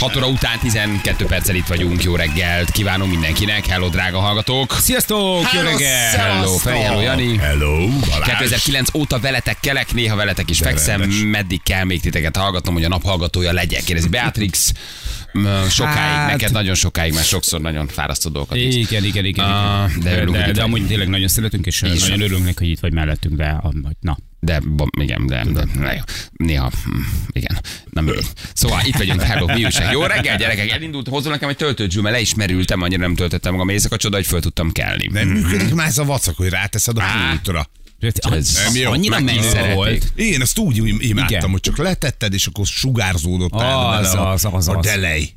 6 0.00 0.16
óra 0.16 0.26
után 0.26 0.58
12 0.58 1.24
perccel 1.26 1.54
itt 1.54 1.66
vagyunk. 1.66 2.02
Jó 2.02 2.16
reggelt 2.16 2.70
kívánom 2.70 3.08
mindenkinek. 3.08 3.66
Hello, 3.66 3.88
drága 3.88 4.18
hallgatók. 4.18 4.72
Sziasztok! 4.78 5.52
Jó 5.54 5.60
reggel! 5.60 6.16
Hello, 6.16 6.56
Feri, 6.56 6.78
hello, 6.78 7.00
Jani. 7.00 7.36
Hello, 7.36 7.88
Balázs. 7.88 8.28
2009 8.38 8.94
óta 8.94 9.18
veletek 9.18 9.56
kelek, 9.60 9.92
néha 9.94 10.16
veletek 10.16 10.50
is 10.50 10.58
De 10.58 10.64
fekszem, 10.64 11.00
rendes. 11.00 11.18
meddig 11.24 11.62
kell 11.62 11.84
még 11.84 12.00
titeket 12.00 12.36
hallgatnom, 12.36 12.74
hogy 12.74 12.84
a 12.84 12.88
naphallgatója 12.88 13.52
legyek. 13.52 13.82
Kérdezi 13.82 14.08
Beatrix, 14.08 14.72
sokáig, 15.68 15.96
Hát- 15.96 16.30
neked 16.30 16.52
nagyon 16.52 16.74
sokáig, 16.74 17.14
mert 17.14 17.26
sokszor 17.26 17.60
nagyon 17.60 17.88
fárasztó 17.88 18.30
dolgokat. 18.30 18.56
Igen, 18.56 19.04
igen, 19.04 19.24
igen. 19.24 19.44
Ah, 19.44 19.88
igen. 19.88 20.00
de 20.02 20.12
örülünk, 20.12 20.36
de, 20.36 20.44
de, 20.44 20.52
de 20.52 20.62
amúgy 20.62 20.86
tényleg 20.86 21.08
nagyon 21.08 21.28
szeretünk, 21.28 21.66
és 21.66 21.82
is 21.82 22.00
nagyon 22.00 22.20
örülünk 22.20 22.44
neki, 22.44 22.56
hogy 22.58 22.68
itt 22.68 22.80
vagy 22.80 22.92
mellettünk, 22.92 23.36
de 23.36 23.60
na. 24.00 24.18
De, 24.42 24.60
igen, 25.00 25.26
de, 25.26 25.44
de, 25.52 25.64
de 25.80 26.04
néha, 26.32 26.70
hm, 26.84 26.98
igen, 27.32 27.59
nem 28.04 28.14
mindegy. 28.14 28.30
Szóval 28.54 28.80
itt 28.84 28.96
vagyunk, 28.96 29.22
hello, 29.22 29.46
mi 29.46 29.64
újság? 29.64 29.92
Jó 29.92 30.02
reggel, 30.02 30.36
gyerekek, 30.36 30.70
elindult, 30.70 31.08
hozzon 31.08 31.32
nekem 31.32 31.48
egy 31.48 31.56
töltődzsű, 31.56 32.00
mert 32.00 32.14
le 32.14 32.20
is 32.20 32.34
merültem, 32.34 32.82
annyira 32.82 33.00
nem 33.00 33.14
töltöttem 33.14 33.52
magam 33.52 33.68
éjszaka, 33.68 33.96
csoda, 33.96 34.16
hogy 34.16 34.26
föl 34.26 34.40
tudtam 34.40 34.72
kelni. 34.72 35.06
Nem 35.12 35.28
működik 35.28 35.74
már 35.74 35.86
ez 35.86 35.98
a 35.98 36.04
vacak, 36.04 36.36
hogy 36.36 36.48
ráteszed 36.48 36.96
a 36.98 37.02
Á. 37.02 37.30
pultra. 37.30 37.66
Ez 38.00 38.58
nem 38.64 38.74
jó. 38.74 38.90
Annyira 38.90 39.16
szerették. 39.42 39.74
volt. 39.74 40.12
Én 40.14 40.40
ezt 40.40 40.58
úgy 40.58 40.76
im- 40.76 41.02
imádtam, 41.02 41.36
Igen. 41.38 41.50
hogy 41.50 41.60
csak 41.60 41.76
letetted, 41.78 42.32
és 42.34 42.46
akkor 42.46 42.66
sugárzódott 42.66 43.52
Az, 43.52 43.60
el 43.62 43.68
a, 44.18 44.30
az, 44.30 44.44
az, 44.52 44.68
a 44.68 44.76
az. 44.76 44.84
delej. 44.86 45.30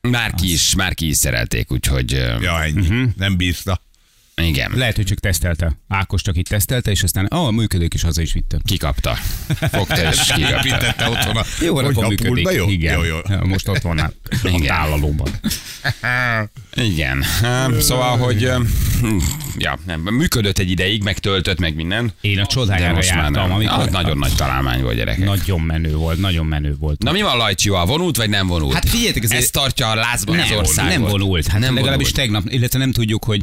Már 0.00 0.34
ki 0.34 0.52
is, 0.52 0.74
már 0.74 0.94
ki 0.94 1.08
is 1.08 1.16
szerelték, 1.16 1.72
úgyhogy 1.72 2.10
Ja, 2.40 2.62
ennyi. 2.62 2.86
Mhm. 2.88 3.02
Nem 3.16 3.36
bírta. 3.36 3.80
Igen, 4.44 4.72
Lehet, 4.74 4.96
hogy 4.96 5.04
csak 5.04 5.18
tesztelte. 5.18 5.78
Ákos 5.88 6.22
csak 6.22 6.36
itt 6.36 6.46
tesztelte, 6.46 6.90
és 6.90 7.02
aztán, 7.02 7.24
ah, 7.26 7.50
működik, 7.52 7.94
és 7.94 8.02
haza 8.02 8.22
is 8.22 8.32
vitte. 8.32 8.58
kikapta. 8.64 9.14
Fogta 9.70 10.10
és 10.10 10.32
kikapta. 10.62 11.10
Otthon 11.10 11.36
a, 11.36 11.44
Jó, 11.60 11.76
akkor 11.76 12.04
a 12.04 12.08
működik. 12.08 12.50
jó? 12.50 12.68
Igen. 12.68 12.94
Jó, 12.94 13.04
jó. 13.04 13.16
Most 13.44 13.68
ott 13.68 13.80
van 13.80 13.98
a 13.98 14.10
Igen. 14.44 14.62
tálalóban. 14.62 15.28
Igen. 16.74 17.24
Szóval, 17.78 18.18
hogy 18.18 18.50
hm, 19.00 19.16
ja, 19.58 19.78
nem, 19.86 20.00
működött 20.00 20.58
egy 20.58 20.70
ideig, 20.70 21.02
meg 21.02 21.18
töltött, 21.18 21.58
meg 21.58 21.74
minden. 21.74 22.12
Én 22.20 22.38
a 22.38 22.46
csodájára 22.46 22.98
jártam, 23.02 23.52
amikor... 23.52 23.78
Ah, 23.78 23.90
nagyon 23.90 24.18
nagy 24.18 24.34
találmány 24.36 24.82
volt, 24.82 24.96
gyerekek. 24.96 25.24
Nagyon 25.24 25.60
menő 25.60 25.94
volt, 25.94 26.18
nagyon 26.18 26.46
menő 26.46 26.76
volt. 26.78 27.02
Na 27.02 27.12
mi 27.12 27.22
van 27.22 27.36
Lajcsival? 27.36 27.86
Vonult 27.86 28.16
vagy 28.16 28.28
nem 28.28 28.46
vonult? 28.46 28.74
Hát 28.74 28.88
figyeljetek, 28.88 29.22
azért- 29.22 29.42
Ez 29.42 29.50
tartja 29.50 29.90
a 29.90 29.94
lázban 29.94 30.36
nem, 30.36 30.44
az 30.44 30.56
országot. 30.58 30.90
nem 30.90 31.02
vonult. 31.02 31.46
Hát 31.46 31.60
nem 31.60 31.74
legalábbis 31.74 32.10
vonult. 32.10 32.30
tegnap, 32.32 32.52
illetve 32.52 32.78
nem 32.78 32.92
tudjuk, 32.92 33.24
hogy 33.24 33.42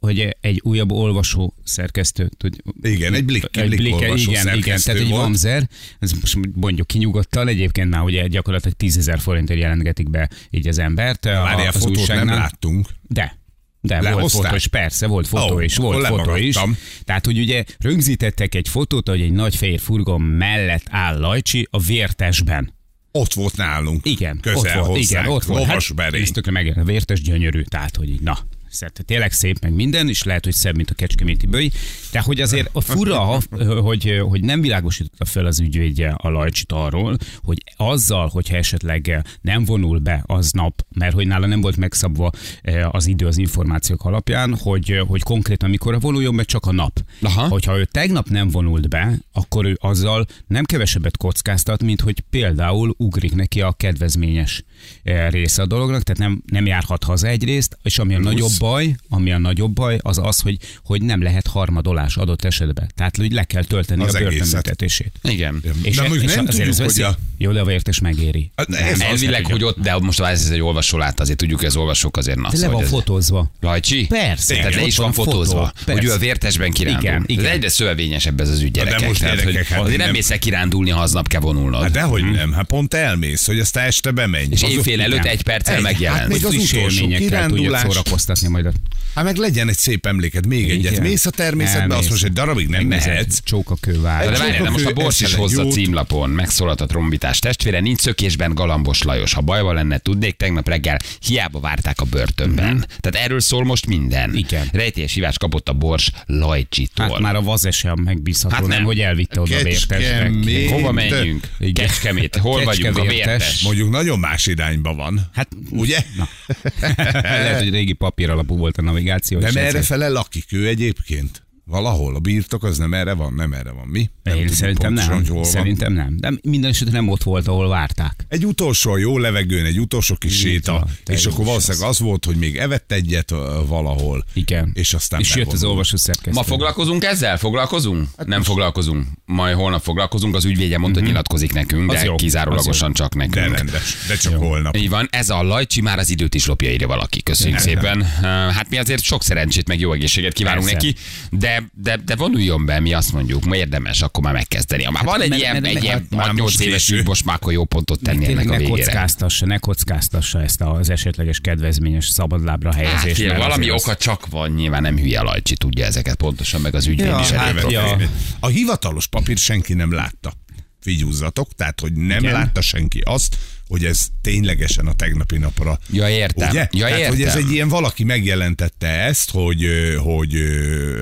hogy 0.00 0.36
egy 0.40 0.60
újabb 0.64 0.92
olvasó 0.92 1.54
szerkesztő, 1.64 2.30
tud, 2.36 2.56
Igen, 2.82 3.14
egy 3.14 3.24
blik- 3.24 3.56
egy 3.56 3.66
blik 3.66 3.78
blik- 3.78 3.94
olvasó 3.94 4.30
igen, 4.30 4.56
igen, 4.56 4.80
tehát 4.84 5.00
egy 5.00 5.08
volt. 5.08 5.22
mamzer, 5.22 5.68
ez 5.98 6.12
most 6.12 6.38
mondjuk 6.54 6.86
kinyugodtan, 6.86 7.48
egyébként 7.48 7.90
már 7.90 8.02
ugye 8.02 8.26
gyakorlatilag 8.26 8.76
10 8.76 9.10
forintért 9.18 9.60
jelentgetik 9.60 10.10
be 10.10 10.28
így 10.50 10.68
az 10.68 10.78
embert. 10.78 11.24
Várjál, 11.24 11.72
fotót 11.72 11.88
nem 11.90 11.98
újságnál. 12.00 12.36
láttunk. 12.36 12.88
De. 13.02 13.36
De 13.80 13.94
volt 14.00 14.04
Lehozták? 14.14 14.42
fotó 14.42 14.54
is, 14.56 14.66
persze, 14.66 15.06
volt 15.06 15.26
fotó 15.26 15.54
Ó, 15.54 15.60
is, 15.60 15.76
volt 15.76 16.06
fotó 16.06 16.36
is. 16.36 16.56
Tehát, 17.04 17.24
hogy 17.24 17.38
ugye 17.38 17.64
rögzítettek 17.78 18.54
egy 18.54 18.68
fotót, 18.68 19.08
hogy 19.08 19.20
egy 19.20 19.32
nagy 19.32 19.56
fehér 19.56 19.80
furgon 19.80 20.20
mellett 20.20 20.82
áll 20.90 21.18
Lajcsi 21.18 21.68
a 21.70 21.78
vértesben. 21.80 22.74
Ott 23.12 23.32
volt 23.32 23.56
nálunk. 23.56 24.06
Igen, 24.06 24.38
Közel 24.40 24.58
ott 24.58 24.72
volt, 24.72 24.86
hozzánk. 24.86 25.04
igen, 25.10 25.26
ott 25.26 25.44
volt. 25.44 25.64
Hát, 25.64 26.14
ez 26.14 26.28
tökre 26.30 26.50
meg, 26.52 26.84
vértes 26.84 27.20
gyönyörű, 27.22 27.62
tehát, 27.62 27.96
hogy 27.96 28.08
így, 28.08 28.20
na, 28.20 28.38
Szert, 28.70 29.02
tényleg 29.06 29.32
szép 29.32 29.58
meg 29.60 29.74
minden, 29.74 30.08
és 30.08 30.22
lehet, 30.22 30.44
hogy 30.44 30.52
szebb, 30.52 30.76
mint 30.76 30.90
a 30.90 30.94
kecskeméti 30.94 31.46
bőj. 31.46 31.70
De 32.12 32.20
hogy 32.20 32.40
azért 32.40 32.68
a 32.72 32.80
fura, 32.80 33.40
hogy, 33.82 34.20
hogy 34.28 34.40
nem 34.40 34.60
világosította 34.60 35.24
fel 35.24 35.46
az 35.46 35.60
ügyvédje 35.60 36.14
a 36.16 36.28
Lajcsit 36.28 36.72
arról, 36.72 37.16
hogy 37.42 37.64
azzal, 37.76 38.28
hogyha 38.28 38.56
esetleg 38.56 39.22
nem 39.40 39.64
vonul 39.64 39.98
be 39.98 40.22
aznap, 40.26 40.86
mert 40.88 41.14
hogy 41.14 41.26
nála 41.26 41.46
nem 41.46 41.60
volt 41.60 41.76
megszabva 41.76 42.30
eh, 42.62 42.94
az 42.94 43.06
idő 43.06 43.26
az 43.26 43.38
információk 43.38 44.04
alapján, 44.04 44.56
hogy, 44.56 45.02
hogy 45.06 45.22
konkrétan 45.22 45.70
mikor 45.70 46.00
vonuljon 46.00 46.36
be, 46.36 46.42
csak 46.42 46.66
a 46.66 46.72
nap. 46.72 47.00
Aha. 47.22 47.48
Hogyha 47.48 47.78
ő 47.78 47.84
tegnap 47.84 48.28
nem 48.28 48.48
vonult 48.48 48.88
be, 48.88 49.18
akkor 49.32 49.64
ő 49.64 49.76
azzal 49.80 50.26
nem 50.46 50.64
kevesebbet 50.64 51.16
kockáztat, 51.16 51.82
mint 51.82 52.00
hogy 52.00 52.20
például 52.30 52.94
ugrik 52.96 53.34
neki 53.34 53.60
a 53.60 53.72
kedvezményes 53.72 54.64
eh, 55.02 55.30
része 55.30 55.62
a 55.62 55.66
dolognak, 55.66 56.02
tehát 56.02 56.30
nem, 56.30 56.42
nem 56.46 56.66
járhat 56.66 57.04
haza 57.04 57.26
egyrészt, 57.26 57.78
és 57.82 57.98
ami 57.98 58.14
a 58.14 58.18
nagyobb 58.18 58.57
baj, 58.58 58.94
ami 59.08 59.32
a 59.32 59.38
nagyobb 59.38 59.72
baj, 59.72 59.98
az 60.02 60.18
az, 60.22 60.40
hogy, 60.40 60.56
hogy 60.84 61.02
nem 61.02 61.22
lehet 61.22 61.46
harmadolás 61.46 62.16
adott 62.16 62.44
esetben. 62.44 62.90
Tehát, 62.94 63.16
hogy 63.16 63.32
le 63.32 63.44
kell 63.44 63.64
tölteni 63.64 64.02
Az 64.04 64.14
a 64.14 64.18
börtönbüntetését. 64.18 65.12
Igen. 65.22 65.62
És, 65.82 65.96
De 65.96 66.02
mondjuk 66.02 66.24
és 66.24 66.34
nem 66.34 66.46
azért 66.48 66.68
tudjuk, 66.76 66.92
hogy 66.92 67.02
a- 67.02 67.16
Jó, 67.40 67.52
de 67.52 67.60
a 67.60 67.64
vértes 67.64 67.98
megéri. 67.98 68.50
Hát 68.56 68.74
ez 68.74 68.92
az, 68.92 69.00
Elvileg, 69.00 69.46
hogy 69.46 69.64
ott, 69.64 69.78
de 69.80 69.98
most 69.98 70.20
ez 70.20 70.48
egy 70.50 70.60
olvasó 70.60 70.98
lát, 70.98 71.20
azért 71.20 71.38
tudjuk, 71.38 71.58
hogy 71.58 71.68
az 71.68 71.76
olvasók 71.76 72.16
azért 72.16 72.38
nasz. 72.38 72.52
De 72.60 72.66
le 72.66 72.72
van 72.72 72.82
ez- 72.82 72.88
fotózva. 72.88 73.50
Lajcsi? 73.60 74.06
Persze. 74.06 74.54
Tehát 74.54 74.74
le 74.74 74.82
is 74.82 74.96
van 74.96 75.04
van 75.06 75.14
fotó, 75.14 75.30
fotózva, 75.30 75.72
hogy 75.86 76.04
ő 76.04 76.12
a 76.12 76.18
vértesben 76.18 76.70
kirándul. 76.70 77.02
Igen, 77.08 77.24
igen. 77.26 77.44
Ez 77.44 77.50
egyre 77.50 77.68
szövevényesebb 77.68 78.40
ez 78.40 78.48
az 78.48 78.60
ügy, 78.60 78.70
gyerekek. 78.70 79.06
most 79.08 79.20
Tehát, 79.20 79.36
gyerekek, 79.36 79.56
hogy 79.66 79.76
hát 79.76 79.80
azért 79.84 79.98
nem 79.98 80.10
mész 80.10 80.28
kirándulni, 80.38 80.90
ha 80.90 81.00
aznap 81.00 81.28
kell 81.28 81.40
vonulnod. 81.40 81.82
Hát 81.82 81.90
dehogy 81.90 82.30
nem, 82.30 82.52
hát 82.52 82.66
pont 82.66 82.94
elmész, 82.94 83.46
hogy 83.46 83.58
aztán 83.60 83.86
este 83.86 84.10
bemenj. 84.10 84.46
És 84.50 84.62
Az- 84.62 84.70
éjfél 84.70 85.00
előtt 85.02 85.24
egy 85.24 85.42
perccel 85.42 85.76
Egy- 85.76 85.82
megjelent. 85.82 86.20
hát 86.20 86.28
még 86.28 86.44
az 86.44 86.54
utolsó 86.54 87.06
kirándulás. 87.06 87.82
szórakoztatni 87.82 88.47
majd 88.48 88.66
a 88.66 88.72
Hát 89.14 89.26
meg 89.26 89.36
legyen 89.36 89.68
egy 89.68 89.76
szép 89.76 90.06
emléked, 90.06 90.46
még 90.46 90.70
egyet. 90.70 90.92
Igen. 90.92 91.02
Mész 91.02 91.26
a 91.26 91.30
természetbe, 91.30 91.96
azt 91.96 92.10
most 92.10 92.24
egy 92.24 92.32
darabig 92.32 92.68
nem 92.68 92.86
mehetsz. 92.86 93.38
Csókakővár. 93.44 94.30
De 94.30 94.38
várjál, 94.38 94.62
de 94.62 94.70
most 94.70 94.86
a 94.86 94.92
Bors 94.92 95.20
is 95.20 95.34
hozza 95.34 95.64
címlapon. 95.64 96.30
Megszólalt 96.30 96.80
a 96.80 96.86
trombitás 96.86 97.38
testvére, 97.38 97.80
nincs 97.80 98.00
szökésben 98.00 98.54
Galambos 98.54 99.02
Lajos. 99.02 99.32
Ha 99.32 99.40
bajban 99.40 99.74
lenne, 99.74 99.98
tudnék, 99.98 100.36
tegnap 100.36 100.68
reggel 100.68 100.98
hiába 101.20 101.60
várták 101.60 102.00
a 102.00 102.04
börtönben. 102.04 102.86
Tehát 103.00 103.26
erről 103.26 103.40
szól 103.40 103.64
most 103.64 103.86
minden. 103.86 104.36
Igen. 104.36 104.68
Rejtélyes 104.72 105.14
hívást 105.14 105.38
kapott 105.38 105.68
a 105.68 105.72
Bors 105.72 106.10
Lajcsitól. 106.26 107.08
Hát 107.08 107.18
már 107.18 107.34
a 107.34 107.42
vazes 107.42 107.76
sem 107.76 107.98
megbízható, 108.04 108.54
Hát 108.54 108.66
nem. 108.66 108.70
nem, 108.76 108.84
hogy 108.84 109.00
elvitte 109.00 109.40
oda 109.40 109.56
a. 109.56 110.70
Hova 110.70 110.92
menjünk? 110.92 111.48
Igen. 111.58 111.86
Kecskemét. 111.86 112.36
Hol 112.36 112.64
vagyunk 112.64 112.98
a 112.98 113.02
vértes? 113.04 113.62
Mondjuk 113.62 113.90
nagyon 113.90 114.18
más 114.18 114.46
irányba 114.46 114.94
van. 114.94 115.30
Hát, 115.34 115.48
Ugye? 115.70 115.98
Na. 116.16 116.28
Lehet, 117.22 117.58
hogy 117.58 117.70
régi 117.70 117.92
papír 117.92 118.30
alapú 118.38 118.56
volt 118.56 118.78
a 118.78 118.82
navigáció. 118.82 119.38
Nem 119.38 119.56
erre 119.56 119.82
fele 119.82 120.08
lakik 120.08 120.52
ő 120.52 120.66
egyébként. 120.68 121.42
Valahol 121.70 122.14
a 122.14 122.18
birtok 122.18 122.64
az 122.64 122.78
nem 122.78 122.94
erre 122.94 123.12
van, 123.12 123.34
nem 123.34 123.52
erre 123.52 123.70
van. 123.70 123.86
Mi? 123.86 124.10
Nem 124.22 124.34
Én 124.34 124.40
tudjuk 124.40 124.58
szerintem 124.58 124.86
pontosan, 124.94 125.10
nem. 125.10 125.18
hogy 125.18 125.28
hol 125.28 125.40
van. 125.42 125.50
Szerintem 125.50 125.92
nem. 125.92 126.16
De 126.16 126.32
minden 126.42 126.70
esetre 126.70 126.92
nem 126.92 127.08
ott 127.08 127.22
volt, 127.22 127.48
ahol 127.48 127.68
várták. 127.68 128.24
Egy 128.28 128.46
utolsó 128.46 128.96
jó 128.96 129.18
levegőn, 129.18 129.64
egy 129.64 129.80
utolsó 129.80 130.14
kis 130.14 130.32
Így 130.32 130.38
séta, 130.38 130.72
van, 130.72 130.90
és 131.16 131.24
jó 131.24 131.30
akkor 131.32 131.44
valószínűleg 131.44 131.88
az 131.88 131.98
volt, 131.98 132.24
hogy 132.24 132.36
még 132.36 132.56
evett 132.56 132.92
egyet 132.92 133.30
valahol. 133.66 134.24
Igen. 134.32 134.70
És 134.74 134.94
aztán 134.94 135.20
És 135.20 135.34
jött 135.34 135.52
az 135.52 135.64
olvasó 135.64 135.96
szerkesztő. 135.96 136.30
Ma 136.32 136.42
foglalkozunk 136.42 137.04
ezzel? 137.04 137.38
Foglalkozunk? 137.38 138.08
Nem 138.24 138.42
foglalkozunk. 138.42 139.06
Majd 139.24 139.56
holnap 139.56 139.82
foglalkozunk. 139.82 140.34
Az 140.34 140.44
ügyvédje 140.44 140.78
mondta, 140.78 140.98
hogy 140.98 141.08
nyilatkozik 141.08 141.52
nekünk, 141.52 141.90
Az 141.92 141.98
de 141.98 142.04
jó, 142.04 142.14
kizárólagosan 142.14 142.92
csak 142.92 143.14
De 143.14 143.26
nekünk. 143.26 143.56
rendes, 143.56 143.96
de 144.08 144.16
csak 144.16 144.34
holnap. 144.34 144.76
Így 144.76 144.88
van, 144.88 145.08
ez 145.10 145.28
a 145.30 145.42
Lajcsi 145.42 145.80
már 145.80 145.98
az 145.98 146.10
időt 146.10 146.34
is 146.34 146.46
lopja, 146.46 146.70
írja 146.70 146.86
valaki. 146.86 147.22
Köszönjük 147.22 147.58
szépen. 147.58 148.02
Hát 148.22 148.68
mi 148.68 148.78
azért 148.78 149.02
sok 149.02 149.22
szerencsét, 149.22 149.68
meg 149.68 149.80
jó 149.80 149.92
egészséget 149.92 150.32
kívánunk 150.32 150.70
neki, 150.72 150.94
de, 151.30 151.57
de, 151.72 151.96
de 151.96 152.16
vonuljon 152.16 152.64
be, 152.66 152.80
mi 152.80 152.92
azt 152.92 153.12
mondjuk, 153.12 153.44
ma 153.44 153.56
érdemes 153.56 154.02
akkor 154.02 154.22
már 154.24 154.32
megkezdeni. 154.32 154.82
Ha 154.82 154.90
már 154.90 155.04
van 155.04 155.20
egy 155.20 155.28
mert- 155.28 155.40
ilyen, 155.42 155.52
mert- 155.52 155.66
egy 155.66 155.72
mert- 155.72 155.84
ilyen 155.84 156.06
már 156.10 156.26
8 156.26 156.38
most 156.40 156.60
éves 156.60 156.94
most 157.04 157.24
már 157.24 157.34
akkor 157.36 157.52
jó 157.52 157.64
pontot 157.64 158.00
tenni 158.02 158.24
ennek 158.26 158.48
a 158.48 158.50
ne 158.50 158.56
végére. 158.56 158.84
kockáztassa, 158.84 159.46
ne 159.46 159.58
kockáztassa 159.58 160.42
ezt 160.42 160.60
az 160.60 160.90
esetleges 160.90 161.40
kedvezményes 161.40 162.06
szabadlábra 162.08 162.74
Hát, 162.74 162.84
helyezést. 162.84 163.26
mert 163.26 163.38
valami 163.38 163.68
az- 163.68 163.82
oka 163.82 163.96
csak 163.96 164.26
van, 164.26 164.50
nyilván 164.50 164.82
nem 164.82 164.96
hülye 164.96 165.20
a 165.20 165.22
Lajcsi, 165.22 165.56
tudja 165.56 165.84
ezeket 165.84 166.14
pontosan, 166.14 166.60
meg 166.60 166.74
az 166.74 166.86
ügyvéd 166.86 167.06
Ja, 167.06 167.18
is 167.20 167.30
hát, 167.30 167.70
ja. 167.70 167.96
A 168.40 168.46
hivatalos 168.46 169.06
papír 169.06 169.36
senki 169.36 169.74
nem 169.74 169.92
látta. 169.92 170.32
Figyúzzatok, 170.80 171.54
tehát 171.54 171.80
hogy 171.80 171.92
nem 171.92 172.18
Igen. 172.22 172.32
látta 172.32 172.60
senki 172.60 173.00
azt, 173.04 173.36
hogy 173.68 173.84
ez 173.84 174.06
ténylegesen 174.22 174.86
a 174.86 174.92
tegnapi 174.92 175.38
napra. 175.38 175.78
Ja, 175.90 176.08
értem. 176.08 176.48
Ugye? 176.48 176.68
Ja, 176.70 176.86
Tehát, 176.86 177.06
hogy 177.06 177.22
ez 177.22 177.26
értem. 177.34 177.46
egy 177.46 177.52
ilyen 177.52 177.68
valaki 177.68 178.04
megjelentette 178.04 178.86
ezt, 178.88 179.30
hogy, 179.30 179.66
hogy 180.02 180.34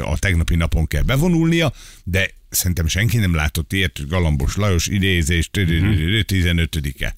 a 0.03 0.19
tegnapi 0.19 0.55
napon 0.55 0.87
kell 0.87 1.03
bevonulnia, 1.03 1.73
de 2.05 2.31
szerintem 2.49 2.87
senki 2.87 3.17
nem 3.17 3.35
látott 3.35 3.73
ilyet, 3.73 4.09
Galambos 4.09 4.57
Lajos 4.57 4.87
idézés, 4.87 5.51
15-e. 5.53 7.15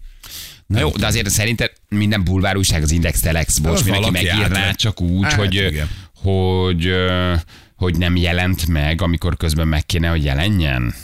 Na 0.66 0.80
jó, 0.80 0.90
de 0.90 1.06
azért 1.06 1.30
szerintem 1.30 1.68
minden 1.88 2.24
bulvár 2.24 2.56
újság, 2.56 2.82
az 2.82 2.90
Index 2.90 3.20
Telex, 3.20 3.58
most 3.58 3.84
mindenki 3.84 4.10
megírná 4.10 4.72
csak 4.72 5.00
úgy, 5.00 5.24
Hát, 5.24 5.32
hogy, 5.32 5.54
igen. 5.54 5.88
hogy, 6.14 6.92
hogy 7.74 7.98
nem 7.98 8.16
jelent 8.16 8.66
meg, 8.66 9.02
amikor 9.02 9.36
közben 9.36 9.68
meg 9.68 9.86
kéne, 9.86 10.08
hogy 10.08 10.24
jelenjen. 10.24 10.94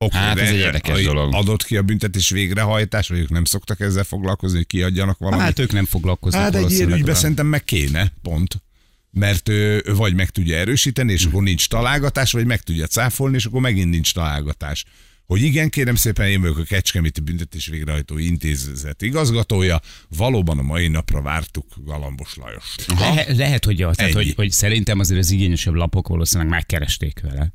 Okay, 0.00 0.20
Hát, 0.20 0.38
ez 0.38 0.48
egy 0.48 0.56
érdekes 0.56 1.04
dolog. 1.04 1.34
Adott 1.34 1.64
ki 1.64 1.76
a 1.76 1.82
büntetés 1.82 2.30
végrehajtás, 2.30 3.08
vagy 3.08 3.18
ők 3.18 3.30
nem 3.30 3.44
szoktak 3.44 3.80
ezzel 3.80 4.04
foglalkozni, 4.04 4.56
hogy 4.56 4.66
kiadjanak 4.66 5.18
valamit? 5.18 5.44
Hát 5.44 5.58
ők 5.58 5.72
nem 5.72 5.84
foglalkoznak 5.84 6.42
Hát 6.42 6.54
egy 6.54 6.70
ilyen 6.70 6.92
ügyben 6.92 7.14
szerintem 7.14 7.46
meg 7.46 7.64
kéne, 7.64 8.12
pont. 8.22 8.62
Mert 9.10 9.48
ő, 9.48 9.82
ő 9.86 9.94
vagy 9.94 10.14
meg 10.14 10.30
tudja 10.30 10.56
erősíteni, 10.56 11.12
és 11.12 11.24
akkor 11.24 11.42
nincs 11.42 11.68
találgatás, 11.68 12.32
vagy 12.32 12.46
meg 12.46 12.60
tudja 12.60 12.86
cáfolni, 12.86 13.36
és 13.36 13.44
akkor 13.44 13.60
megint 13.60 13.90
nincs 13.90 14.14
találgatás. 14.14 14.84
Hogy 15.26 15.42
igen, 15.42 15.70
kérem 15.70 15.94
szépen, 15.94 16.28
én 16.28 16.40
vagyok 16.40 16.58
a 16.58 16.62
Kecskeméti 16.62 17.20
Büntetés 17.20 17.66
Végrehajtó 17.66 18.18
Intézet 18.18 19.02
igazgatója. 19.02 19.80
Valóban 20.16 20.58
a 20.58 20.62
mai 20.62 20.88
napra 20.88 21.22
vártuk 21.22 21.66
Galambos 21.84 22.34
Lajost. 22.34 22.86
Lehet, 22.98 23.36
lehet, 23.36 23.64
hogy, 23.64 23.82
az, 23.82 23.96
tehát, 23.96 24.12
hogy, 24.12 24.32
hogy 24.36 24.50
szerintem 24.50 24.98
azért 24.98 25.20
az 25.20 25.30
igényesebb 25.30 25.74
lapok 25.74 26.08
valószínűleg 26.08 26.52
megkeresték 26.52 27.20
vele 27.20 27.52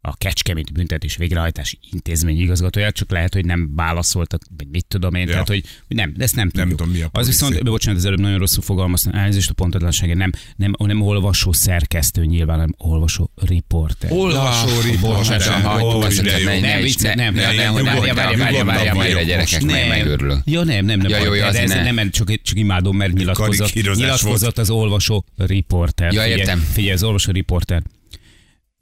a 0.00 0.16
Kecskemét 0.16 0.72
Büntetés 0.72 1.16
Végrehajtási 1.16 1.78
Intézmény 1.92 2.40
igazgatóját, 2.40 2.94
csak 2.94 3.10
lehet, 3.10 3.34
hogy 3.34 3.44
nem 3.44 3.72
válaszoltak, 3.76 4.40
vagy 4.56 4.66
mit 4.68 4.86
tudom 4.86 5.14
én, 5.14 5.26
Ja. 5.26 5.32
tehát 5.32 5.48
hogy, 5.48 5.64
nem, 5.88 6.14
ezt 6.18 6.36
nem 6.36 6.48
tudjuk. 6.50 6.78
tudom, 6.78 6.92
mi 6.92 7.00
a 7.02 7.08
az 7.12 7.26
viszont, 7.26 7.64
bocsánat, 7.64 7.98
az 7.98 8.04
előbb 8.06 8.20
nagyon 8.20 8.38
rosszul 8.38 8.62
fogalmaztam, 8.62 9.14
elnézést 9.14 9.50
a 9.50 9.52
pontatlansága, 9.52 10.14
nem, 10.14 10.30
nem, 10.56 10.72
nem 10.78 11.00
olvasó 11.00 11.52
szerkesztő 11.52 12.24
nyilván, 12.24 12.56
hanem 12.56 12.74
olvasó 12.78 13.30
riporter. 13.34 14.12
Olvasó 14.12 14.66
Bocsánat, 14.66 14.84
riporter. 14.84 15.46
Nem, 15.46 15.62
nem, 15.62 15.82
ne- 16.24 16.54
nem, 16.54 16.54
ne- 17.00 17.14
nem, 17.14 17.14
ne- 17.14 17.14
nem, 17.14 17.34
ne- 17.34 17.42
várjál, 17.42 17.72
várjál, 17.72 18.14
várjál, 18.14 18.14
várjál, 18.14 18.36
várjál, 18.36 18.64
várjál, 18.64 18.94
várjál, 18.94 19.24
gyerekek, 19.24 19.62
meg 19.62 19.88
megőrülök. 19.88 20.38
Ja, 20.44 20.64
nem, 20.64 20.84
nem, 20.84 20.98
nem. 20.98 21.10
Ja, 21.10 21.18
jó, 21.18 21.24
jó, 21.34 21.40
de 21.40 21.46
azért 21.46 21.64
ez 21.64 21.70
ne. 21.70 21.90
nem, 21.90 22.10
csak, 22.10 22.42
csak 22.42 22.58
imádom, 22.58 22.96
mert 22.96 23.12
nyilatkozott, 23.12 23.72
nyilatkozott 23.94 24.58
az 24.58 24.70
olvasó 24.70 25.24
riporter. 25.36 26.12
Ja, 26.12 26.22
Figyelj, 26.22 26.40
értem. 26.40 26.58
Figyelj, 26.58 26.92
az 26.92 27.02
olvasó 27.02 27.32
riporter. 27.32 27.82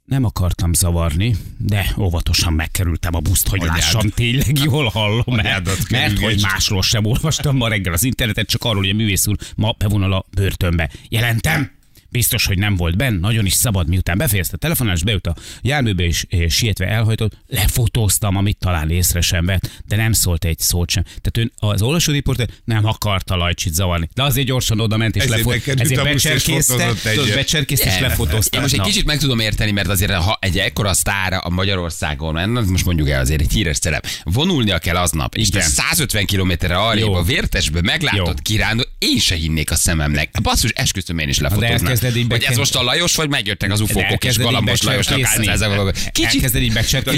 Nem 0.07 0.23
akartam 0.23 0.73
zavarni, 0.73 1.35
de 1.57 1.93
óvatosan 1.97 2.53
megkerültem 2.53 3.15
a 3.15 3.19
buszt, 3.19 3.47
hogy 3.47 3.59
Anyád. 3.61 3.75
lássam, 3.75 4.09
tényleg 4.09 4.57
jól 4.57 4.85
hallom, 4.85 5.23
mert, 5.25 5.89
mert 5.89 6.19
hogy 6.19 6.41
másról 6.41 6.81
sem 6.81 7.05
olvastam 7.05 7.57
ma 7.57 7.67
reggel 7.67 7.93
az 7.93 8.03
internetet, 8.03 8.47
csak 8.47 8.63
arról, 8.63 8.81
hogy 8.81 8.89
a 8.89 8.93
művész 8.93 9.27
úr 9.27 9.35
ma 9.55 9.75
bevonul 9.77 10.13
a 10.13 10.25
börtönbe. 10.35 10.89
Jelentem! 11.09 11.76
Biztos, 12.09 12.45
hogy 12.45 12.57
nem 12.57 12.75
volt 12.75 12.97
benn, 12.97 13.19
nagyon 13.19 13.45
is 13.45 13.53
szabad, 13.53 13.87
miután 13.87 14.17
befejezte 14.17 14.53
a 14.55 14.59
telefonálást, 14.59 15.05
beült 15.05 15.27
a 15.27 15.35
járműbe 15.61 16.03
és, 16.03 16.25
és 16.27 16.53
sietve 16.53 16.87
elhajtott, 16.87 17.37
lefotóztam, 17.47 18.35
amit 18.35 18.57
talán 18.57 18.89
észre 18.89 19.21
sem 19.21 19.45
vett, 19.45 19.81
de 19.85 19.95
nem 19.95 20.11
szólt 20.11 20.45
egy 20.45 20.59
szót 20.59 20.89
sem. 20.89 21.03
Tehát 21.03 21.37
ön, 21.37 21.51
az 21.69 21.81
olvasó 21.81 22.11
riporter 22.11 22.47
nem 22.63 22.85
akarta 22.85 23.35
Lajcsit 23.35 23.73
zavarni, 23.73 24.09
de 24.13 24.23
azért 24.23 24.47
gyorsan 24.47 24.79
oda 24.79 24.97
ment 24.97 25.15
és 25.15 25.23
Ezért 25.23 25.37
lefot, 25.37 25.53
bekerült 25.53 25.81
ezért 25.81 26.03
becserkészte, 26.03 26.93
becserkészte 27.35 27.85
és 27.85 27.99
lefotózta. 27.99 28.55
Én 28.55 28.61
most 28.61 28.73
egy 28.73 28.81
kicsit 28.81 29.05
meg 29.05 29.17
tudom 29.17 29.39
érteni, 29.39 29.71
mert 29.71 29.87
azért 29.87 30.11
ha 30.13 30.37
egy 30.41 30.57
ekkora 30.57 30.93
sztár 30.93 31.33
a 31.43 31.49
Magyarországon, 31.49 32.49
most 32.49 32.85
mondjuk 32.85 33.09
el 33.09 33.21
azért 33.21 33.41
egy 33.41 33.51
híres 33.51 33.77
szerep, 33.77 34.07
vonulnia 34.23 34.77
kell 34.79 34.95
aznap, 34.95 35.35
és 35.35 35.49
te 35.49 35.57
Igen. 35.57 35.69
150 35.69 36.25
kilométerre 36.25 36.77
arrébb 36.77 37.11
a 37.11 37.23
vértesbe 37.23 37.81
meglátott 37.81 38.27
Jó. 38.27 38.33
kirándul, 38.43 38.85
én 38.99 39.19
se 39.19 39.35
hinnék 39.35 39.71
a 39.71 39.75
szememnek. 39.75 40.41
Basszus, 40.41 40.71
esküszöm 40.71 41.17
én 41.17 41.29
is 41.29 41.39
lefotóznám. 41.39 41.95
Elkezded 42.03 42.23
így 42.23 42.31
Hogy 42.31 42.51
ez 42.51 42.57
most 42.57 42.75
a 42.75 42.83
Lajos, 42.83 43.15
vagy 43.15 43.29
megjöttek 43.29 43.71
az 43.71 43.79
ufókok, 43.79 44.23
és 44.23 44.37
Galambos 44.37 44.79
ezzel 44.79 45.69
valami. 45.69 45.91
Kicsit 46.11 46.33
Elkezded 46.33 46.61
így 46.61 46.73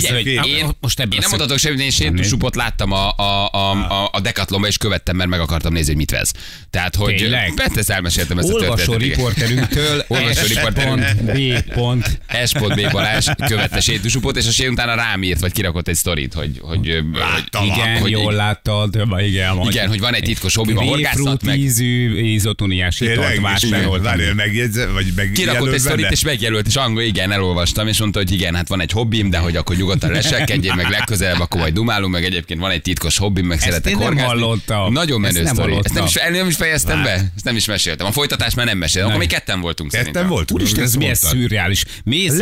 hogy 0.09 0.27
én, 0.27 0.69
most 0.79 0.99
ebből 0.99 1.13
én 1.13 1.19
nem 1.19 1.29
mondhatok 1.29 1.57
semmit, 1.57 1.79
én 1.79 1.89
sétusupot 1.89 2.55
láttam 2.55 2.91
a, 2.91 3.09
a, 3.17 3.49
a, 3.51 3.71
a, 3.71 4.09
a 4.11 4.19
Decathlonba, 4.19 4.67
és 4.67 4.77
követtem, 4.77 5.15
mert 5.15 5.29
meg 5.29 5.39
akartam 5.39 5.73
nézni, 5.73 5.87
hogy 5.87 5.97
mit 5.97 6.11
vesz. 6.11 6.31
Tehát, 6.69 6.95
hogy 6.95 7.15
Tényleg? 7.15 7.53
Bettesz 7.53 7.89
elmeséltem 7.89 8.37
ezt 8.37 8.49
a 8.49 8.53
Olvasó 8.53 8.75
történetet. 8.75 9.05
igen. 9.05 9.17
riporterünktől 9.17 10.03
Olvasó 10.07 10.45
S 10.45 10.47
riporterünk. 10.47 10.95
pont, 10.95 11.23
B 11.23 11.71
pont. 11.73 12.19
S.B. 12.45 12.91
Balázs 12.91 13.27
követte 13.47 13.79
sétusupot, 13.79 14.37
és 14.37 14.47
a 14.47 14.51
sé 14.51 14.67
utána 14.67 14.95
rám 14.95 15.23
írt, 15.23 15.39
vagy 15.39 15.51
kirakott 15.51 15.87
egy 15.87 15.95
sztorit, 15.95 16.33
hogy, 16.33 16.59
hogy, 16.61 17.03
hogy 17.51 17.65
Igen, 17.65 17.97
hogy, 17.99 18.11
jól 18.11 18.33
láttad, 18.33 18.95
igen, 19.19 19.59
igen, 19.67 19.87
hogy 19.87 19.99
van 19.99 20.13
egy 20.13 20.23
titkos 20.23 20.55
hobbi, 20.55 20.73
a 20.73 20.81
horgászat, 20.81 21.13
Grapefruit 21.13 21.43
meg 21.43 21.59
ízű, 21.59 22.17
izotoniás 22.19 22.99
italt 22.99 23.39
vásároltam. 23.39 24.03
várjál, 24.03 24.33
vagy 24.75 25.31
kirakott 25.31 25.36
megjelöl 25.36 25.74
egy 25.74 25.80
sztorit, 25.80 26.12
és 26.12 26.24
megjelölt, 26.24 26.68
és 26.68 26.75
angol, 26.75 27.01
igen, 27.01 27.31
elolvastam, 27.31 27.88
és 27.88 28.00
mondta, 28.00 28.19
hogy 28.19 28.31
igen, 28.31 28.56
hát 28.56 28.68
van 28.68 28.81
egy 28.81 28.92
hobbim, 28.92 29.30
de 29.30 29.38
hogy 29.38 29.56
akkor 29.56 29.75
nyugodtan 29.75 30.12
leselkedjél, 30.12 30.75
meg 30.75 30.89
legközelebb, 30.89 31.39
akkor 31.39 31.60
majd 31.60 31.74
dumálunk, 31.74 32.13
meg 32.13 32.24
egyébként 32.24 32.60
van 32.60 32.71
egy 32.71 32.81
titkos 32.81 33.18
hobbim, 33.18 33.45
meg 33.45 33.60
szeretek 33.60 33.92
én 33.92 33.98
nem 34.00 34.18
hallottam. 34.18 34.94
Nagyon 34.94 35.21
menő 35.21 35.38
Ezt 35.38 35.45
nem 35.45 35.56
sztori. 35.56 35.80
Ezt 35.83 35.94
nem 35.94 36.04
is, 36.06 36.18
hallottam. 36.18 36.39
nem 36.39 36.48
is 36.48 36.56
fejeztem 36.56 37.04
be? 37.04 37.31
Ezt 37.36 37.44
nem 37.44 37.56
is 37.56 37.66
meséltem. 37.66 38.07
A 38.07 38.12
folytatás 38.12 38.54
már 38.54 38.66
nem 38.66 38.77
meséltem. 38.77 39.07
Akkor 39.10 39.19
még 39.19 39.30
ketten 39.30 39.60
voltunk 39.60 39.92
Ketten 39.92 40.06
szerintem. 40.06 40.30
voltunk. 40.30 40.60
Úristen, 40.60 40.83
ez 40.83 40.89
ezt 40.89 40.98
milyen 40.98 41.16
szürreális. 41.16 41.83
Mész, 42.04 42.38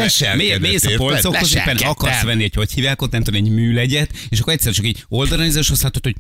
mész, 0.60 0.86
a 0.86 0.92
polcokhoz, 0.96 1.56
éppen 1.56 1.78
akarsz 1.78 2.22
venni 2.22 2.44
egy, 2.44 2.54
hogy 2.56 2.72
hívják 2.72 3.02
ott, 3.02 3.12
nem 3.12 3.24
tudom, 3.24 3.44
egy 3.46 3.52
műlegyet, 3.52 4.10
és 4.30 4.40
akkor 4.40 4.54
egyszer 4.54 4.74
csak 4.74 4.86
így 4.86 5.04
oldalra 5.08 5.44
nézel, 5.44 5.62
és 5.62 5.70
azt 5.70 5.82
látod, 5.82 6.04
hogy 6.04 6.16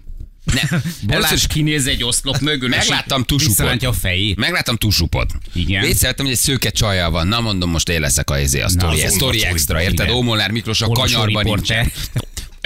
Ne. 0.54 0.80
Balázs 1.14 1.48
kinéz 1.48 1.88
egy 1.88 2.04
oszlop 2.04 2.40
mögül, 2.40 2.70
Megláttam 2.70 3.24
tusupot. 3.24 3.84
a 3.84 3.94
fejét. 3.94 4.36
Megláttam 4.38 4.76
tusupot. 4.76 5.32
Igen. 5.54 5.82
Vészéltem, 5.82 6.26
hogy 6.26 6.34
egy 6.34 6.40
szőke 6.42 6.70
csajjal 6.70 7.10
van. 7.10 7.28
Na 7.28 7.40
mondom, 7.40 7.70
most 7.70 7.90
én 7.90 8.00
leszek 8.00 8.30
a, 8.30 8.40
izé, 8.40 8.62
a 8.62 8.70
sztori, 8.70 9.02
a 9.02 9.10
sztori 9.10 9.44
extra, 9.44 9.82
érted? 9.82 10.10
Ómolnár 10.10 10.52
Miklós 10.52 10.82
a 10.82 10.88
kanyarban 10.88 11.44
nincsen. 11.44 11.92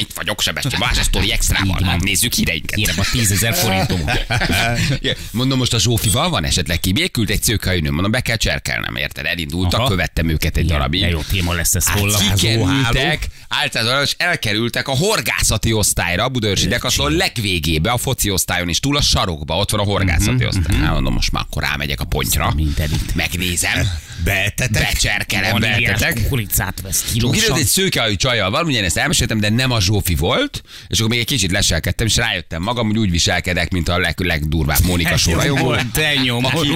Itt 0.02 0.14
vagyok, 0.16 0.42
Sebestyén 0.42 0.80
Balázs, 0.80 0.98
a 0.98 1.04
sztori 1.04 1.32
extrával. 1.32 1.98
Nézzük 2.00 2.34
híreinket. 2.34 2.76
Kérem 2.76 2.96
a 3.00 3.04
tízezer 3.12 3.54
forintomat. 3.54 4.26
Igen. 5.00 5.16
Mondom, 5.32 5.58
most 5.58 5.74
a 5.74 5.80
Zsófival 5.80 6.30
van 6.30 6.44
esetleg 6.44 6.80
kibékült 6.80 7.30
egy 7.30 7.44
szőkehajnő, 7.44 7.92
mondom, 7.92 8.12
be 8.12 8.20
kell 8.22 8.36
cserkelnem, 8.36 8.96
érted? 8.96 9.26
Elindultak, 9.26 9.80
Aha. 9.80 9.90
követtem 9.90 10.30
őket 10.30 10.58
egy 10.58 10.64
Igen, 10.64 10.78
darabig. 10.78 11.02
jó 11.10 11.22
téma 11.22 11.54
lesz 11.54 11.76
ez 11.76 11.88
Hát 11.88 12.00
kikerültek, 12.36 13.28
általában 13.48 14.04
és 14.04 14.14
elkerültek 14.18 14.88
a 14.88 14.96
horgászati 14.96 15.74
osztályra, 15.74 16.24
a 16.24 16.30
Budaörsi 16.30 16.68
Decathlon 16.68 17.12
legvégébe, 17.12 17.92
a 17.92 17.98
foci 17.98 18.30
osztályon 18.30 18.70
is 18.70 18.80
túl 18.80 18.98
a 18.98 19.02
sarokba, 19.02 19.58
ott 19.58 19.72
van 19.72 19.80
a 19.80 19.84
horgászati 19.84 20.46
osztály. 20.46 20.78
Hát 20.78 20.94
mondom, 20.94 21.14
most 21.14 21.32
már 21.32 21.44
akkor 21.50 21.64
rámegyek 21.64 22.00
a 22.00 22.06
pontyra, 22.06 22.54
Mindenit. 22.56 23.16
megnézem, 23.16 23.88
Beetetek? 24.24 24.84
becserkelem, 24.84 25.60
betetek. 25.60 26.14
kukoricát 26.14 26.82
vesz 26.82 27.06
kilósan. 27.14 27.58
egy 27.58 27.66
szőkehajú 27.66 28.16
csajjal 28.16 28.50
van, 28.50 28.66
ugyan 28.66 28.84
ezt 28.84 28.98
elmeséltem, 28.98 29.40
de 29.40 29.50
nem 29.50 29.72
a 29.72 29.80
Zsófi 29.92 30.16
volt, 30.16 30.62
és 30.88 30.98
akkor 30.98 31.10
még 31.10 31.20
egy 31.20 31.26
kicsit 31.26 31.52
leselkedtem, 31.52 32.08
és 32.08 32.16
rájöttem 32.16 32.62
magam, 32.62 32.88
hogy 32.88 32.98
úgy 32.98 33.12
viselkedek, 33.12 33.72
mint 33.72 33.90
a 33.90 33.98
leg, 33.98 34.20
legdurvább 34.20 34.80
Mónika 34.84 35.18
sorajongó. 35.18 35.64
Volt, 35.64 35.92
te 35.92 36.14
nyomorú. 36.24 36.76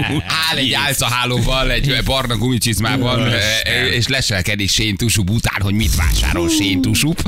Áll 0.50 0.58
egy 0.58 0.74
álcahálóval, 0.74 1.72
egy 1.72 2.04
barna 2.06 2.38
gumicsizmában, 2.38 3.28
e, 3.28 3.88
és 3.88 4.08
leselkedik 4.08 4.70
Shane 4.70 4.96
Tusup 4.96 5.30
után, 5.30 5.62
hogy 5.62 5.74
mit 5.74 5.96
vásárol 5.96 6.50
Shane 6.50 6.80
Tusup. 6.82 7.22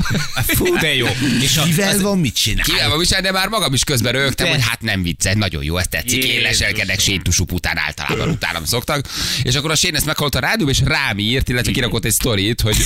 Fú, 0.46 0.78
de 0.78 0.94
jó. 0.94 1.06
És 1.40 1.56
a, 1.56 1.62
Kivel 1.62 1.98
van, 1.98 2.18
mit 2.18 2.34
csinál? 2.34 2.64
Kivel 2.64 2.88
van 2.88 2.98
viselni, 2.98 3.26
de 3.26 3.32
már 3.32 3.48
magam 3.48 3.72
is 3.74 3.84
közben 3.84 4.12
rögtem, 4.12 4.48
hogy 4.48 4.62
hát 4.62 4.80
nem 4.80 5.02
vicces, 5.02 5.34
nagyon 5.34 5.64
jó, 5.64 5.76
ezt 5.76 5.90
tetszik. 5.90 6.24
Én 6.24 6.40
leselkedek 6.42 7.00
Shane 7.00 7.22
Tusup 7.22 7.52
után 7.52 7.78
általában, 7.78 8.28
utánam 8.28 8.64
szoktak. 8.64 9.06
És 9.42 9.54
akkor 9.54 9.70
a 9.70 9.74
Shane 9.76 9.96
ezt 9.96 10.06
meghallott 10.06 10.34
a 10.34 10.40
rádióban, 10.40 10.74
és 10.74 10.80
rám 10.84 11.18
írt, 11.18 11.48
illetve 11.48 11.72
kirakott 11.72 12.04
egy 12.04 12.12
sztorit, 12.12 12.60
hogy, 12.60 12.76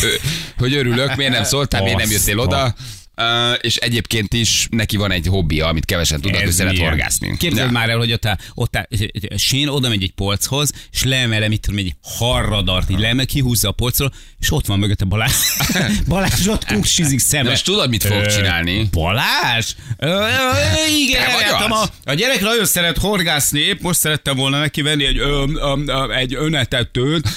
hogy 0.58 0.74
örülök, 0.74 1.16
miért 1.16 1.32
nem 1.32 1.44
szóltál, 1.44 1.82
miért 1.82 1.98
nem 1.98 2.10
jöttél 2.10 2.38
oda. 2.38 2.74
Uh, 3.16 3.58
és 3.60 3.76
egyébként 3.76 4.32
is 4.32 4.66
neki 4.70 4.96
van 4.96 5.10
egy 5.10 5.26
hobbija, 5.26 5.66
amit 5.66 5.84
kevesen 5.84 6.20
tudnak, 6.20 6.46
ő 6.46 6.50
szeret 6.50 6.78
horgászni. 6.78 7.36
Képzeld 7.36 7.66
Ja. 7.66 7.72
már 7.72 7.88
el, 7.88 7.98
hogy 7.98 8.12
ott, 8.12 8.26
áll- 8.26 8.38
ott 8.54 8.76
áll, 8.76 8.86
Sén 9.36 9.68
oda 9.68 9.88
megy 9.88 10.02
egy 10.02 10.12
polchoz, 10.12 10.70
és 10.92 11.02
leemel, 11.02 11.48
mit 11.48 11.60
tudom, 11.60 11.78
egy 11.78 11.94
harradart, 12.02 12.90
így 12.90 12.98
leemel, 12.98 13.26
kihúzza 13.26 13.68
a 13.68 13.72
polcról, 13.72 14.12
és 14.40 14.52
ott 14.52 14.66
van 14.66 14.78
mögötte 14.78 15.04
Balázs. 15.04 15.32
Balázs 16.08 16.46
ott 16.46 16.64
kuksizik 16.64 17.18
szembe. 17.18 17.44
De 17.44 17.50
most 17.50 17.64
tudod, 17.64 17.88
mit 17.88 18.02
fogok 18.02 18.24
Ö, 18.24 18.30
csinálni? 18.36 18.88
Balázs? 18.90 19.74
Igen, 21.06 21.22
a, 21.70 21.84
a 22.04 22.14
gyerek 22.14 22.40
nagyon 22.40 22.64
szeret 22.64 22.98
horgászni, 22.98 23.60
épp 23.60 23.80
most 23.80 23.98
szerettem 23.98 24.36
volna 24.36 24.58
neki 24.58 24.82
venni 24.82 25.04
egy, 25.04 25.20
egy 26.16 26.34
önetetőt. 26.34 27.28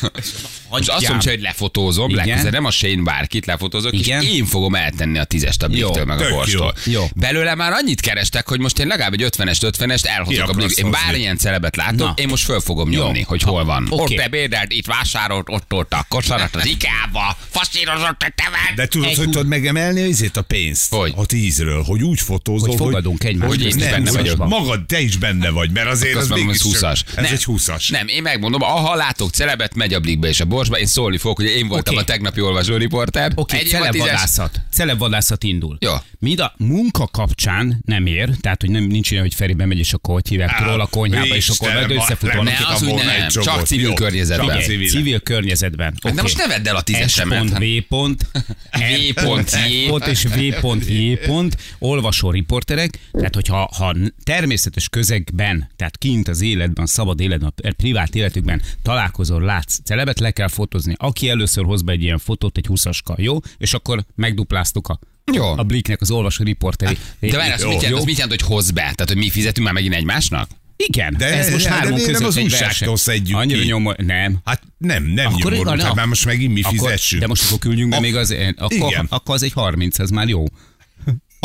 Most 0.70 0.90
azt 0.90 1.10
mondja, 1.10 1.32
hogy 1.32 1.42
lefotózom, 1.42 2.16
legközelebb 2.16 2.52
nem 2.52 2.66
a 2.66 2.72
Shane 2.72 3.04
bárkit 3.04 3.46
lefotózok, 3.46 3.94
és 3.94 4.08
én 4.08 4.46
fogom 4.46 4.76
eltenni 4.76 5.18
a 5.18 5.24
tízest 5.24 5.64
a 5.66 5.68
Bliktől, 5.68 5.98
Jó, 5.98 6.06
meg 6.06 6.20
a 6.20 6.30
Borstól. 6.30 6.74
Belőle 7.16 7.56
már 7.56 7.72
annyit 7.72 8.02
kerestek, 8.02 8.48
hogy 8.48 8.60
most 8.60 8.80
én 8.80 8.88
legalább 8.88 9.14
egy 9.14 9.28
50-est, 9.38 9.74
50-est 9.78 10.06
elhozok 10.06 10.50
a 10.50 10.54
Blik. 10.54 10.78
Én 10.78 10.92
bármilyen 10.92 11.38
celebet 11.38 11.76
látok, 11.76 12.20
én 12.20 12.28
most 12.28 12.44
föl 12.44 12.60
fogom 12.60 12.90
nyomni, 12.90 13.22
hogy 13.22 13.42
hol 13.42 13.66
van. 13.66 13.88
Oké. 13.90 14.14
Ott 14.14 14.20
ebédelt, 14.20 14.72
itt 14.72 14.86
vásárolt, 14.86 15.50
ott 15.50 15.74
ott 15.74 15.94
a 15.94 16.06
kosarat 16.10 16.56
az 16.56 16.66
IKEA-ba, 16.66 17.38
faszírozott 17.50 18.22
a 18.22 18.34
tevet. 18.36 18.74
De 18.76 18.88
tudod, 18.88 19.14
hogy 19.16 19.30
tudod 19.30 19.48
megemelni 19.48 20.02
izét 20.02 20.38
a 20.38 20.42
pénzt? 20.42 20.94
Hogy? 20.94 21.14
A 21.16 21.26
tízről, 21.26 21.84
hogy 21.84 22.04
úgy 22.04 22.20
fotózol, 22.20 22.68
Hogy 22.68 22.78
fogadunk 22.78 23.24
egymást. 23.24 23.50
Hogy 23.52 23.62
én 23.62 23.78
benne 23.78 24.12
vagyok. 24.12 24.48
Magad, 24.48 24.86
te 24.86 25.00
is 25.00 25.18
benne 25.18 25.50
vagy, 25.50 25.72
mert 25.72 25.88
azért 25.88 26.16
az 26.16 26.28
mégis 26.28 26.56
ez 26.56 26.62
20-as. 26.66 27.00
Ez 27.16 27.32
egy 27.32 27.44
20-as. 27.46 27.92
Nem, 27.92 28.08
én 28.08 28.22
megmondom, 28.22 28.62
ha 28.62 28.96
látok 28.96 29.32
celebet, 29.32 29.76
megy 29.76 29.94
a 29.94 30.00
blikbe, 30.00 30.28
és 30.28 30.40
a 30.40 30.46
sorsban 30.66 30.80
én 30.80 30.86
szólni 30.86 31.18
fogok, 31.18 31.38
hogy 31.38 31.46
én 31.46 31.68
voltam 31.68 31.94
Oké. 31.94 32.04
a 32.04 32.06
tegnapi. 32.06 32.42
Oké, 32.42 32.58
év 32.78 33.32
a 33.36 33.46
tízes. 33.46 33.70
celebvadászat. 33.70 34.62
Celebvadászat 34.72 35.44
indul. 35.56 35.78
Jó. 35.80 35.94
Mind 36.20 36.40
a 36.40 36.54
munka 36.58 37.08
kapcsán 37.08 37.82
nem 37.86 38.06
ér, 38.06 38.30
tehát 38.42 38.62
hogy 38.62 38.70
nem, 38.70 38.84
nincs 38.84 39.12
ilyen, 39.12 39.24
hogy 39.24 39.34
Feri 39.34 39.54
bemegy, 39.54 39.80
és 39.80 39.94
akkor 39.94 40.14
hogy 40.14 40.28
hívják, 40.28 40.56
troll 40.56 40.80
a 40.80 40.86
konyhába, 40.88 41.36
és 41.36 41.50
akkor 41.50 41.70
összefutanak. 41.90 42.44
nem, 42.44 42.54
Ne, 42.60 42.74
az 42.74 42.82
úgy 42.84 42.94
nem, 42.94 43.10
egy 43.10 43.28
csak 43.28 43.66
civil 43.66 43.94
környezetben. 43.94 44.48
Csak 44.48 44.62
civil. 44.62 44.88
civil 44.90 45.20
környezetben. 45.20 45.98
Hát 46.04 46.14
de 46.14 46.22
most 46.22 46.38
ne 46.38 46.48
vedd 46.48 46.68
el 46.68 46.76
a 46.76 46.80
S 46.80 46.84
tízesemet. 46.84 47.40
pont. 47.40 47.58
V 47.58 47.64
pont, 47.88 48.28
V 49.12 49.14
pont, 49.24 49.52
J. 49.70 49.88
pont 49.88 50.06
és 50.08 50.24
V 50.24 50.60
pont, 50.60 50.86
J 50.88 51.14
pont, 51.26 51.58
olvasó 51.80 52.32
riporterek, 52.32 53.00
tehát 53.12 53.36
hogyha 53.36 53.70
ha 53.78 53.96
természetes 54.24 54.90
közegben, 54.90 55.70
tehát 55.76 55.98
kint 55.98 56.28
az 56.28 56.42
életben, 56.42 56.86
szabad 56.86 57.20
életben, 57.20 57.54
a 57.64 57.70
privát 57.78 58.16
életükben 58.16 58.62
találkozol, 58.84 59.42
látsz 59.42 59.80
celebet, 59.84 60.20
le 60.20 60.32
kell 60.32 60.48
fotózni. 60.48 60.94
Aki 60.98 61.30
először 61.30 61.64
hoz 61.66 61.82
be 61.82 61.92
egy 61.92 62.04
ilyen 62.04 62.18
fotót, 62.18 62.58
egy 62.58 62.66
20-aska, 62.70 63.18
jó? 63.18 63.38
És 63.58 63.74
akkor 63.74 64.06
megdupláztuk 64.16 64.88
a, 64.88 65.00
Jó. 65.34 65.46
a 65.58 65.64
Bliknek 65.64 66.02
az 66.02 66.12
olvasó 66.12 66.44
riporteri. 66.44 66.98
De 67.20 67.38
várj, 67.38 67.52
az 67.52 67.64
mit, 67.64 67.82
jelent, 67.82 68.00
az 68.00 68.04
mit 68.06 68.18
jelent, 68.18 68.42
hogy 68.42 68.50
hoz 68.52 68.72
be? 68.72 68.82
Tehát, 68.82 69.06
hogy 69.08 69.18
mi 69.18 69.30
fizetünk 69.30 69.66
már 69.66 69.74
megint 69.74 69.94
egymásnak? 69.94 70.50
Igen, 70.78 71.16
De- 71.18 71.26
ez 71.26 71.50
most 71.52 71.66
hármon 71.66 71.94
miért 71.94 72.06
nem 72.12 72.22
között 72.22 72.28
az 72.28 72.44
újságtól 72.44 72.98
szedjük 72.98 73.38
Annyira 73.38 73.60
ki? 73.60 73.66
nyomor, 73.68 73.96
nem. 73.98 74.38
Hát 74.46 74.62
nem, 74.78 75.04
nem 75.04 75.34
Akkor- 75.34 75.52
nyomorult, 75.52 75.82
hát 75.82 75.96
már 75.96 76.06
most 76.06 76.26
megint 76.26 76.54
mi 76.54 76.62
Akkor, 76.62 76.78
fizessünk. 76.78 77.22
de 77.22 77.28
most 77.28 77.44
akkor 77.46 77.60
küldjünk 77.60 77.90
be 77.90 78.00
még 78.00 78.16
az, 78.16 78.36
akkor, 78.56 78.90
Igen. 78.90 79.06
akkor 79.10 79.36
az 79.36 79.44
egy 79.44 79.52
30, 79.54 80.00
ez 80.00 80.10
már 80.10 80.28
jó. 80.28 80.44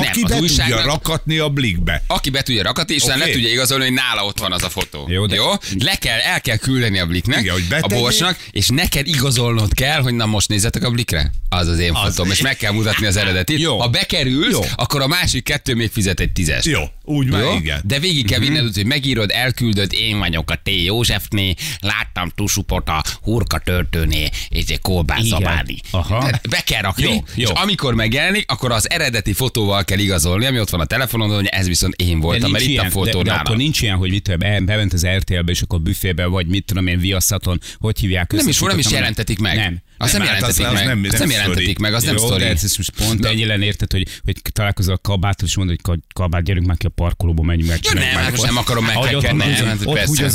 Aki 0.09 0.21
Nem, 0.21 0.31
be 0.31 0.37
újságnak- 0.39 0.79
tudja 0.79 0.93
rakatni 0.93 1.39
a 1.39 1.49
blikbe. 1.49 2.03
Aki 2.07 2.31
be 2.31 2.43
tudja 2.43 2.63
rakatni, 2.63 2.95
és 2.95 3.03
okay. 3.03 3.19
le 3.19 3.31
tudja 3.31 3.51
igazolni, 3.51 3.85
hogy 3.85 3.93
nála 3.93 4.25
ott 4.25 4.39
van 4.39 4.53
az 4.53 4.63
a 4.63 4.69
fotó. 4.69 5.07
Jó, 5.11 5.27
de- 5.27 5.35
Jó? 5.35 5.51
Le 5.79 5.95
kell, 5.95 6.19
el 6.19 6.41
kell 6.41 6.57
küldeni 6.57 6.99
a 6.99 7.07
bliknek, 7.07 7.41
Igen, 7.41 7.53
hogy 7.53 7.65
a 7.81 7.87
borsnak, 7.87 8.39
és 8.51 8.69
neked 8.69 9.07
igazolnod 9.07 9.75
kell, 9.75 10.01
hogy 10.03 10.15
na 10.15 10.27
most 10.27 10.49
nézzetek 10.49 10.85
a 10.85 10.91
blikre. 10.91 11.31
Az 11.49 11.67
az 11.67 11.79
én 11.79 11.93
Az. 11.93 12.01
fotóm, 12.15 12.31
és 12.31 12.41
meg 12.41 12.57
kell 12.57 12.73
mutatni 12.73 13.07
az 13.07 13.17
eredetit. 13.17 13.59
Jó. 13.59 13.79
Ha 13.79 13.89
bekerülsz, 13.89 14.53
Jó. 14.53 14.61
akkor 14.75 15.01
a 15.01 15.07
másik 15.07 15.45
kettő 15.45 15.75
még 15.75 15.91
fizet 15.91 16.21
egy 16.21 16.33
tízes. 16.33 16.65
Jó, 16.65 16.83
úgy 17.05 17.27
már 17.31 17.43
Jó? 17.43 17.55
igen. 17.55 17.81
De 17.85 17.99
végig 17.99 18.27
kell 18.27 18.39
vinned, 18.39 18.75
hogy 18.75 18.87
megírod, 18.87 19.31
elküldöd, 19.31 19.93
én 19.93 20.19
vagyok 20.19 20.51
a 20.51 20.55
T. 20.55 20.71
Józsefné, 20.85 21.55
láttam 21.81 22.33
tusupot 22.35 22.89
a 22.89 23.03
hurka 23.23 23.59
törtőné, 23.59 24.29
és 24.49 24.65
egy. 24.67 25.83
Aha. 25.91 26.31
Be 26.51 26.61
kell 26.67 26.83
rakni, 26.83 27.03
Jó, 27.03 27.13
és 27.35 27.49
jó. 27.49 27.51
amikor 27.55 27.95
megjelenik, 27.95 28.51
akkor 28.51 28.73
az 28.73 28.91
eredeti 28.91 29.33
fotóval 29.33 29.85
kell 29.91 29.99
igazolni, 29.99 30.47
ami 30.47 30.61
ott 30.61 30.71
van 30.71 30.81
a 30.81 30.85
telefonon, 30.85 31.35
hogy 31.35 31.47
ez 31.47 31.67
viszont 31.67 31.95
én 31.95 32.21
voltam, 32.21 32.51
mert 32.51 32.65
itt 32.65 32.79
a 32.79 32.91
fotó 32.91 33.23
de, 33.23 33.31
de 33.31 33.37
akkor 33.37 33.57
nincs 33.57 33.83
ilyen, 33.83 33.97
hogy 33.97 34.11
mit 34.11 34.23
tudom, 34.23 34.39
be- 34.39 34.61
bement 34.61 34.93
az 34.93 35.07
RTL-be, 35.07 35.53
és 35.53 35.63
akkor 35.63 35.81
büfébe, 35.81 36.25
vagy 36.27 36.47
mit 36.47 36.65
tudom 36.65 36.87
én, 36.87 36.99
viaszaton, 36.99 37.61
hogy 37.79 37.99
hívják 37.99 38.33
Nem 38.33 38.49
is, 38.49 38.61
nem 38.61 38.79
is 38.79 38.91
jelentetik 38.91 39.39
meg. 39.39 39.57
Nem. 39.57 39.79
Azt 40.03 40.13
nem, 40.13 40.23
Nem, 40.23 40.31
az- 40.31 40.37
jelentetik 40.41 40.67
az 40.67 40.73
meg. 40.73 40.87
nem- 40.87 41.03
Azt 41.05 41.11
nem 41.19 41.21
nem 41.21 41.31
jelentetik 41.31 41.69
sztori. 41.69 41.81
meg, 41.81 41.95
az 41.95 42.03
nem 42.03 42.15
Jó, 42.15 42.25
sztori. 42.27 42.43
de 42.43 42.49
ez 42.51 42.75
most 42.77 42.91
pont 42.91 43.25
ennyi 43.25 43.45
lenne, 43.45 43.65
érted, 43.65 43.93
hogy, 43.93 44.07
hogy 44.25 44.37
találkozol 44.53 44.95
a 44.95 44.99
kabáttal, 44.99 45.47
és 45.49 45.57
mondod, 45.57 45.77
hogy 45.83 45.85
ka- 45.95 46.05
kabát, 46.15 46.43
gyerünk 46.43 46.67
már 46.67 46.77
ki 46.77 46.87
a 46.87 46.89
parkolóba, 46.89 47.43
menjünk 47.43 47.71
meg. 47.71 47.79
Ja, 47.83 47.93
nem, 47.93 48.03
hát 48.03 48.31
most 48.31 48.43
nem 48.43 48.57
akarom 48.57 48.85
Ahogy 48.95 49.15
ott 49.15 49.27
húzol- 49.27 49.37
Nem, 49.37 49.67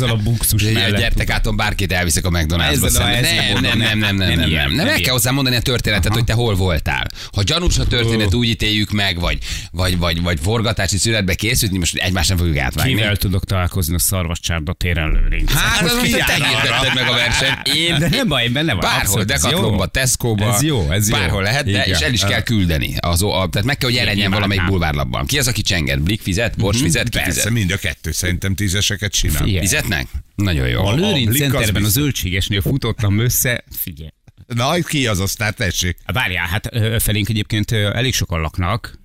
a 0.00 0.16
buxus 0.16 0.62
mellett. 0.62 0.98
Gyertek 0.98 1.30
át, 1.30 1.56
bárkit 1.56 1.92
elviszek 1.92 2.24
a 2.26 2.30
McDonald'sba 2.30 2.92
Nem, 2.92 3.60
nem, 3.60 3.78
nem, 3.78 3.78
nem, 3.78 3.98
nem, 3.98 4.16
nem 4.16 4.28
nem, 4.38 4.48
nem. 4.50 4.72
nem 4.72 4.86
Nem 4.86 5.00
kell 5.00 5.12
hozzá 5.12 5.30
mondani 5.30 5.56
a 5.56 5.60
történetet, 5.60 6.12
hogy 6.12 6.24
te 6.24 6.32
hol 6.32 6.54
voltál. 6.54 7.06
Ha 7.32 7.42
gyanús 7.42 7.78
a 7.78 7.86
történet, 7.86 8.34
úgy 8.34 8.48
ítéljük 8.48 8.90
meg, 8.90 9.20
vagy, 9.20 9.38
vagy, 9.72 9.98
vagy, 9.98 10.22
vagy 10.22 10.38
forgatási 10.42 10.98
születbe 10.98 11.34
készült, 11.34 11.72
most 11.72 11.96
egymást 11.96 12.28
nem 12.28 12.38
fogjuk 12.38 12.58
átvágni. 12.58 12.94
Kivel 12.94 13.16
tudok 13.16 13.44
találkozni 13.44 13.94
a 13.94 13.98
szarvascsárda 13.98 14.72
téren 14.72 15.10
lőrinc? 15.10 15.52
Hát, 15.52 15.82
az 15.82 15.92
te 16.00 16.92
meg 16.94 17.08
a 17.08 17.12
versenyt. 17.12 17.58
Én 17.74 17.98
De 17.98 18.08
nem 18.08 18.28
baj, 18.28 18.44
én 18.44 18.52
benne 18.52 18.72
vagy. 18.72 18.82
Bárhol, 18.82 19.24
ez 19.26 19.44
Decathlonba. 19.56 19.86
Tesco-ba, 19.86 20.54
Ez 20.54 20.62
jó, 20.62 20.90
ez 20.90 21.08
jó. 21.08 21.16
bárhol 21.16 21.42
lehet, 21.42 21.64
de 21.64 21.84
és 21.84 21.98
el 21.98 22.12
is 22.12 22.20
kell 22.20 22.42
küldeni. 22.42 22.94
Az, 23.00 23.22
a, 23.22 23.48
tehát 23.50 23.64
meg 23.66 23.76
kell, 23.76 23.88
hogy 23.88 23.98
jelenjen 23.98 24.30
valamelyik 24.30 24.66
bulvárlapban. 24.66 25.26
Ki 25.26 25.38
az, 25.38 25.48
aki 25.48 25.62
csenget? 25.62 26.02
Blik 26.02 26.20
fizet? 26.20 26.56
Bors 26.56 26.80
fizet? 26.80 27.08
Ki 27.08 27.18
Persze, 27.18 27.32
fizet? 27.32 27.50
mind 27.52 27.70
a 27.70 27.76
kettő 27.76 28.12
szerintem 28.12 28.54
tízeseket 28.54 29.12
csinál. 29.12 29.44
Fizetnek? 29.60 30.06
Nagyon 30.34 30.68
jó. 30.68 30.84
A 30.86 30.94
Lőrinc 30.94 31.36
Centerben 31.38 31.84
a 31.84 31.88
zöldségesnél 31.88 32.60
futottam 32.60 33.18
össze, 33.18 33.64
figyelj. 33.70 34.10
Na, 34.46 34.74
ki 34.74 35.06
az 35.06 35.20
aztán, 35.20 35.54
tessék. 35.56 35.96
Várjál, 36.06 36.46
hát 36.46 36.68
felénk 37.02 37.28
egyébként 37.28 37.72
elég 37.72 38.14
sokan 38.14 38.40
laknak. 38.40 38.98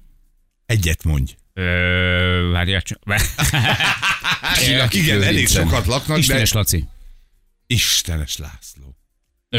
Egyet 0.65 1.03
mondj. 1.03 1.31
Ö, 1.53 2.49
Várjál 2.51 2.81
csak. 2.81 2.99
Igen, 4.91 5.23
elég 5.23 5.47
sokat 5.47 5.85
laknak, 5.85 6.17
Istenes 6.17 6.51
de 6.51 6.57
Laci. 6.57 6.85
Istenes 7.67 8.37
László. 8.37 8.90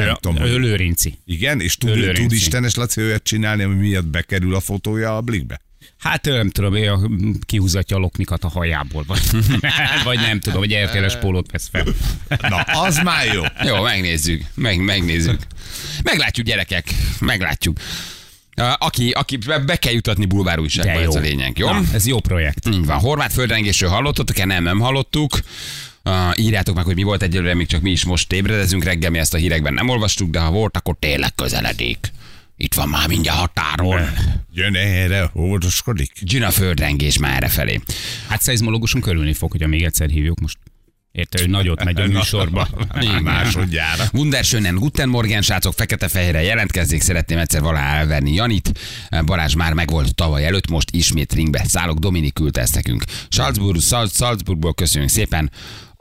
Nem 0.01 0.15
tudom, 0.21 0.37
ö, 0.37 0.41
hogy- 0.41 0.61
Lőrinci. 0.61 1.19
Igen, 1.27 1.61
és 1.61 1.77
tud, 1.77 1.95
Lőrinci. 1.95 2.21
tud 2.23 2.33
Istenes 2.33 2.75
Laci 2.75 3.01
olyat 3.03 3.23
csinálni, 3.23 3.63
ami 3.63 3.75
miatt 3.75 4.07
bekerül 4.07 4.55
a 4.55 4.61
fotója 4.61 5.17
a 5.17 5.21
blikbe? 5.21 5.61
Hát 5.99 6.25
nem 6.25 6.51
tudom, 6.51 6.75
ő 6.75 6.93
kihúzatja 7.47 7.97
a 7.97 7.99
loknikat 8.01 8.45
a 8.45 8.49
hajából, 8.49 9.05
vagy, 9.07 9.21
vagy 10.05 10.19
nem 10.19 10.41
tudom, 10.41 10.59
hogy 10.59 10.75
RTL-es 10.75 11.17
pólót 11.17 11.51
vesz 11.51 11.69
fel. 11.73 11.85
Na, 12.49 12.57
az 12.61 12.97
már 13.05 13.27
jó. 13.35 13.43
Jó, 13.69 13.83
megnézzük. 13.83 14.43
Meg, 14.55 14.79
megnézzük. 14.81 15.41
Meglátjuk, 16.03 16.47
gyerekek. 16.47 16.89
Meglátjuk. 17.21 17.77
Aki, 18.79 19.11
aki 19.11 19.37
be, 19.67 19.77
kell 19.77 19.93
jutatni 19.93 20.25
bulvár 20.27 20.59
újságba, 20.59 21.01
ez 21.01 21.15
a 21.15 21.21
lényeg, 21.21 21.59
jó? 21.59 21.71
Na, 21.71 21.81
ez 21.93 22.07
jó 22.07 22.21
projekt. 22.21 22.69
Így 22.69 22.87
van. 22.87 22.99
Horvát 22.99 23.33
földrengésről 23.33 23.91
hallottatok-e? 23.91 24.45
Nem, 24.45 24.63
nem 24.63 24.79
hallottuk. 24.79 25.39
Uh, 26.05 26.13
írjátok 26.35 26.75
meg, 26.75 26.85
hogy 26.85 26.95
mi 26.95 27.03
volt 27.03 27.23
egyelőre, 27.23 27.55
még 27.55 27.67
csak 27.67 27.81
mi 27.81 27.91
is 27.91 28.05
most 28.05 28.33
ébredezünk 28.33 28.85
reggel, 28.85 29.11
mi 29.11 29.19
ezt 29.19 29.35
a 29.35 29.37
hírekben 29.37 29.75
nem 29.75 29.89
olvastuk, 29.89 30.31
de 30.31 30.41
ha 30.41 30.51
volt, 30.51 30.77
akkor 30.77 30.97
tényleg 30.99 31.35
közeledik. 31.35 32.13
Itt 32.57 32.75
van 32.75 32.89
már 32.89 33.09
mindjárt 33.09 33.39
határon. 33.39 34.01
Jön 34.53 34.75
erre, 34.75 35.31
óvodoskodik. 35.35 36.13
Gina 36.21 36.51
földrengés 36.51 37.19
már 37.19 37.37
errefelé. 37.37 37.81
Hát 38.29 38.43
szeizmológuson 38.43 39.01
körülni 39.01 39.33
fog, 39.33 39.51
hogyha 39.51 39.69
még 39.69 39.83
egyszer 39.83 40.09
hívjuk 40.09 40.41
most. 40.41 40.59
Érte, 41.13 41.41
hogy 41.41 41.51
nagyot 41.51 41.85
megy 41.85 42.01
a 42.01 42.07
műsorba. 42.07 42.69
Másodjára. 43.23 44.05
Wunderschönen 44.13 44.75
Guten 44.75 45.09
Morgen, 45.09 45.43
srácok, 45.43 45.73
fekete-fehérre 45.73 46.43
jelentkezzék, 46.43 47.01
szeretném 47.01 47.39
egyszer 47.39 47.61
valahol 47.61 47.89
elverni 47.89 48.33
Janit. 48.33 48.73
Balázs 49.25 49.55
már 49.55 49.73
megvolt 49.73 50.15
tavaly 50.15 50.47
előtt, 50.47 50.69
most 50.69 50.91
ismét 50.91 51.33
ringbe 51.33 51.65
szállok, 51.67 51.99
Dominik 51.99 52.33
küldte 52.33 52.61
ezt 52.61 52.75
nekünk. 52.75 53.05
Salzburg, 53.29 53.81
Salz, 53.81 54.17
Salzburgból 54.17 54.75
köszönjük 54.75 55.11
szépen. 55.11 55.51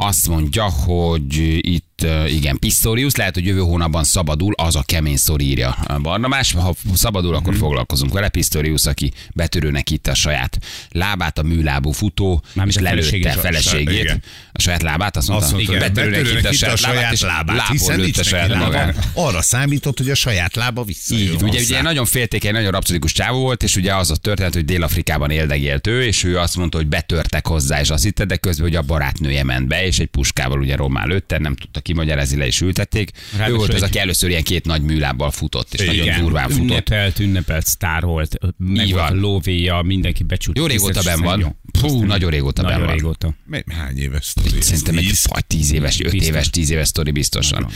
Azt 0.03 0.27
mondja, 0.27 0.69
hogy 0.69 1.35
itt 1.61 1.90
igen, 2.27 2.59
Pistorius, 2.59 3.15
lehet, 3.15 3.33
hogy 3.33 3.45
jövő 3.45 3.59
hónapban 3.59 4.03
szabadul, 4.03 4.53
az 4.57 4.75
a 4.75 4.83
kemény 4.85 5.17
sztori 5.17 5.45
írja 5.45 5.69
a 5.69 5.99
Barnabás. 5.99 6.53
Ha 6.53 6.73
szabadul, 6.93 7.35
akkor 7.35 7.55
foglalkozunk 7.55 8.13
vele. 8.13 8.29
Pistorius, 8.29 8.85
aki 8.85 9.11
betörőnek 9.33 9.89
itt 9.89 10.07
a 10.07 10.13
saját 10.15 10.57
lábát, 10.91 11.37
a 11.37 11.43
műlábú 11.43 11.91
futó, 11.91 12.43
Mármint 12.53 12.77
és 12.77 12.83
a 12.83 12.85
lelőtte 12.89 13.29
a 13.29 13.37
a- 13.37 13.41
feleségét. 13.41 13.99
igen. 14.03 14.23
A 14.53 14.61
saját 14.61 14.81
lábát, 14.81 15.17
azt 15.17 15.27
mondta, 15.27 15.45
Azt 15.45 15.55
mondta, 15.55 15.71
hogy 15.71 15.81
betörőnek 15.81 16.51
itt 16.53 16.61
a 16.61 16.75
saját 16.75 17.19
lábát, 17.19 17.55
lábon 17.55 17.71
hiszen 17.71 17.99
nincs 17.99 18.15
neki 18.15 18.27
saját 18.29 18.49
lába. 18.49 18.63
magát. 18.65 19.07
Arra 19.13 19.41
számított, 19.41 19.97
hogy 19.97 20.09
a 20.09 20.15
saját 20.15 20.55
lába 20.55 20.83
visszajön. 20.83 21.33
Így, 21.33 21.43
ugye, 21.43 21.59
ugye 21.61 21.81
nagyon 21.81 22.05
féltékeny, 22.05 22.51
nagyon 22.53 22.71
rapszodikus 22.71 23.11
csávó 23.11 23.39
volt, 23.39 23.63
és 23.63 23.75
ugye 23.75 23.95
az 23.95 24.11
a 24.11 24.15
történet, 24.15 24.53
hogy 24.53 24.65
Dél-Afrikában 24.65 25.29
éldegélt 25.31 25.87
ő, 25.87 26.03
és 26.03 26.23
ő 26.23 26.37
azt 26.37 26.57
mondta, 26.57 26.77
hogy 26.77 26.87
betörtek 26.87 27.47
hozzá, 27.47 27.79
és 27.79 27.89
azt 27.89 28.03
hitte, 28.03 28.25
de 28.25 28.35
közben, 28.35 28.65
hogy 28.67 28.75
a 28.75 28.81
barátnője 28.81 29.43
ment 29.43 29.67
be, 29.67 29.85
és 29.85 29.99
egy 29.99 30.07
puskával 30.07 30.59
ugye 30.59 30.75
rommá 30.75 31.05
lőtte, 31.05 31.37
nem 31.37 31.55
tudta 31.55 31.79
kimagyarázni, 31.91 32.37
le 32.37 32.47
is 32.47 32.61
ültették. 32.61 33.11
ő 33.15 33.37
Ráadásul 33.37 33.57
volt 33.57 33.69
az, 33.69 33.75
egy- 33.75 33.83
aki 33.83 33.99
először 33.99 34.29
ilyen 34.29 34.43
két 34.43 34.65
nagy 34.65 34.81
műlábbal 34.81 35.31
futott, 35.31 35.73
és 35.73 35.85
nagyon 35.85 36.05
Igen. 36.05 36.19
durván 36.21 36.49
futott. 36.49 36.63
Ünnepelt, 36.63 37.19
ünnepelt 37.19 37.65
sztár 37.65 38.03
volt, 38.03 38.37
meg 38.57 38.85
Így 38.85 38.93
van. 38.93 39.19
lóvéja, 39.19 39.81
mindenki 39.81 40.23
becsült. 40.23 40.57
Jó 40.57 40.65
régóta 40.65 41.01
benn 41.03 41.21
van. 41.21 41.57
Hú, 41.81 42.03
nagyon 42.03 42.29
régóta 42.29 42.61
Nagyon 42.61 42.85
van. 42.85 42.93
régóta. 42.93 43.33
Mi- 43.45 43.63
Hány 43.73 43.97
éves 43.97 44.25
sztori? 44.25 44.61
Szerintem 44.61 44.97
egy 44.97 45.05
Tíz? 45.05 45.25
vagy 45.29 45.45
tíz 45.45 45.71
éves, 45.73 45.99
öt 45.99 46.13
éves, 46.13 46.49
tíz 46.49 46.69
éves 46.69 46.87
sztori 46.87 47.11
biztosan. 47.11 47.67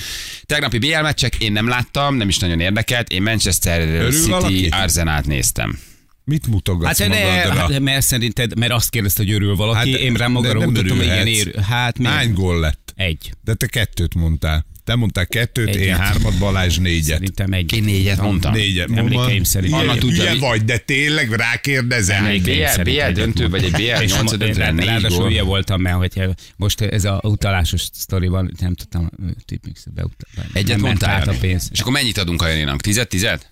Tegnapi 0.46 0.78
BL 0.78 1.02
meccsek 1.02 1.36
én 1.36 1.52
nem 1.52 1.68
láttam, 1.68 2.16
nem 2.16 2.28
is 2.28 2.38
nagyon 2.38 2.60
érdekelt. 2.60 3.10
Én 3.10 3.22
Manchester 3.22 3.82
Örül 3.82 4.12
City 4.12 4.30
valaki? 4.30 4.68
Arzenát 4.72 5.26
néztem. 5.26 5.80
Mit 6.24 6.48
mutogatsz 6.48 7.00
Hát, 7.00 7.08
ne, 7.10 7.20
magadra? 7.24 7.54
hát, 7.74 7.80
mert 7.80 8.06
szerinted, 8.06 8.58
mert 8.58 8.72
azt 8.72 8.90
kérdezte, 8.90 9.24
hogy 9.24 9.32
örül 9.32 9.56
valaki, 9.56 9.92
Hát, 9.92 10.00
én 10.00 10.14
rám 10.14 10.32
magamra 10.32 10.60
mutattam, 10.66 10.98
hogy 10.98 11.06
igen, 11.06 11.18
örülhetsz. 11.20 11.46
ér, 11.46 11.64
hát 11.64 11.98
miért? 11.98 12.14
Hány 12.14 12.34
gól 12.34 12.60
lett? 12.60 12.85
Egy. 12.96 13.32
De 13.44 13.54
te 13.54 13.68
kettőt 13.68 14.14
mondtál. 14.16 14.66
Te 14.84 14.96
mondtál 14.96 15.28
kettőt, 15.28 15.68
Egyet. 15.68 15.82
én 15.82 15.96
hármat, 15.96 16.38
Balázs 16.38 16.78
négyet. 16.78 17.06
Szerintem 17.06 17.54
egy. 17.54 17.74
Én 17.74 17.84
négyet 17.84 18.22
mondtam. 18.22 18.54
Négyet. 18.54 18.90
Emlékeim 18.96 19.44
szerint. 19.44 19.74
Anna 19.74 19.84
Hülye, 19.84 19.98
tudja, 20.00 20.22
hülye 20.22 20.34
mi- 20.34 20.40
vagy, 20.40 20.64
de 20.66 20.78
tényleg 20.78 21.32
rákérdezem. 21.32 22.26
Egy 22.26 22.42
BL, 22.42 22.82
BL 22.82 22.92
döntő, 22.92 23.22
mondtam. 23.22 23.50
vagy 23.50 23.64
egy 23.64 23.72
BL 23.72 24.02
És 24.04 24.12
8 24.12 24.22
mo- 24.32 24.38
döntőre 24.40 24.68
én 24.68 24.74
négy 24.74 24.86
Ráadásul 24.86 25.28
hülye 25.28 25.44
voltam, 25.44 25.82
mert 25.82 26.14
hogy 26.14 26.30
most 26.56 26.82
ez 26.82 27.06
a 27.06 27.20
utalásos 27.24 27.82
sztoriban 27.94 28.52
nem 28.60 28.74
tudtam 28.74 29.10
tipmixet 29.46 29.94
beutalni. 29.94 30.50
Egyet 30.54 30.78
nem 30.78 30.86
mondtál? 30.86 31.10
át 31.16 31.28
a 31.28 31.34
pénz. 31.40 31.70
És 31.72 31.80
akkor 31.80 31.92
mennyit 31.94 32.18
adunk 32.18 32.42
a 32.42 32.48
Janinak? 32.48 32.82
Tizet, 32.82 33.10
tizet? 33.10 33.52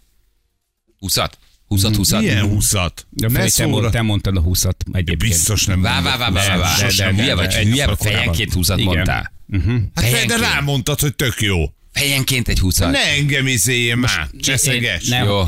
Húszat? 1.00 1.38
Húszat, 1.67 1.96
húszat? 1.96 2.22
Milyen 2.22 2.48
húszat? 2.48 3.08
De 3.10 3.27
Ne 3.27 3.34
te, 3.34 3.65
mond, 3.65 3.75
szóra. 3.75 3.89
te 3.89 4.01
mondtad 4.01 4.38
a 4.38 4.41
20-at 4.41 4.74
egyébként. 4.91 5.17
Biztos 5.32 5.65
nem 5.65 5.82
Vá, 5.82 6.01
vá, 6.01 6.17
vá, 6.17 6.29
vá, 6.32 6.58
vá, 6.58 6.70
húszat. 6.74 7.10
Hülye 7.10 7.36
vagy, 7.36 7.53
hülye 7.55 7.86
vagy, 7.88 7.98
fejenként 8.00 8.53
húszat 8.53 8.79
Igen. 8.79 8.93
mondtál. 8.93 9.32
Hát 9.51 9.62
te- 9.62 10.01
de 10.01 10.01
Fejenként. 10.01 10.39
rámondtad, 10.39 11.00
hogy 11.00 11.15
tök 11.15 11.41
jó. 11.41 11.63
Fejenként 11.93 12.48
egy 12.48 12.60
20 12.60 12.77
Ne 12.77 13.00
engem 13.17 13.48
izéljen 13.48 13.98
már, 13.98 14.29
cseszeges. 14.41 15.08
Nem. 15.08 15.25
Jó, 15.25 15.43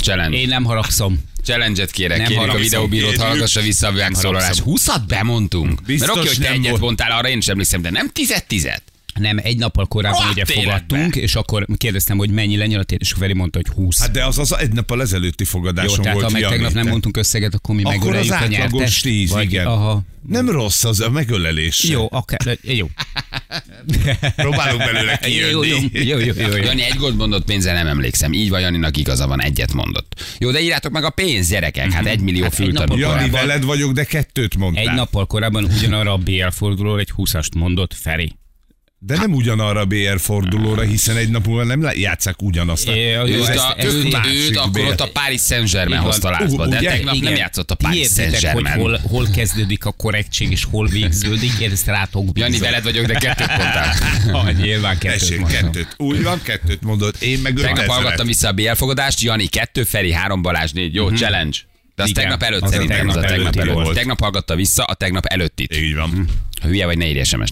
challenge. 0.00 0.36
Én 0.36 0.48
nem 0.48 0.64
haragszom. 0.64 1.20
Challenge-et 1.44 1.90
kérek, 1.90 2.18
Nem 2.18 2.26
kérjük 2.26 2.48
a 2.54 2.56
videóbírót, 2.58 3.08
Kérjük. 3.10 3.26
hallgassa 3.26 3.60
vissza 3.60 3.86
a 3.86 3.90
megszólalást. 3.90 4.62
20-at 4.66 5.00
bemondtunk. 5.08 5.82
Biztos 5.86 6.06
Mert 6.08 6.18
oké, 6.18 6.28
hogy 6.28 6.38
te 6.46 6.50
egyet 6.52 6.78
mondtál, 6.78 7.10
arra 7.12 7.28
én 7.28 7.40
sem 7.40 7.52
emlékszem, 7.52 7.82
de 7.82 7.90
nem 7.90 8.08
tizet 8.12 8.46
tizet. 8.46 8.82
Nem, 9.18 9.38
egy 9.42 9.58
nappal 9.58 9.86
korábban 9.86 10.20
Rohadt 10.20 10.36
ugye 10.36 10.60
fogadtunk, 10.60 11.16
és 11.16 11.34
akkor 11.34 11.66
kérdeztem, 11.76 12.18
hogy 12.18 12.30
mennyi 12.30 12.56
lenyilatét, 12.56 13.00
és 13.00 13.12
Feri 13.12 13.32
mondta, 13.32 13.58
hogy 13.58 13.74
20. 13.84 14.00
Hát 14.00 14.10
de 14.10 14.24
az 14.24 14.38
az 14.38 14.56
egy 14.56 14.72
nappal 14.72 15.00
ezelőtti 15.00 15.44
Jó, 15.44 15.50
fogadáson 15.50 16.02
tehát 16.02 16.20
volt 16.20 16.32
ha 16.32 16.38
meg 16.38 16.48
tegnap 16.48 16.72
nem 16.72 16.88
mondtunk 16.88 17.16
összeget, 17.16 17.54
akkor 17.54 17.74
mi 17.74 17.82
Akkor 17.82 17.96
az 17.96 18.00
megöleljük 18.04 18.32
a 18.32 18.34
átlagos 18.34 18.70
nyertest? 18.70 19.02
10, 19.02 19.30
Vagy- 19.30 19.44
igen. 19.44 19.66
Aha. 19.66 20.02
Nem 20.28 20.50
rossz 20.50 20.84
az 20.84 21.00
a 21.00 21.10
megölelés. 21.10 21.84
Jó, 21.84 22.08
akár, 22.10 22.58
jó. 22.62 22.90
Próbálunk 24.36 24.84
belőle 24.84 25.20
Jó, 25.22 25.48
jó, 25.48 25.60
kijönni. 25.60 25.90
jó, 25.92 26.18
jó, 26.18 26.32
jó, 26.36 26.56
jó. 26.56 26.62
Jani 26.62 26.82
egy 26.82 26.94
gólt 26.94 27.16
mondott, 27.16 27.44
pénzzel 27.44 27.74
nem 27.74 27.86
emlékszem. 27.86 28.32
Így 28.32 28.48
vagy 28.48 28.60
Janinak 28.60 28.96
igaza 28.96 29.26
van, 29.26 29.42
egyet 29.42 29.72
mondott. 29.72 30.22
Jó, 30.38 30.50
de 30.50 30.60
írjátok 30.60 30.92
meg 30.92 31.04
a 31.04 31.10
pénz, 31.10 31.48
gyerekek. 31.48 31.92
Hát 31.92 32.06
egy 32.06 32.20
millió 32.20 32.42
Hát 32.42 32.52
egy 32.52 32.64
fültanú. 32.64 32.96
Jani, 32.96 33.30
veled 33.30 33.64
vagyok, 33.64 33.92
de 33.92 34.04
kettőt 34.04 34.56
mondtál. 34.56 34.88
Egy 34.88 34.94
nappal 34.94 35.26
korábban 35.26 35.64
ugyanarra 35.64 36.12
a 36.12 36.16
BL 36.16 36.48
fordulóra 36.50 37.00
egy 37.00 37.12
20-ast 37.16 37.54
mondott 37.54 37.94
Feri. 37.94 38.36
De 39.00 39.16
nem 39.16 39.34
ugyanarra 39.34 39.80
a 39.80 39.84
BR 39.84 40.20
fordulóra, 40.20 40.82
hiszen 40.82 41.16
egy 41.16 41.28
nap 41.30 41.46
múlva 41.46 41.64
nem 41.64 41.90
játszák 41.94 42.42
ugyanazt. 42.42 42.88
É, 42.88 43.08
jó, 43.10 43.22
Őt, 43.24 43.48
ezt- 43.48 43.58
a, 43.58 43.76
őt, 43.84 44.56
akkor 44.56 44.70
bér. 44.70 44.84
ott 44.86 45.00
a 45.00 45.08
Paris 45.12 45.40
Saint-Germain 45.40 46.00
hozta 46.00 46.30
lázba, 46.30 46.66
de 46.66 46.78
Ugye? 46.78 46.88
tegnap 46.90 47.14
nem 47.20 47.34
játszott 47.34 47.70
a 47.70 47.74
Paris 47.74 47.98
Értitek, 47.98 48.30
hogy 48.30 48.40
Saint-Germain. 48.40 48.80
hol, 48.80 48.98
hol 49.02 49.26
kezdődik 49.34 49.84
a 49.84 49.90
korrektség, 49.92 50.50
és 50.50 50.64
hol 50.70 50.86
végződik, 50.86 51.52
én 51.60 51.70
ezt 51.70 51.86
rátok 51.86 52.32
bízom. 52.32 52.50
Jani, 52.50 52.62
veled 52.62 52.82
vagyok, 52.82 53.06
de 53.06 53.14
kettőt 53.14 53.48
mondtál. 53.48 53.94
Ha, 54.32 54.50
nyilván 54.50 54.98
kettőt 54.98 55.38
mondtam. 55.38 55.62
kettőt. 55.62 55.94
Úgy 55.96 56.22
van, 56.22 56.42
kettőt 56.42 56.82
mondott. 56.82 57.22
Én 57.22 57.38
meg 57.38 57.54
Tegnap 57.54 57.86
hallgattam 57.86 58.26
vissza 58.26 58.48
a 58.48 58.52
BL 58.52 58.72
fogadást, 58.72 59.20
Jani 59.20 59.46
kettő, 59.46 59.84
Feri 59.84 60.12
három, 60.12 60.42
Balázs 60.42 60.70
négy. 60.72 60.94
Jó, 60.94 61.08
challenge. 61.10 61.58
De 61.94 62.02
az 62.02 62.08
Igen, 62.08 62.22
tegnap 62.22 62.42
előtt 62.42 62.62
az 62.62 62.68
a 62.70 62.72
szerintem, 62.72 63.08
az 63.08 63.16
a 63.16 63.20
tegnap 63.20 63.54
tegnap 63.54 63.78
előtt. 63.78 63.94
Tegnap 63.94 64.20
hallgatta 64.20 64.54
vissza 64.56 64.84
a 64.84 64.94
tegnap 64.94 65.24
előttit. 65.26 65.76
Így 65.76 65.94
van. 65.94 66.28
Hülye 66.62 66.86
vagy, 66.86 66.98
ne 66.98 67.08
írj 67.08 67.22
sms 67.22 67.50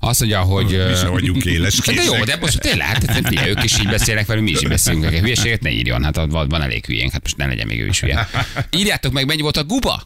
Azt 0.00 0.20
mondja, 0.20 0.40
hogy... 0.40 0.66
Mi 0.66 0.94
sem 0.94 1.10
vagyunk 1.10 1.44
éles 1.44 1.78
de 1.78 2.02
jó, 2.02 2.24
de 2.24 2.36
most 2.36 2.60
tényleg, 2.60 2.86
hát 2.86 3.04
hát, 3.04 3.26
figyelj, 3.26 3.50
ők 3.50 3.64
is 3.64 3.78
így 3.78 3.88
beszélnek 3.88 4.26
velünk, 4.26 4.46
mi 4.46 4.52
is 4.52 4.62
így 4.62 4.68
beszélünk. 4.68 5.02
nekik. 5.02 5.20
Hülyeséget 5.20 5.60
ne 5.60 5.70
írjon, 5.70 6.04
hát 6.04 6.16
van, 6.16 6.48
van 6.48 6.62
elég 6.62 6.86
hülyénk, 6.86 7.12
hát 7.12 7.22
most 7.22 7.36
ne 7.36 7.46
legyen 7.46 7.66
még 7.66 7.80
ő 7.80 7.86
is 7.86 8.00
hülye. 8.00 8.28
Írjátok 8.78 9.12
meg, 9.12 9.26
mennyi 9.26 9.42
volt 9.42 9.56
a 9.56 9.64
guba? 9.64 10.02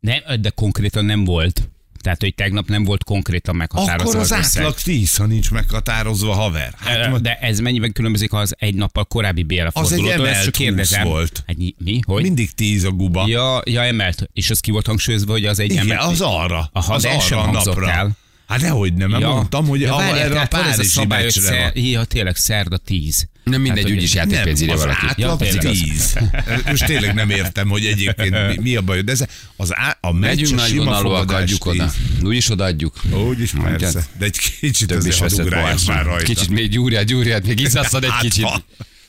Nem, 0.00 0.18
de 0.40 0.50
konkrétan 0.50 1.04
nem 1.04 1.24
volt. 1.24 1.68
Tehát, 2.00 2.20
hogy 2.20 2.34
tegnap 2.34 2.68
nem 2.68 2.84
volt 2.84 3.04
konkrétan 3.04 3.56
meghatározva 3.56 4.08
Akkor 4.10 4.20
az 4.20 4.30
összeg. 4.30 4.62
átlag 4.62 4.74
10, 4.80 5.16
ha 5.16 5.26
nincs 5.26 5.50
meghatározva, 5.50 6.32
haver. 6.34 6.74
Hát, 6.78 7.20
De 7.20 7.34
ez 7.40 7.58
mennyiben 7.60 7.92
különbözik 7.92 8.32
az 8.32 8.54
egy 8.58 8.74
nappal 8.74 9.04
korábbi 9.04 9.42
BL 9.42 9.66
fordulótól? 9.72 10.12
emelt 10.12 10.34
Ezt 10.34 10.44
csak 10.44 10.56
20 10.56 10.64
kérdezem. 10.64 11.04
volt. 11.06 11.42
Hát, 11.46 11.56
mi-? 11.78 12.00
Hogy? 12.06 12.22
mindig 12.22 12.50
10 12.50 12.84
a 12.84 12.90
guba. 12.90 13.24
Ja, 13.28 13.60
ja, 13.64 13.82
emelt. 13.82 14.28
És 14.32 14.50
az 14.50 14.60
ki 14.60 14.70
volt 14.70 14.86
hangsúlyozva, 14.86 15.32
hogy 15.32 15.46
az 15.46 15.58
egy 15.58 15.70
Igen, 15.70 15.90
emelt. 15.90 16.10
az 16.10 16.20
arra. 16.20 16.70
Aha, 16.72 16.94
az 16.94 17.02
de 17.02 17.08
arra 17.08 17.40
a 17.42 17.50
napra. 17.50 17.90
el. 17.90 18.10
Hát 18.50 18.60
dehogy 18.60 18.94
nem, 18.94 19.10
ja. 19.10 19.28
mondtam, 19.28 19.66
hogy 19.66 19.80
ja, 19.80 19.96
várjál, 19.96 20.18
erre 20.18 20.40
a 20.40 20.46
Párizsi 20.46 21.06
meccsre 21.06 21.58
van. 21.74 21.84
ja, 21.84 22.04
tényleg 22.04 22.36
szerda 22.36 22.76
10. 22.76 23.28
Nem 23.44 23.60
mindegy, 23.60 23.82
hogy- 23.82 23.92
úgyis 23.92 24.14
játékpénz 24.14 24.60
írja 24.60 24.74
az 24.74 24.80
valaki. 24.80 25.06
átlag 25.06 25.40
Ja, 25.40 25.50
tényleg. 25.50 25.72
10. 25.72 26.18
Most 26.66 26.84
tényleg 26.84 27.14
nem 27.14 27.30
értem, 27.30 27.68
hogy 27.68 27.84
egyébként 27.84 28.46
mi, 28.48 28.56
mi 28.62 28.76
a 28.76 28.80
baj, 28.80 29.00
de 29.02 29.12
ez 29.12 29.24
az 29.56 29.76
á, 29.76 29.98
a 30.00 30.12
meccs 30.12 30.20
Megyünk 30.40 30.60
a 30.60 30.64
sima 30.64 30.84
vonalúak, 30.84 31.18
fogadás 31.20 31.42
adjuk 31.42 31.66
oda. 31.66 31.92
10. 32.18 32.24
Úgyis 32.26 32.50
odaadjuk. 32.50 32.94
Úgy 33.28 33.40
is 33.40 33.52
Mondjad. 33.52 33.78
persze. 33.78 34.06
De 34.18 34.24
egy 34.24 34.38
kicsit 34.60 34.88
Több 34.88 34.98
is 34.98 35.04
azért 35.06 35.20
veszett 35.20 35.36
hadugráljas 35.38 35.84
már 35.84 36.04
rajta. 36.04 36.24
Kicsit 36.24 36.48
még 36.50 36.70
gyúrjad, 36.70 37.04
gyúrjad, 37.06 37.46
még 37.46 37.60
izzasztad 37.60 38.04
egy 38.04 38.10
Hát, 38.10 38.20
kicsit. 38.22 38.46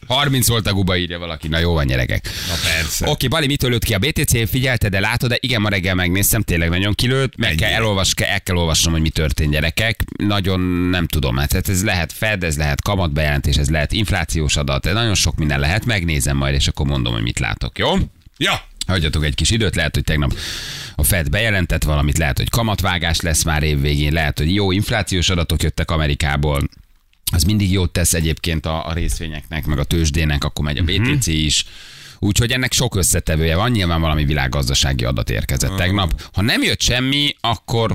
Ha. 0.08 0.14
30 0.14 0.48
volt 0.48 0.68
a 0.68 0.74
guba, 0.74 0.98
írja 0.98 1.20
valaki. 1.20 1.48
Na 1.48 1.58
jó 1.58 1.74
van, 1.74 1.88
gyerekek. 1.88 2.30
Na 2.48 2.54
persze. 2.64 3.10
Oké, 3.10 3.28
Bali, 3.28 3.48
mitől 3.48 3.70
lőtt 3.70 3.84
ki 3.84 3.94
a 3.94 4.00
BTC? 4.00 4.50
Figyelte, 4.50 4.90
de 4.90 5.00
látod, 5.00 5.30
de 5.30 5.38
igen, 5.40 5.62
ma 5.62 5.70
reggel 5.70 5.96
megnéztem, 5.96 6.42
tényleg 6.42 6.70
nagyon 6.70 6.94
kilőtt. 6.94 7.38
Meg 7.38 7.50
Ennyi. 7.50 7.60
kell 7.60 7.72
elolvas, 7.72 8.14
kell, 8.14 8.30
el 8.30 8.42
kell 8.42 8.56
olvasnom, 8.56 8.94
hogy 8.94 9.02
mi 9.02 9.10
történt, 9.10 9.52
gyerekek. 9.52 10.04
Nagyon 10.18 10.60
nem 10.90 11.08
tudom, 11.08 11.38
hát 11.38 11.54
hát 11.54 11.70
ez 11.70 11.84
lehet 11.84 12.14
Fed, 12.14 12.44
ez 12.44 12.58
lehet 12.58 12.82
kamatbejelentés, 12.82 13.56
ez 13.56 13.70
lehet 13.70 13.92
inflációs 13.92 14.56
adat, 14.56 14.94
nagyon 14.94 15.16
sok 15.16 15.36
minden 15.36 15.60
lehet. 15.60 15.86
Megnézem 15.86 16.38
majd, 16.38 16.54
és 16.56 16.68
akkor 16.68 16.86
mondom, 16.86 17.14
hogy 17.14 17.24
mit 17.24 17.40
látok, 17.40 17.78
jó? 17.78 17.94
Ja, 18.38 18.70
Hagyjatok 18.88 19.26
egy 19.26 19.36
kis 19.36 19.50
időt, 19.50 19.76
lehet, 19.76 19.96
hogy 19.96 20.04
tegnap 20.04 20.34
a 20.96 21.04
Fed 21.04 21.30
bejelentett 21.30 21.84
valamit, 21.84 22.18
lehet, 22.18 22.38
hogy 22.38 22.50
kamatvágás 22.50 23.22
lesz 23.22 23.44
már 23.44 23.64
évvégén, 23.64 24.14
lehet, 24.14 24.38
hogy 24.38 24.54
jó 24.54 24.72
inflációs 24.72 25.30
adatok 25.30 25.64
jöttek 25.64 25.92
Amerikából, 25.92 26.70
az 27.32 27.44
mindig 27.44 27.72
jót 27.72 27.92
tesz 27.92 28.14
egyébként 28.14 28.66
a, 28.66 28.88
a 28.88 28.94
részvényeknek, 28.94 29.66
meg 29.66 29.80
a 29.80 29.84
tőzsdének, 29.84 30.44
akkor 30.44 30.66
megy 30.66 30.78
a 30.78 30.84
BTC 30.84 31.28
is. 31.28 31.66
Úgyhogy 32.20 32.52
ennek 32.52 32.72
sok 32.74 32.96
összetevője 32.96 33.56
van, 33.56 33.72
nyilván 33.72 34.02
valami 34.02 34.26
világgazdasági 34.26 35.04
adat 35.04 35.30
érkezett 35.30 35.76
tegnap. 35.76 36.22
Ha 36.34 36.42
nem 36.42 36.64
jött 36.64 36.82
semmi, 36.82 37.36
akkor 37.40 37.94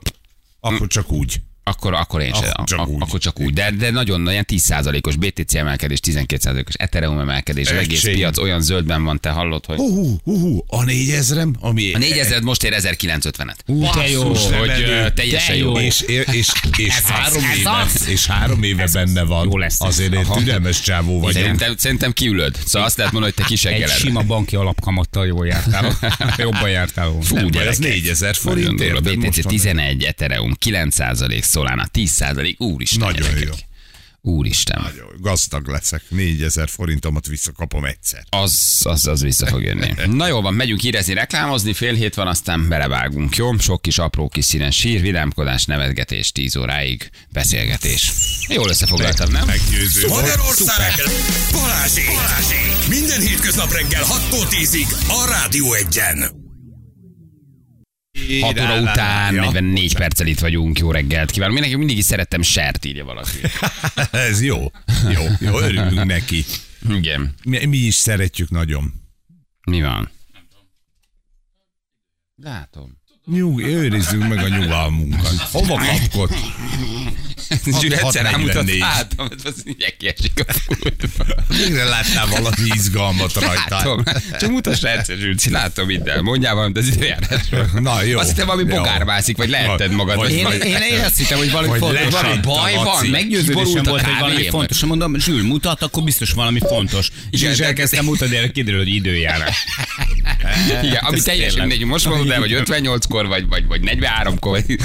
akkor 0.60 0.86
csak 0.86 1.12
úgy. 1.12 1.40
Akkor, 1.68 1.94
akkor 1.94 2.20
én 2.20 2.32
sem. 2.34 2.44
Akkor 2.52 2.64
csak 2.66 2.78
Ak- 2.78 2.88
úgy. 2.88 3.02
Akkor 3.02 3.20
csak 3.20 3.40
úgy. 3.40 3.52
De, 3.52 3.70
de 3.70 3.90
nagyon 3.90 4.26
olyan 4.26 4.44
10%-os 4.48 5.16
BTC 5.16 5.54
emelkedés, 5.54 5.98
12%-os 6.02 6.74
Ethereum 6.76 7.18
emelkedés, 7.18 7.70
az 7.70 7.76
egész 7.76 8.02
piac 8.02 8.38
olyan 8.38 8.60
zöldben 8.60 9.04
van, 9.04 9.20
te 9.20 9.30
hallod, 9.30 9.64
hogy 9.66 9.76
Hú, 9.76 9.94
hú, 9.94 10.18
hú, 10.24 10.38
hú, 10.40 10.64
a 10.66 10.84
négyezrem, 10.84 11.54
ami... 11.60 11.92
a 11.94 11.98
4000 11.98 12.42
most 12.42 12.64
ér 12.64 12.74
1950-et. 12.80 13.56
Ú, 13.66 13.90
te 13.90 14.08
jó. 14.10 14.22
Hogy 14.34 15.12
teljesen 15.14 15.56
jó. 15.56 15.66
jó. 15.70 15.78
És, 15.78 16.00
és, 16.00 16.24
és, 16.40 16.48
és, 16.76 16.86
Ez 16.96 17.02
az, 17.04 17.10
három 17.10 17.44
ez 17.44 17.58
éve, 17.58 17.70
az. 17.70 18.08
és 18.08 18.26
három 18.26 18.62
éve 18.62 18.88
benne 18.92 19.22
van. 19.22 19.44
Jó 19.50 19.58
lesz 19.58 19.80
ez. 19.80 19.88
Azért 19.88 20.12
egy 20.12 20.24
Aha. 20.24 20.36
türelmes 20.38 20.80
csávó 20.80 21.20
vagy. 21.20 21.32
Szerintem, 21.34 21.76
szerintem 21.76 22.12
kiülöd. 22.12 22.56
Szóval 22.64 22.86
azt 22.86 22.96
lehet 22.96 23.12
mondani, 23.12 23.32
hogy 23.36 23.44
te 23.44 23.52
Egy 23.52 23.58
kiseggeled. 23.58 23.96
sima 23.96 24.22
banki 24.22 24.56
alapkamattal 24.56 25.26
jól 25.26 25.46
jártál. 25.46 25.98
Jobban 26.36 26.70
jártál. 26.70 27.12
Fú, 27.22 27.36
az 27.68 27.78
4000 27.78 28.36
Nagyon 28.44 28.64
forint, 28.64 28.80
érted? 28.80 29.02
BTC 29.16 29.24
Most 29.24 29.42
van- 29.42 29.52
11, 29.52 30.02
Ethereum 30.04 30.56
9%, 30.66 31.42
Solana 31.56 31.86
10%, 31.92 32.56
úristen. 32.58 32.98
Nagyon 32.98 33.22
gyerekek. 33.22 33.44
jó. 33.44 33.54
Úristen. 34.32 34.82
Nagyon 34.82 35.08
gazdag 35.20 35.68
leszek, 35.68 36.02
4000 36.08 36.68
forintomat 36.68 37.26
visszakapom 37.26 37.84
egyszer. 37.84 38.22
Az, 38.28 38.80
az, 38.84 39.06
az 39.06 39.22
vissza 39.22 39.46
fog 39.46 39.62
jönni. 39.62 39.92
Na 40.16 40.26
jó 40.26 40.40
van, 40.40 40.54
megyünk 40.54 40.80
hírezni, 40.80 41.14
reklámozni, 41.14 41.72
fél 41.72 41.94
hét 41.94 42.14
van, 42.14 42.26
aztán 42.26 42.68
belevágunk, 42.68 43.36
jó? 43.36 43.58
Sok 43.58 43.82
kis 43.82 43.98
apró 43.98 44.28
kis 44.28 44.44
színes 44.44 44.76
sír, 44.76 45.00
vidámkodás, 45.00 45.64
nevetgetés, 45.64 46.32
10 46.32 46.56
óráig 46.56 47.10
beszélgetés. 47.32 48.12
Jól 48.48 48.68
összefoglaltam, 48.68 49.30
nem? 49.30 49.46
Meggyőző. 49.46 50.06
Magyarország! 50.08 50.92
Balázsék! 51.52 52.06
Balázsék! 52.06 52.88
Minden 52.88 53.20
hétköznap 53.20 53.72
reggel 53.72 54.02
6-tól 54.02 54.46
10-ig 54.50 55.08
a 55.08 55.26
Rádió 55.28 55.72
Egyen. 55.72 56.45
6 58.40 58.60
óra 58.60 58.80
után, 58.80 59.34
44 59.34 59.94
perccel 59.94 60.26
itt 60.26 60.38
vagyunk, 60.38 60.78
jó 60.78 60.90
reggelt 60.90 61.30
kívánok. 61.30 61.52
Mindenki 61.54 61.78
mindig 61.78 61.98
is 61.98 62.04
szerettem 62.04 62.42
sert, 62.42 62.84
írja 62.84 63.04
valaki. 63.04 63.38
Ez 64.28 64.42
jó. 64.42 64.70
Jó, 65.12 65.22
jó, 65.40 65.58
örülünk 65.58 66.04
neki. 66.04 66.44
Igen. 66.90 67.34
Mi, 67.44 67.64
mi 67.64 67.76
is 67.76 67.94
szeretjük 67.94 68.50
nagyon. 68.50 68.92
Mi 69.66 69.80
van? 69.80 70.10
Látom. 72.42 73.04
Nyug, 73.24 73.60
őrizzünk 73.60 74.28
meg 74.28 74.38
a 74.38 74.48
nyugalmunkat. 74.48 75.38
Hova 75.38 75.74
kapkod? 75.76 76.30
Zsűr 77.80 77.92
egyszer 77.92 78.22
rámutat, 78.22 78.54
644. 78.54 78.78
látom, 78.78 79.26
hogy 79.28 79.40
az 79.44 79.54
így 79.66 79.94
kiesik 79.98 80.44
a 80.46 80.52
fulba. 80.52 81.34
Végre 81.48 81.84
láttál 81.84 82.26
valami 82.26 82.56
izgalmat 82.74 83.32
rajta. 83.34 83.62
Látom. 83.68 84.02
Csak 84.40 84.50
mutassa 84.50 84.88
egyszer, 84.90 85.16
Zsülci, 85.16 85.50
látom 85.50 85.86
minden. 85.86 86.22
Mondjál 86.22 86.54
valamit 86.54 86.76
az 86.76 86.86
időjárásról. 86.86 87.70
Na 87.82 88.02
jó. 88.02 88.18
Azt 88.18 88.28
hittem, 88.28 88.46
valami 88.46 88.64
bogár 88.64 89.02
mászik, 89.02 89.36
vagy 89.36 89.48
lehetted 89.48 89.90
magad. 89.90 90.16
Vagy- 90.16 90.32
Én, 90.32 90.46
én, 90.46 90.76
én 90.90 91.00
azt 91.04 91.16
hittem, 91.16 91.38
hogy 91.38 91.50
valami 91.50 91.68
Vagy 91.68 91.78
fontos. 91.78 92.20
Valami 92.20 92.40
baj 92.42 92.74
van, 92.74 93.06
meggyőződésem 93.06 93.82
volt, 93.82 94.02
hogy 94.02 94.18
valami 94.18 94.48
fontos. 94.48 94.84
Mondom, 94.84 95.18
Zsül, 95.18 95.42
mutat, 95.42 95.82
akkor 95.82 96.02
biztos 96.02 96.32
valami 96.32 96.58
fontos. 96.58 97.08
És 97.30 97.42
elkezdtem 97.42 98.04
mutatni, 98.04 98.36
erre 98.36 98.50
kiderül, 98.50 98.78
hogy 98.78 98.94
időjárás. 98.94 99.64
igen, 100.82 101.04
ami 101.04 101.16
Ez 101.16 101.22
teljesen 101.22 101.66
mindegy, 101.66 101.86
most 101.86 102.04
mondod 102.08 102.30
el, 102.30 102.40
vagy 102.40 102.52
58-kor, 102.64 103.26
vagy, 103.26 103.46
vagy, 103.48 103.66
vagy 103.66 103.80
43-kor, 103.84 104.50
vagy... 104.50 104.64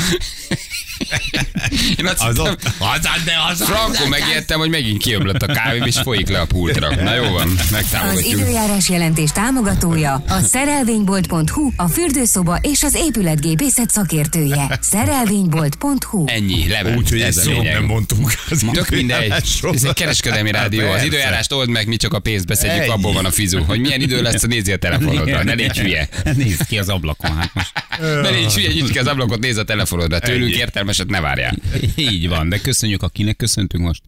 Én 1.99 2.05
azt 2.07 2.21
Az 2.21 2.35
hittem, 2.35 2.50
az, 2.79 2.99
de 3.25 3.33
az, 3.51 3.63
Frankon 3.63 4.07
megértem, 4.07 4.59
hogy 4.59 4.69
megint 4.69 4.97
kiöblött 5.01 5.41
a 5.41 5.45
kávé, 5.45 5.81
és 5.85 5.97
folyik 6.03 6.29
le 6.29 6.39
a 6.39 6.45
pultra. 6.45 6.95
Na 6.95 7.13
jó 7.15 7.29
van, 7.29 7.53
Az 7.59 7.69
megtámogatjuk. 7.71 8.39
időjárás 8.39 8.89
jelentés 8.89 9.31
támogatója 9.31 10.23
a 10.27 10.39
szerelvénybolt.hu, 10.39 11.71
a 11.75 11.87
fürdőszoba 11.87 12.57
és 12.61 12.83
az 12.83 12.95
épületgépészet 12.95 13.89
szakértője. 13.89 14.79
Szerelvénybolt.hu 14.81 16.23
Ennyi, 16.27 16.67
level. 16.67 16.97
Úgyhogy 16.97 17.21
ez 17.21 17.37
a 17.47 17.61
nem 17.63 17.83
mondtunk. 17.83 18.33
Az 18.49 18.65
Tök 18.71 18.89
mindegy. 18.89 19.33
Ez 19.73 19.83
egy 19.83 19.93
kereskedelmi 19.93 20.51
rádió. 20.51 20.91
Az 20.91 21.03
időjárást 21.03 21.51
old 21.51 21.69
meg, 21.69 21.87
mi 21.87 21.95
csak 21.95 22.13
a 22.13 22.19
pénzt 22.19 22.45
beszedjük, 22.47 22.81
Ennyi. 22.81 22.91
abból 22.91 23.13
van 23.13 23.25
a 23.25 23.31
fizu. 23.31 23.63
Hogy 23.63 23.79
milyen 23.79 24.01
idő 24.01 24.21
lesz, 24.21 24.41
nézi 24.41 24.71
a 24.71 24.77
telefonodra. 24.77 25.43
Ne 25.43 25.53
légy 25.53 25.77
hülye. 25.79 26.09
Nézd 26.35 26.65
ki 26.67 26.77
az 26.77 26.89
ablakon, 26.89 27.35
hát 27.37 27.51
most. 27.53 27.71
Ne 27.99 28.29
légy 28.29 28.53
hülye, 28.53 28.67
nyisd 28.71 28.91
ki 28.91 28.97
az 28.99 29.07
ablakot, 29.07 29.39
nézz 29.39 29.57
a 29.57 29.63
telefonodra. 29.63 30.19
Tőlünk 30.19 30.51
Ennyi. 30.51 30.59
értelmeset 30.59 31.09
ne 31.09 31.19
várjál. 31.19 31.55
Így 31.95 32.27
van, 32.29 32.40
de 32.49 32.57
köszönjük, 32.59 33.03
akinek 33.03 33.35
köszöntünk 33.35 33.83
most. 33.83 34.01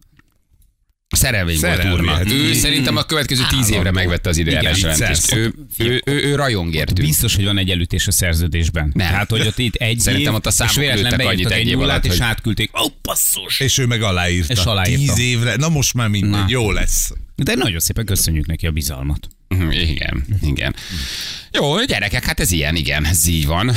szerelvény 1.08 1.58
volt 1.60 1.74
Szerelmi, 1.76 1.98
Urma. 1.98 2.12
hát 2.12 2.30
Ő 2.30 2.48
így- 2.48 2.54
szerintem 2.54 2.96
a 2.96 3.02
következő 3.02 3.42
tíz 3.48 3.70
évre 3.70 3.90
megvette 3.90 4.28
az 4.28 4.36
időjárás 4.36 4.80
jelentést. 4.80 5.34
Ő, 5.34 5.54
ő, 5.78 6.02
ő, 6.04 6.22
ő 6.24 6.34
rajong 6.34 6.74
értünk. 6.74 7.08
Biztos, 7.08 7.34
hogy 7.34 7.44
van 7.44 7.58
egy 7.58 7.70
elütés 7.70 8.06
a 8.06 8.10
szerződésben. 8.10 8.90
Nem. 8.94 9.08
Tehát, 9.08 9.30
hogy 9.30 9.46
ott 9.46 9.58
itt 9.58 9.74
egy 9.74 9.98
Szerintem 10.00 10.32
év, 10.32 10.38
ott 10.38 10.46
a 10.46 10.50
számok 10.50 10.72
és 10.72 10.78
véletlen 10.80 11.26
annyit 11.26 11.50
egy 11.50 11.66
év 11.68 11.80
alatt, 11.80 12.04
és 12.04 12.10
hogy- 12.10 12.20
átküldték. 12.20 12.70
Ó, 12.82 12.86
basszus! 13.02 13.60
És 13.60 13.78
ő 13.78 13.86
meg 13.86 14.02
aláírta. 14.02 14.52
És 14.52 14.58
aláírta. 14.64 14.98
Tíz 15.14 15.18
évre. 15.18 15.56
Na 15.56 15.68
most 15.68 15.94
már 15.94 16.08
mindegy, 16.08 16.30
Na. 16.30 16.44
jó 16.48 16.70
lesz. 16.70 17.12
De 17.36 17.54
nagyon 17.54 17.80
szépen 17.80 18.04
köszönjük 18.04 18.46
neki 18.46 18.66
a 18.66 18.70
bizalmat. 18.70 19.28
Mhm, 19.48 19.70
Igen, 19.70 20.24
igen. 20.42 20.74
Jó, 21.52 21.84
gyerekek, 21.84 22.24
hát 22.24 22.40
ez 22.40 22.50
ilyen, 22.50 22.76
igen, 22.76 23.04
ez 23.04 23.26
így 23.26 23.46
van. 23.46 23.72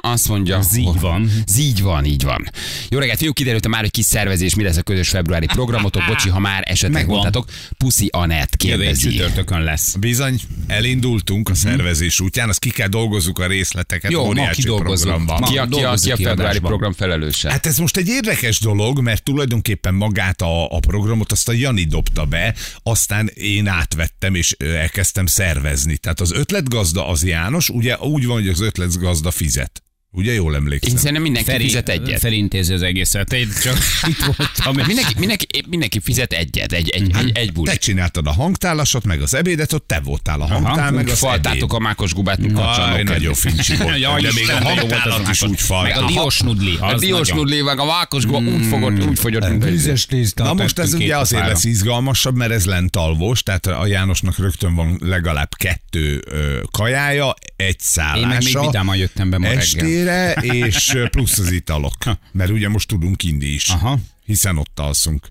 Azt 0.00 0.28
mondja... 0.28 0.56
Ez 0.58 0.76
így 0.76 1.00
van. 1.00 1.30
Ez 1.46 1.58
így 1.58 1.82
van, 1.82 2.04
így 2.04 2.22
van. 2.22 2.50
Jó 2.88 2.98
reggelt, 2.98 3.18
fiúk, 3.18 3.34
kiderült 3.34 3.68
már, 3.68 3.80
hogy 3.80 3.90
kis 3.90 4.04
szervezés, 4.04 4.54
mi 4.54 4.62
lesz 4.62 4.76
a 4.76 4.82
közös 4.82 5.08
februári 5.08 5.46
programotok. 5.46 6.02
Bocsi, 6.06 6.28
ha 6.28 6.38
már 6.38 6.62
esetleg 6.66 6.92
Megvan. 6.92 7.14
mondhatok. 7.14 7.50
Puszi 7.78 8.08
Anett 8.12 8.62
Jövő 8.62 8.76
kérdezi. 8.78 9.10
csütörtökön 9.10 9.62
lesz. 9.62 9.94
Bizony, 9.94 10.40
elindultunk 10.66 11.48
a 11.48 11.54
szervezés 11.54 12.20
útján, 12.20 12.48
azt 12.48 12.58
ki 12.58 12.70
kell 12.70 12.88
dolgozzuk 12.88 13.38
a 13.38 13.46
részleteket. 13.46 14.10
Jó, 14.10 14.32
ma 14.34 14.48
programban. 14.64 15.40
Ma. 15.40 15.46
Ki 15.46 15.58
a, 15.58 15.66
ki 15.66 15.82
a, 15.82 15.94
ki 15.94 16.10
a 16.12 16.16
februári 16.16 16.58
program 16.58 16.92
felelőse? 16.92 17.50
Hát 17.50 17.66
ez 17.66 17.78
most 17.78 17.96
egy 17.96 18.08
érdekes 18.08 18.60
dolog, 18.60 19.00
mert 19.00 19.22
tulajdonképpen 19.22 19.94
magát 19.94 20.42
a, 20.42 20.64
a 20.76 20.78
programot 20.78 21.32
azt 21.32 21.48
a 21.48 21.52
Jani 21.52 21.84
dobta 21.84 22.24
be, 22.24 22.54
aztán 22.82 23.26
én 23.34 23.66
átvettem 23.66 24.34
és 24.34 24.52
elkezdtem 24.52 25.26
szervezni. 25.26 25.96
Tehát 25.96 26.20
az 26.20 26.32
ötletgazda 26.32 27.06
az 27.06 27.24
János, 27.24 27.68
ugye 27.68 27.98
úgy 27.98 28.26
van, 28.26 28.36
hogy 28.36 28.48
az 28.48 28.60
ötletgazda 28.60 29.30
fizet. 29.30 29.82
Ugye 30.12 30.32
jól 30.32 30.54
emlékszem? 30.54 30.90
Én 30.92 30.96
szerintem 30.98 31.22
mindenki 31.22 31.50
Feri, 31.50 31.62
fizet 31.64 31.88
egyet. 31.88 32.20
Ferintézi 32.20 32.72
az 32.72 32.82
egészet. 32.82 33.32
Én 33.32 33.48
csak 33.62 33.76
itt 34.10 34.18
voltam. 34.36 34.78
és- 34.78 34.86
Mindenki, 34.86 35.14
mindenki, 35.18 35.46
mindenki 35.68 36.00
fizet 36.00 36.32
egyet, 36.32 36.72
egy, 36.72 36.88
egy, 36.88 37.10
egy, 37.16 37.30
egy 37.34 37.46
Te 37.46 37.52
bulit. 37.52 37.74
csináltad 37.80 38.26
a 38.26 38.32
hangtálasat, 38.32 39.04
meg 39.04 39.22
az 39.22 39.34
ebédet, 39.34 39.72
ott 39.72 39.86
te 39.86 40.00
voltál 40.00 40.40
a 40.40 40.46
hangtál, 40.46 40.90
meg 40.90 41.04
Úgy 41.04 41.10
az 41.10 41.18
faltátok 41.18 41.72
a 41.72 41.78
mákos 41.78 42.12
gubát, 42.14 42.38
mint 42.38 42.52
kacsanok. 42.52 43.02
nagyon 43.02 43.34
fincsi 43.34 43.76
volt. 43.76 43.98
Jaj, 44.08 44.20
de 44.20 44.30
még 44.34 44.48
a 44.48 44.62
hangtálat 44.62 45.18
a 45.18 45.30
is 45.30 45.40
mákos. 45.40 45.42
úgy 45.42 45.60
falt. 45.60 45.88
Meg 45.88 46.02
a 46.02 46.06
diós 46.06 46.38
nudli. 46.40 46.76
A 46.80 46.86
az 46.86 47.00
diós 47.00 47.28
nudli, 47.28 47.62
meg 47.62 47.78
a 47.78 47.86
vákos 47.86 48.24
guba 48.26 48.38
úgy 48.38 48.66
fogott, 48.66 49.04
úgy 49.06 49.18
fogyott, 49.18 49.48
mint 49.48 50.06
tésztát 50.08 50.46
Na 50.46 50.52
most 50.54 50.78
ez 50.78 50.94
ugye 50.94 51.16
azért 51.16 51.46
lesz 51.46 51.64
izgalmasabb, 51.64 52.36
mert 52.36 52.50
ez 52.50 52.64
lent 52.66 52.96
alvos, 52.96 53.42
tehát 53.42 53.66
a 53.66 53.86
Jánosnak 53.86 54.38
rögtön 54.38 54.74
van 54.74 54.98
legalább 55.04 55.54
kettő 55.56 56.24
kajája, 56.70 57.34
egy 57.56 57.80
szállása. 57.80 58.20
Én 58.20 58.26
meg 58.26 58.42
még 58.44 58.58
vidáman 58.58 58.96
jöttem 58.96 59.30
be 59.30 59.38
ma 59.38 59.46
reggel. 59.46 59.62
Estére, 60.06 60.66
és 60.66 60.94
plusz 61.10 61.38
az 61.38 61.52
italok. 61.52 61.94
Mert 62.32 62.50
ugye 62.50 62.68
most 62.68 62.88
tudunk 62.88 63.22
inni 63.22 63.46
is, 63.46 63.68
Aha. 63.68 63.98
hiszen 64.24 64.58
ott 64.58 64.78
alszunk. 64.78 65.28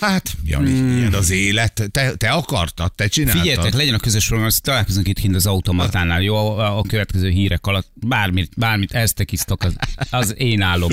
Hát, 0.00 0.30
Jani, 0.44 0.70
ilyen 0.70 1.14
az 1.14 1.30
élet. 1.30 1.88
Te, 1.90 2.14
te 2.14 2.30
akartad, 2.30 2.92
te 2.92 3.08
csináltad. 3.08 3.40
Figyeljetek, 3.42 3.74
legyen 3.74 3.94
a 3.94 3.98
közös 3.98 4.26
program, 4.26 4.46
azt 4.46 4.62
találkozunk 4.62 5.08
itt 5.08 5.18
kint 5.18 5.34
az 5.34 5.46
automatánál, 5.46 6.22
jó? 6.22 6.36
A, 6.36 6.78
a 6.78 6.82
következő 6.82 7.28
hírek 7.30 7.66
alatt 7.66 7.88
bármit, 7.94 8.52
bármit 8.56 8.92
eztekisztok, 8.92 9.62
az, 9.64 9.76
az 10.10 10.34
én 10.38 10.60
állom. 10.60 10.90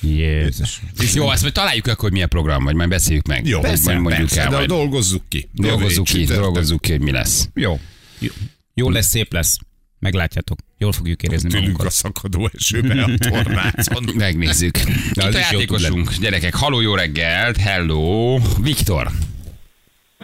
Jézus. 0.00 0.80
Jó, 1.14 1.28
azt 1.28 1.42
majd 1.42 1.54
találjuk 1.54 1.86
akkor, 1.86 2.02
hogy 2.02 2.12
milyen 2.12 2.28
program, 2.28 2.64
vagy 2.64 2.74
majd 2.74 2.88
beszéljük 2.88 3.26
meg. 3.26 3.46
Jó, 3.46 3.60
Majd 3.60 3.72
persze, 3.72 3.98
mondjuk 3.98 4.16
persze, 4.16 4.40
el, 4.40 4.48
de 4.50 4.56
majd. 4.56 4.68
dolgozzuk 4.68 5.22
ki. 5.28 5.48
Dolgozzuk 5.52 6.04
ki, 6.04 6.24
dolgozzuk 6.24 6.80
ki, 6.80 6.90
hogy 6.90 7.00
mi 7.00 7.10
lesz. 7.10 7.48
Jó. 7.54 7.80
Jó, 8.18 8.32
jó 8.74 8.90
lesz, 8.90 9.08
szép 9.08 9.32
lesz. 9.32 9.58
Meglátjátok. 10.00 10.58
Jól 10.78 10.92
fogjuk 10.92 11.22
érezni 11.22 11.48
Ülünk 11.48 11.64
a 11.64 11.68
magunkat. 11.68 11.92
szakadó 11.92 12.50
esőbe 12.54 13.02
a 13.02 13.10
tornácon. 13.18 14.04
Megnézzük. 14.14 14.76
Itt 14.78 15.16
a 15.22 15.26
az 15.26 15.34
játékosunk. 15.34 16.12
Gyerekek, 16.12 16.54
haló, 16.54 16.80
jó 16.80 16.94
reggelt, 16.94 17.56
hello. 17.56 18.38
Viktor. 18.60 19.08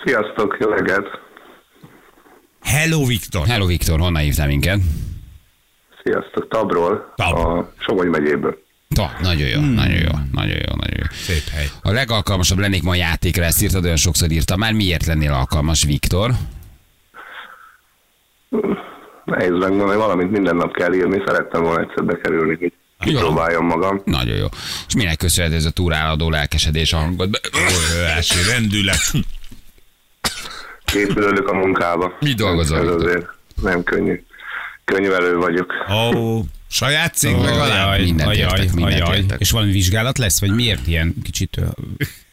Sziasztok, 0.05 0.57
jó 0.61 0.69
reggelt! 0.69 1.07
Hello, 2.61 3.07
Viktor. 3.07 3.47
Hello, 3.47 3.67
Viktor, 3.67 4.01
honnan 4.01 4.23
hívtál 4.23 4.47
minket? 4.47 4.81
Sziasztok, 6.05 6.49
Tabról, 6.49 7.13
Tab. 7.17 7.35
a 7.39 7.73
Somogy 7.79 8.09
megyéből. 8.09 8.63
Ta, 8.95 9.11
nagyon 9.21 9.49
jó, 9.49 9.61
nagyon 9.61 10.01
jó, 10.01 10.11
nagyon 10.33 10.57
jó, 10.57 10.75
nagyon 10.77 10.97
jó. 10.99 11.05
Szép 11.11 11.49
hely. 11.49 11.67
A 11.83 11.91
legalkalmasabb 11.91 12.59
lennék 12.59 12.83
ma 12.83 12.91
a 12.91 12.95
játékra, 12.95 13.45
ezt 13.45 13.63
írtad, 13.63 13.85
olyan 13.85 13.97
sokszor 13.97 14.31
írtam. 14.31 14.59
Már 14.59 14.73
miért 14.73 15.07
lennél 15.07 15.33
alkalmas, 15.33 15.85
Viktor? 15.85 16.31
Nehéz 19.25 19.51
megmondani, 19.51 19.97
valamit 19.97 20.31
minden 20.31 20.57
nap 20.57 20.73
kell 20.77 20.95
írni, 20.95 21.23
szerettem 21.27 21.63
volna 21.63 21.81
egyszer 21.81 22.05
bekerülni, 22.05 22.57
hogy 22.59 22.73
kipróbáljam 22.99 23.67
magam. 23.67 24.03
Nagyon 24.05 24.37
jó. 24.37 24.47
És 24.89 24.95
minek 24.95 25.17
köszönhető 25.17 25.57
ez 25.57 25.65
a 25.65 25.71
túráladó 25.71 26.31
lelkesedés 26.31 26.93
a 26.93 26.97
hangodban? 26.97 27.41
Óriási 27.99 28.51
rendület. 28.51 29.13
Képülődök 30.85 31.49
a 31.49 31.55
munkába. 31.55 32.17
Mi 32.21 32.33
dolgozol, 32.33 32.79
Ez 32.79 32.95
azért 32.95 33.27
nem 33.63 33.83
könnyű. 33.83 34.23
Könyvelő 34.85 35.37
vagyok. 35.37 35.73
Ó, 35.93 36.41
saját 36.69 37.15
cég 37.15 37.37
legalább. 37.37 37.89
Ajaj, 37.89 38.03
mindent 38.03 38.29
ajaj, 38.31 38.41
értek, 38.59 38.75
mindent 38.75 39.03
ajaj. 39.03 39.17
értek. 39.19 39.41
És 39.41 39.51
valami 39.51 39.73
vizsgálat 39.73 40.19
lesz, 40.19 40.41
vagy 40.41 40.55
miért 40.55 40.87
ilyen 40.87 41.15
kicsit... 41.23 41.61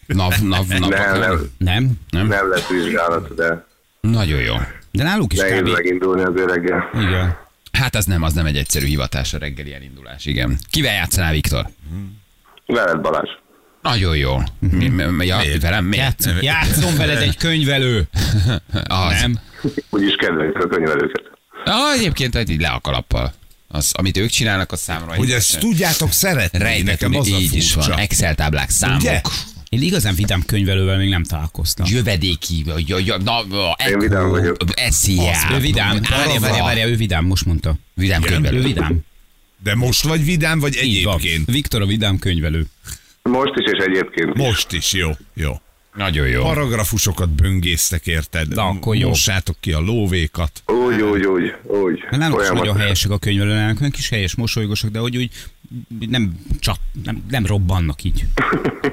Nav, 0.06 0.34
nav, 0.42 0.66
nav, 0.68 0.90
Nem, 0.90 1.20
nem, 1.20 1.50
Nem? 1.58 1.92
nem? 2.10 2.28
nem 2.28 2.50
lesz 2.50 2.68
vizsgálat, 2.68 3.36
de 3.36 3.66
Nagyon 4.02 4.42
jó. 4.42 4.56
De 4.92 5.04
náluk 5.04 5.34
is 5.34 5.40
nehéz 5.40 5.60
kb. 5.62 5.68
megindulni 5.68 6.22
az 6.22 6.34
reggel. 6.36 6.90
Igen. 6.94 7.38
Hát 7.72 7.96
az 7.96 8.06
nem, 8.06 8.22
az 8.24 8.34
nem 8.34 8.46
egy 8.46 8.58
egyszerű 8.58 8.86
hivatás 8.86 9.34
a 9.34 9.38
reggeli 9.38 9.74
elindulás, 9.74 10.26
igen. 10.26 10.58
Kivel 10.70 10.94
játszanál, 10.94 11.32
Viktor? 11.34 11.66
Veled 12.66 13.02
Balázs. 13.02 13.30
Nagyon 13.82 14.18
jó. 14.18 14.38
Mi, 14.60 14.88
mi, 14.88 15.26
ja, 15.26 15.38
velem 15.62 15.86
miért? 15.86 16.04
Játszom, 16.26 16.38
játszom 16.42 16.96
veled 16.98 17.22
egy 17.22 17.38
könyvelő. 17.38 18.04
Az. 18.88 19.20
Nem? 19.22 19.40
Úgyis 19.90 20.16
kedveljük 20.16 20.56
a 20.58 20.68
könyvelőket. 20.68 21.22
Ah, 21.66 21.94
egyébként 21.94 22.36
hogy 22.36 22.50
így 22.50 22.62
le 22.62 22.68
a 22.70 22.80
kalappal. 22.80 23.34
Az, 23.68 23.92
amit 23.98 24.18
ők 24.18 24.30
csinálnak, 24.30 24.72
az 24.72 24.80
számomra 24.80 25.16
Hogy 25.16 25.30
egy- 25.30 25.36
ezt 25.36 25.60
tudjátok 25.60 26.12
szeretni, 26.12 26.58
nekem 26.58 26.74
rejtetlen, 26.74 27.14
az 27.14 27.32
a 27.32 27.38
így 27.38 27.54
is 27.56 27.74
van. 27.74 27.84
furcsa. 27.84 28.00
Excel 28.02 28.36
táblák, 28.36 28.70
számok. 28.70 29.00
Ugye? 29.02 29.22
Én 29.76 29.82
igazán 29.82 30.16
vidám 30.16 30.44
könyvelővel 30.46 30.98
még 30.98 31.10
nem 31.10 31.24
találkoztam. 31.24 31.86
Jövedéki, 31.90 32.64
ja, 32.86 32.98
ja, 33.06 33.18
na, 33.18 33.44
Én 33.90 34.00
vidám 34.00 34.30
vagyok. 34.30 34.56
SZIA. 34.90 35.32
Ő 35.54 35.58
vidám, 35.58 36.00
várja, 36.10 36.40
várja, 36.40 36.64
várja, 36.64 36.88
ő 36.88 36.96
vidám, 36.96 37.26
most 37.26 37.46
mondta. 37.46 37.76
Vidám 37.94 38.24
Ő 38.24 38.26
könyvelő. 38.28 38.62
vidám. 38.62 39.00
De 39.64 39.76
most 39.76 40.04
vagy 40.04 40.26
vidám, 40.26 40.60
vagy 40.60 40.80
Így 40.84 41.04
van. 41.04 41.18
egyébként? 41.18 41.52
Viktor 41.52 41.82
a 41.82 41.86
vidám 41.86 42.20
könyvelő. 42.20 42.66
Most 43.24 43.54
is, 43.56 43.72
és 43.72 43.86
egyébként 43.86 44.30
is. 44.36 44.42
Most 44.46 44.72
is, 44.72 44.94
jó, 44.94 45.10
jó. 45.34 45.62
Nagyon 45.96 46.28
jó. 46.28 46.42
Paragrafusokat 46.42 47.30
böngésztek, 47.30 48.08
érted? 48.08 48.48
Na, 48.48 48.68
akkor 48.68 48.96
jó. 48.96 49.08
Mossátok 49.08 49.56
ki 49.60 49.72
a 49.72 49.80
lóvékat. 49.80 50.64
Úgy, 50.68 51.02
úgy, 51.02 51.26
úgy, 51.26 51.54
úgy. 51.64 51.94
Is 51.98 52.04
Folyamat- 52.10 52.54
nagyon 52.54 52.78
helyesek 52.78 53.12
a 53.12 53.18
könyvelőnek, 53.18 53.80
olyan 53.80 53.92
kis 53.92 54.10
helyes, 54.10 54.36
mosolygosak, 54.36 54.90
de 54.92 55.00
hogy 55.00 55.18
úgy 55.18 55.32
nem, 56.10 56.40
csat, 56.60 56.80
nem, 57.04 57.24
nem 57.30 57.46
robbannak 57.46 58.04
így. 58.04 58.26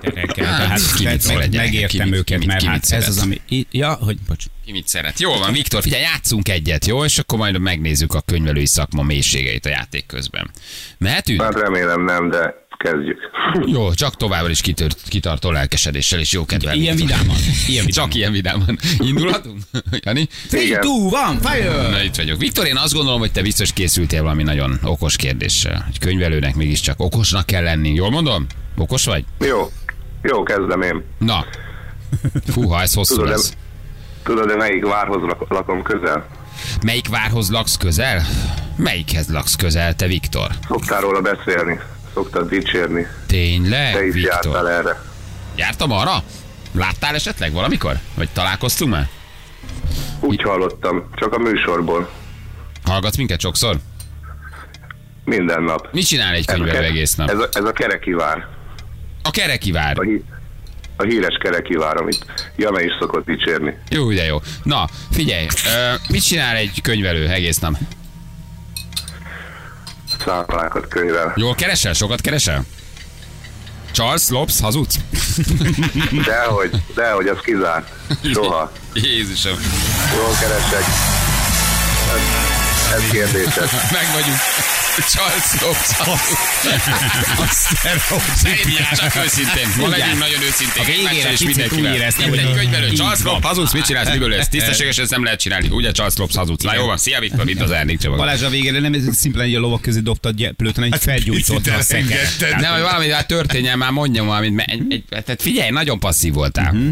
Reggel, 0.00 0.56
tehát 0.56 0.94
ki 0.96 1.06
mit 1.06 1.34
meg, 1.34 1.54
megértem 1.54 2.12
őket, 2.12 2.44
mert 2.44 2.62
hát 2.62 2.82
ez 2.82 2.88
szeret? 2.88 3.08
az, 3.08 3.18
ami... 3.18 3.40
Ja, 3.70 3.92
hogy, 3.92 4.18
bocs. 4.28 4.44
Ki 4.64 4.72
mit 4.72 4.88
szeret? 4.88 5.20
Jó 5.20 5.36
van, 5.36 5.52
Viktor, 5.52 5.82
figyelj, 5.82 6.02
játszunk 6.02 6.48
egyet, 6.48 6.86
jó? 6.86 7.04
És 7.04 7.18
akkor 7.18 7.38
majd 7.38 7.58
megnézzük 7.58 8.14
a 8.14 8.20
könyvelői 8.20 8.66
szakma 8.66 9.02
mélységeit 9.02 9.66
a 9.66 9.68
játék 9.68 10.06
közben. 10.06 10.50
Mehetünk? 10.98 11.42
Hát 11.42 11.60
remélem 11.60 12.04
nem, 12.04 12.30
de 12.30 12.66
kezdjük. 12.78 13.18
Jó, 13.74 13.92
csak 13.94 14.16
továbbra 14.16 14.50
is 14.50 14.60
kitört, 14.60 14.98
kitartó 15.08 15.50
lelkesedéssel 15.50 16.18
és 16.18 16.32
jó 16.32 16.44
kedvel. 16.44 16.74
Ilyen 16.74 16.96
vidáman. 16.96 17.36
Ilyen 17.66 17.84
vidáman. 17.84 17.90
Csak 18.10 18.14
ilyen 18.14 18.32
vidáman. 18.32 18.78
Indulhatunk? 18.98 19.58
Jani? 20.04 20.28
3, 20.50 20.64
Igen. 20.64 20.80
2, 20.80 20.88
1, 21.32 21.38
fire! 21.52 21.88
Na 21.88 22.02
itt 22.02 22.14
vagyok. 22.16 22.38
Viktor, 22.38 22.66
én 22.66 22.76
azt 22.76 22.92
gondolom, 22.92 23.20
hogy 23.20 23.32
te 23.32 23.42
biztos 23.42 23.72
készültél 23.72 24.22
valami 24.22 24.42
nagyon 24.42 24.78
okos 24.82 25.16
kérdéssel. 25.16 25.86
Egy 25.88 25.98
könyvelőnek 25.98 26.54
mégiscsak 26.54 27.00
okosnak 27.00 27.46
kell 27.46 27.62
lenni. 27.62 27.92
Jól 27.94 28.10
mondom? 28.10 28.46
Okos 28.76 29.04
vagy? 29.04 29.24
Jó, 29.40 29.70
jó, 30.22 30.42
kezdem 30.42 30.82
én. 30.82 31.04
Na. 31.18 31.44
Fúha, 32.46 32.80
ez 32.82 32.94
hosszú 32.94 33.14
Tudod, 33.14 33.30
lesz. 33.30 33.52
Tudod, 34.22 34.46
de 34.48 34.56
melyik 34.56 34.84
várhoz 34.86 35.22
lak- 35.22 35.50
lakom 35.50 35.82
közel? 35.82 36.26
Melyik 36.84 37.08
várhoz 37.08 37.50
laksz 37.50 37.76
közel? 37.76 38.22
Melyikhez 38.76 39.28
laksz 39.28 39.54
közel, 39.56 39.94
te 39.94 40.06
Viktor? 40.06 40.50
Szoktál 40.68 41.00
róla 41.00 41.20
beszélni, 41.20 41.80
szoktad 42.18 42.48
dicsérni. 42.48 43.06
Tényleg, 43.26 43.92
Te 43.94 44.06
is 44.06 44.14
Viktor? 44.14 44.52
jártál 44.54 44.68
erre. 44.70 45.02
Jártam 45.56 45.92
arra? 45.92 46.22
Láttál 46.72 47.14
esetleg 47.14 47.52
valamikor? 47.52 47.98
Vagy 48.14 48.28
találkoztunk 48.32 48.90
már? 48.92 49.08
Úgy 50.20 50.42
hallottam, 50.42 51.10
csak 51.14 51.32
a 51.34 51.38
műsorból. 51.38 52.10
Hallgatsz 52.84 53.16
minket 53.16 53.40
sokszor? 53.40 53.76
Minden 55.24 55.62
nap. 55.62 55.88
Mit 55.92 56.06
csinál 56.06 56.34
egy 56.34 56.46
könyvelő 56.46 56.84
egész 56.84 57.14
nap? 57.14 57.28
ez 57.30 57.38
a, 57.38 57.48
ez 57.52 57.64
a 57.64 57.72
kereki 57.72 58.10
vár. 58.12 58.46
A 59.22 59.30
kereki 59.30 59.70
vár. 59.72 59.98
A, 59.98 60.02
hí, 60.02 60.22
a 60.96 61.02
híres 61.02 61.36
kereki 61.42 61.74
vár, 61.74 61.96
amit 61.96 62.26
Jana 62.56 62.80
is 62.80 62.92
szokott 63.00 63.24
dicsérni. 63.26 63.78
Jó, 63.90 64.12
de 64.12 64.24
jó. 64.24 64.40
Na, 64.62 64.84
figyelj, 65.10 65.46
ö, 65.76 65.94
mit 66.08 66.24
csinál 66.24 66.56
egy 66.56 66.80
könyvelő 66.82 67.28
egész 67.28 67.58
nap? 67.58 67.74
Számlákat 70.28 70.88
könyvel. 70.88 71.32
Jól 71.36 71.54
keresel? 71.54 71.92
Sokat 71.92 72.20
keresel? 72.20 72.62
Charles, 73.92 74.28
lopsz, 74.28 74.60
hazudsz? 74.60 74.94
Dehogy, 76.26 76.70
dehogy, 76.94 77.26
az 77.28 77.38
kizárt. 77.44 77.88
Soha. 78.32 78.72
Jézusom. 78.92 79.58
Jól 80.16 80.34
keresek. 80.40 80.84
Ez, 82.14 82.22
ez 82.94 83.10
kérdéses. 83.10 83.70
Meg 83.92 84.06
vagyunk. 84.12 84.38
Charles 85.08 85.60
lopsz, 85.60 85.92
hazudsz. 85.96 86.37
Csak 88.94 89.16
őszintén. 89.24 89.68
Ma 89.78 89.88
legyünk 89.88 90.18
nagyon 90.18 90.42
őszinték. 90.42 90.82
A 90.82 90.84
végére 90.84 91.32
és 91.32 91.40
mindenkivel. 91.40 91.90
úgy 91.90 91.96
éreztem, 91.96 92.28
hogy 92.28 92.38
egy 92.38 92.54
könyvelő. 92.54 92.88
Charles 92.92 93.22
lopsz, 93.22 93.44
hazudsz, 93.44 93.72
mit 93.72 93.84
csinálsz, 93.84 94.10
miből 94.10 94.28
lesz? 94.28 94.48
Tisztességesen 94.48 95.02
ezt 95.02 95.12
nem 95.12 95.24
lehet 95.24 95.40
csinálni. 95.40 95.68
Ugye 95.70 95.90
Charles 95.92 96.16
lopsz, 96.16 96.36
hazudsz. 96.36 96.64
Na 96.64 96.74
jó 96.74 96.86
van, 96.86 96.96
szia 96.96 97.20
Viktor, 97.20 97.48
itt 97.48 97.60
az 97.60 97.72
Árnyék 97.72 97.98
csomag. 97.98 98.18
Balázs 98.18 98.42
a 98.42 98.48
végére 98.48 98.80
nem 98.80 98.92
ez 98.92 99.16
szimplán 99.16 99.46
egy 99.46 99.54
a 99.54 99.60
lovak 99.60 99.82
közé 99.82 100.00
dobtad 100.00 100.34
gyeplőt, 100.34 100.74
hanem 100.74 100.92
egy 100.92 101.00
felgyújtott 101.00 101.66
a 101.66 101.80
szekeret. 101.80 102.10
elengedted. 102.10 102.60
Nem, 102.60 102.72
hogy 102.72 102.82
valami 102.82 103.10
hát 103.10 103.26
történjen, 103.26 103.78
már 103.78 103.90
mondjam 103.90 104.26
valamit. 104.26 105.04
tehát 105.08 105.42
figyelj, 105.42 105.70
nagyon 105.70 105.98
passzív 105.98 106.32
voltál. 106.32 106.72
Mhm. 106.72 106.88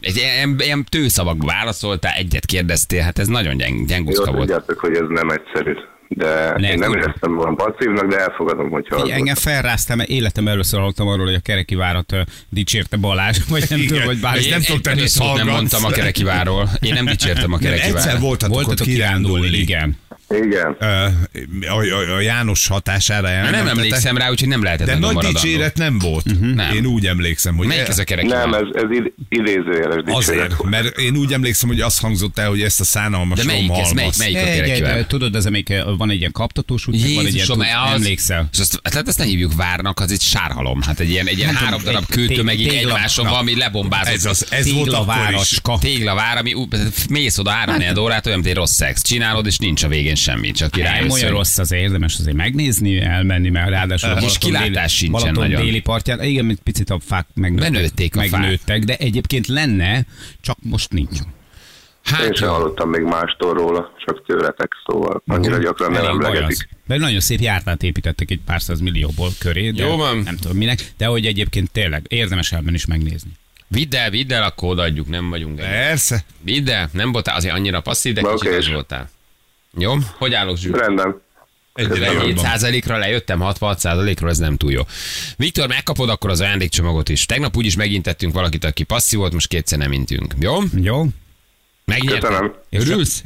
Egy 0.00 0.16
ilyen, 0.16 0.56
ilyen 0.58 0.84
tőszavakba 0.88 1.46
válaszoltál, 1.46 2.12
egyet 2.12 2.46
kérdeztél, 2.46 3.02
hát 3.02 3.18
ez 3.18 3.26
nagyon 3.26 3.56
gyeng, 3.56 3.86
gyenguszka 3.86 4.24
volt. 4.32 4.38
tudjátok, 4.38 4.78
hogy 4.78 4.94
ez 4.94 5.06
nem 5.08 5.28
egyszerű. 5.28 5.72
De 6.14 6.54
Ne, 6.58 6.70
én 6.70 6.78
nem 6.78 6.92
éreztem 6.92 7.34
volna 7.34 7.54
passzívnak, 7.54 8.06
de 8.06 8.18
elfogadom, 8.18 8.70
hogyha 8.70 8.96
Figyelj, 9.00 9.18
engem 9.18 9.34
felráztam, 9.34 9.96
mert 9.96 10.08
életem 10.08 10.48
először 10.48 10.78
hallottam 10.78 11.08
arról, 11.08 11.24
hogy 11.26 11.34
a 11.34 11.40
kereki 11.40 11.74
várat 11.74 12.12
ö, 12.12 12.20
dicsérte 12.48 12.96
Balázs, 12.96 13.38
vagy 13.48 13.64
nem 13.68 13.86
tudom, 13.86 14.02
hogy 14.02 14.20
bár 14.20 14.36
Ezt 14.36 14.50
nem 14.50 14.98
egy 14.98 15.08
szót 15.08 15.36
nem 15.36 15.48
mondtam 15.48 15.84
a 15.84 15.90
kerekiváról. 15.90 16.68
Én 16.80 16.92
nem 16.94 17.04
dicsértem 17.04 17.52
a 17.52 17.58
Nem, 17.60 17.72
egyszer 17.72 17.90
kerekiváról. 17.90 18.20
voltatok, 18.20 18.68
ott 18.68 18.80
kirándulni. 18.80 19.56
igen. 19.56 19.96
Igen. 20.44 20.76
A, 21.68 21.76
a, 21.76 22.14
a 22.16 22.20
János 22.20 22.66
hatására 22.66 23.28
Nem, 23.28 23.50
nem 23.50 23.68
emlékszem 23.68 24.16
rá, 24.16 24.30
úgyhogy 24.30 24.48
nem 24.48 24.62
lehetett 24.62 24.86
De 24.86 24.98
nagy 24.98 25.16
dicséret 25.16 25.76
nem 25.76 25.98
volt. 25.98 26.54
Nem. 26.54 26.74
Én 26.74 26.86
úgy 26.86 27.06
emlékszem, 27.06 27.56
hogy... 27.56 27.66
Melyik 27.66 27.88
ez 27.88 27.98
a 27.98 28.04
kerekivár? 28.04 28.48
Nem, 28.48 28.54
ez, 28.54 28.82
ez 28.82 28.90
id- 28.90 29.12
idézőjeles 29.28 30.02
dicséret 30.04 30.16
Azért, 30.16 30.54
volt. 30.56 30.70
mert 30.70 30.98
én 30.98 31.16
úgy 31.16 31.32
emlékszem, 31.32 31.68
hogy 31.68 31.80
azt 31.80 32.00
hangzott 32.00 32.38
el, 32.38 32.48
hogy 32.48 32.62
ezt 32.62 32.80
a 32.80 32.84
szánalmas 32.84 33.38
De 33.38 33.44
melyik 33.44 33.70
ez? 33.70 33.92
Melyik, 33.92 34.16
melyik 34.18 34.36
a 34.36 34.38
Egy, 34.38 34.46
egy, 34.48 34.56
kerekivár? 34.64 35.06
tudod, 35.06 35.34
ez 35.36 35.46
amelyik 35.46 35.68
ö, 35.68 35.94
van 35.96 36.10
egy 36.10 36.18
ilyen 36.18 36.32
kaptatós 36.32 36.86
út, 36.86 36.94
meg 36.94 37.02
van 37.02 37.10
egy 37.10 37.16
ilyen, 37.16 37.32
Jézusom, 37.32 37.60
az- 37.60 37.92
emlékszel? 37.94 38.48
És 38.52 38.58
azt, 38.58 38.80
hát 38.94 39.08
ezt 39.08 39.18
ne 39.18 39.24
hívjuk 39.24 39.54
várnak, 39.54 40.00
az 40.00 40.12
egy 40.12 40.20
sárhalom. 40.20 40.82
Hát 40.82 41.00
egy 41.00 41.10
ilyen, 41.10 41.26
egy 41.26 41.38
ilyen 41.38 41.52
Nem 41.52 41.62
három 41.62 41.82
darab 41.84 42.06
kőtömeg 42.06 42.60
így 42.60 42.68
egymáson 42.68 43.24
na. 43.24 43.30
van, 43.30 43.40
ami 43.40 43.56
lebombázott. 43.56 44.14
Ez, 44.14 44.24
az, 44.24 44.46
ez 44.50 44.64
volt 44.64 44.66
is. 44.66 44.72
Téglaváracska. 44.82 45.78
Téglavár, 45.80 46.36
ami 46.38 46.54
mész 47.08 47.38
oda 47.38 47.50
három 47.50 47.98
órát, 47.98 48.26
olyan, 48.26 48.38
mint 48.38 48.50
egy 48.50 48.56
rossz 48.56 48.72
szex. 48.74 49.02
Csinálod, 49.02 49.46
és 49.46 49.58
nincs 49.58 49.82
a 49.82 49.88
végén 49.88 50.14
semmi, 50.22 50.50
csak 50.50 50.76
Nem 50.76 50.80
királyos. 50.84 51.12
olyan 51.12 51.30
rossz 51.30 51.58
az 51.58 51.72
érdemes 51.72 52.18
azért 52.18 52.36
megnézni, 52.36 53.00
elmenni, 53.00 53.48
mert 53.50 53.68
ráadásul 53.68 54.10
a 54.10 54.12
És 54.14 54.20
Balaton 54.20 54.38
kilátás 54.50 54.72
déli, 54.72 54.88
sincsen 54.88 55.12
Balaton 55.20 55.42
nagyon. 55.50 55.64
déli 55.64 55.80
partján, 55.80 56.22
igen, 56.22 56.44
mint 56.44 56.60
picit 56.60 56.90
a 56.90 56.98
fák 57.06 57.26
megnőttek, 57.34 57.72
Benőtték 57.72 58.16
a 58.16 58.20
fák. 58.20 58.30
megnőttek, 58.30 58.84
de 58.84 58.96
egyébként 58.96 59.46
lenne, 59.46 60.04
csak 60.40 60.56
most 60.62 60.92
nincs. 60.92 61.10
Én 61.18 62.14
Hát 62.14 62.36
sem 62.36 62.48
jó. 62.48 62.54
hallottam 62.54 62.88
még 62.90 63.02
mástól 63.02 63.52
róla, 63.54 63.92
csak 64.06 64.26
tőletek, 64.26 64.72
szóval 64.86 65.22
annyira 65.26 65.58
gyakran 65.58 65.92
nem 65.92 66.04
emlegetik. 66.04 66.68
De 66.86 66.96
nagyon 66.96 67.20
szép 67.20 67.40
jártát 67.40 67.82
építettek 67.82 68.30
egy 68.30 68.40
pár 68.46 68.62
száz 68.62 68.80
millióból 68.80 69.28
köré, 69.38 69.70
de 69.70 69.84
Jó 69.84 69.96
van. 69.96 70.18
nem 70.18 70.36
tudom 70.36 70.56
minek, 70.56 70.78
de 70.96 71.06
hogy 71.06 71.26
egyébként 71.26 71.70
tényleg 71.70 72.04
érdemes 72.08 72.52
elmenni 72.52 72.74
is 72.76 72.86
megnézni. 72.86 73.30
Vidd 73.68 73.96
el, 73.96 74.10
vidd 74.10 74.32
el, 74.32 74.42
akkor 74.42 74.68
odaadjuk, 74.70 75.08
nem 75.08 75.30
vagyunk. 75.30 75.58
ennyi. 75.60 75.68
Persze. 75.68 76.24
Vidd 76.40 76.70
el, 76.70 76.88
nem 76.92 77.12
voltál 77.12 77.36
azért 77.36 77.54
annyira 77.54 77.80
passzív, 77.80 78.14
de 78.14 78.20
kicsit 78.20 78.34
oké. 78.48 78.56
az 78.56 78.68
voltál. 78.68 79.10
Jó? 79.78 79.94
Hogy 80.18 80.34
állok, 80.34 80.56
Zsül? 80.56 80.76
Rendben. 80.76 81.20
Egyre 81.74 82.12
jobban. 82.12 82.44
7%-ra 82.44 82.98
lejöttem, 82.98 83.38
66%-ról 83.42 84.30
ez 84.30 84.38
nem 84.38 84.56
túl 84.56 84.72
jó. 84.72 84.82
Viktor, 85.36 85.68
megkapod 85.68 86.08
akkor 86.08 86.30
az 86.30 86.40
ajándékcsomagot 86.40 87.08
is. 87.08 87.26
Tegnap 87.26 87.56
úgyis 87.56 87.76
megint 87.76 88.02
tettünk 88.02 88.32
valakit, 88.32 88.64
aki 88.64 88.82
passzív 88.82 89.18
volt, 89.18 89.32
most 89.32 89.48
kétszer 89.48 89.78
nem 89.78 89.92
intünk. 89.92 90.34
Jó? 90.40 90.58
Jó? 90.74 91.06
Megnyerted? 91.84 92.20
Köszönöm. 92.20 92.54
Örülsz? 92.70 93.22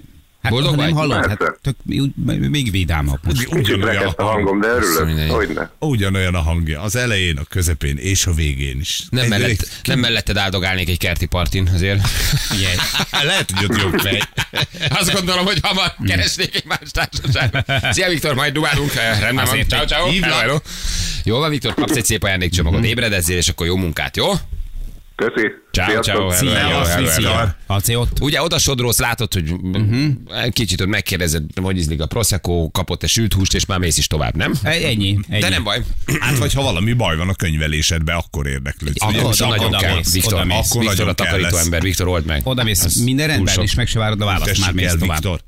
Hát 0.47 0.55
Boldog 0.55 0.75
ha 0.75 0.77
nem 0.87 0.95
vagy? 0.95 0.99
hallod, 1.11 1.27
hát 1.29 1.39
tök, 1.63 1.77
úgy, 1.87 2.11
még 2.51 2.71
vidámabb 2.71 3.19
most. 3.25 3.37
Kicsit 3.45 3.53
Ugyanolyan 3.55 4.03
a 4.05 4.09
a 4.17 4.23
hang. 4.23 4.35
hangom, 4.35 4.61
de 4.61 4.67
örülök. 4.67 5.31
Hogyne. 5.31 5.71
Ugyanolyan 5.79 6.35
a 6.35 6.41
hangja. 6.41 6.81
Az 6.83 6.97
elején, 6.97 7.37
a 7.37 7.45
közepén 7.45 7.97
és 7.97 8.27
a 8.27 8.33
végén 8.33 8.81
is. 8.81 9.01
Nem, 9.11 9.23
Egy- 9.25 9.29
mellett, 9.29 9.69
nem 9.85 9.99
melletted 9.99 10.37
áldogálnék 10.37 10.89
egy 10.89 10.99
kerti 10.99 11.27
partin 11.27 11.71
azért. 11.75 12.09
Ugye, 12.55 12.69
Lehet, 13.27 13.51
hogy 13.55 13.65
ott 13.71 13.81
jobb 13.83 14.01
fej. 14.07 14.21
Azt 14.89 15.13
gondolom, 15.13 15.45
hogy 15.45 15.59
hamar 15.63 15.95
keresnék 16.07 16.55
egy 16.55 16.65
más 16.65 16.79
társaságot. 16.91 17.65
Szia 17.95 18.09
Viktor, 18.09 18.35
majd 18.35 18.53
dumálunk. 18.53 18.95
Eh, 18.95 19.21
Rendben 19.21 19.35
van. 19.35 19.47
Azért, 19.55 19.69
Ciao, 19.69 20.07
hogy 20.07 20.19
ciao. 20.21 20.31
hello. 20.39 20.59
Jó 21.25 21.39
van, 21.39 21.51
Viktor, 21.51 21.75
kapsz 21.75 21.97
egy 21.97 22.05
szép 22.05 22.23
ajándékcsomagot. 22.23 22.85
Ébredezzél, 22.85 23.37
és 23.37 23.49
akkor 23.49 23.67
jó 23.67 23.77
munkát, 23.77 24.17
jó? 24.17 24.33
Köszi. 25.17 25.49
Ciao, 25.73 26.01
ciao, 26.01 26.17
hello, 26.17 26.31
Szia, 26.31 26.55
hello, 26.55 26.79
azt 26.79 26.91
hello, 26.91 27.07
viszi. 27.07 27.23
hello. 27.23 27.49
Haci 27.67 27.95
ott. 27.95 28.21
Ugye 28.21 28.43
oda 28.43 28.59
sodrósz, 28.59 28.99
látod, 28.99 29.33
hogy 29.33 29.51
uh-huh. 29.51 30.49
kicsit 30.49 30.81
ott 30.81 30.87
megkérdezed, 30.87 31.43
hogy 31.63 31.77
ízlik 31.77 32.01
a 32.01 32.07
Prosecco, 32.07 32.71
kapott-e 32.71 33.07
sült 33.07 33.33
húst, 33.33 33.55
és 33.55 33.67
már 33.67 33.79
mész 33.79 33.99
is 33.99 34.07
tovább, 34.07 34.37
nem? 34.37 34.53
Ennyi, 34.63 34.85
ennyi. 34.85 35.19
De 35.41 35.49
nem 35.49 35.65
baj. 35.65 35.83
Hát, 36.21 36.39
vagy 36.39 36.53
ha 36.53 36.63
valami 36.63 36.93
baj 36.93 37.17
van 37.17 37.29
a 37.29 37.35
könyvelésedben, 37.35 38.17
akkor 38.17 38.47
érdeklődsz. 38.47 39.03
Akkor 39.03 39.15
oda- 39.15 39.27
oda, 39.27 39.49
nagyon 39.49 39.67
oda 39.67 39.79
kell. 39.79 39.95
mész, 39.95 40.13
Viktor, 40.13 40.33
oda 40.33 40.45
mész. 40.45 40.57
akkor 40.57 40.81
Viktor 40.81 40.97
nagyon 40.97 41.09
a 41.09 41.13
takarító 41.13 41.57
ember, 41.57 41.83
Viktor 41.83 42.09
old 42.09 42.27
meg. 42.27 42.41
Oda 42.45 42.65
mész, 42.65 42.97
minden 42.97 43.27
rendben, 43.27 43.63
és 43.63 43.75
meg 43.75 43.87
se 43.87 43.99
várod 43.99 44.21
a 44.21 44.25
választ, 44.25 44.61
már 44.61 44.73
mész 44.73 44.93
tovább. 44.93 45.11
Viktor. 45.11 45.41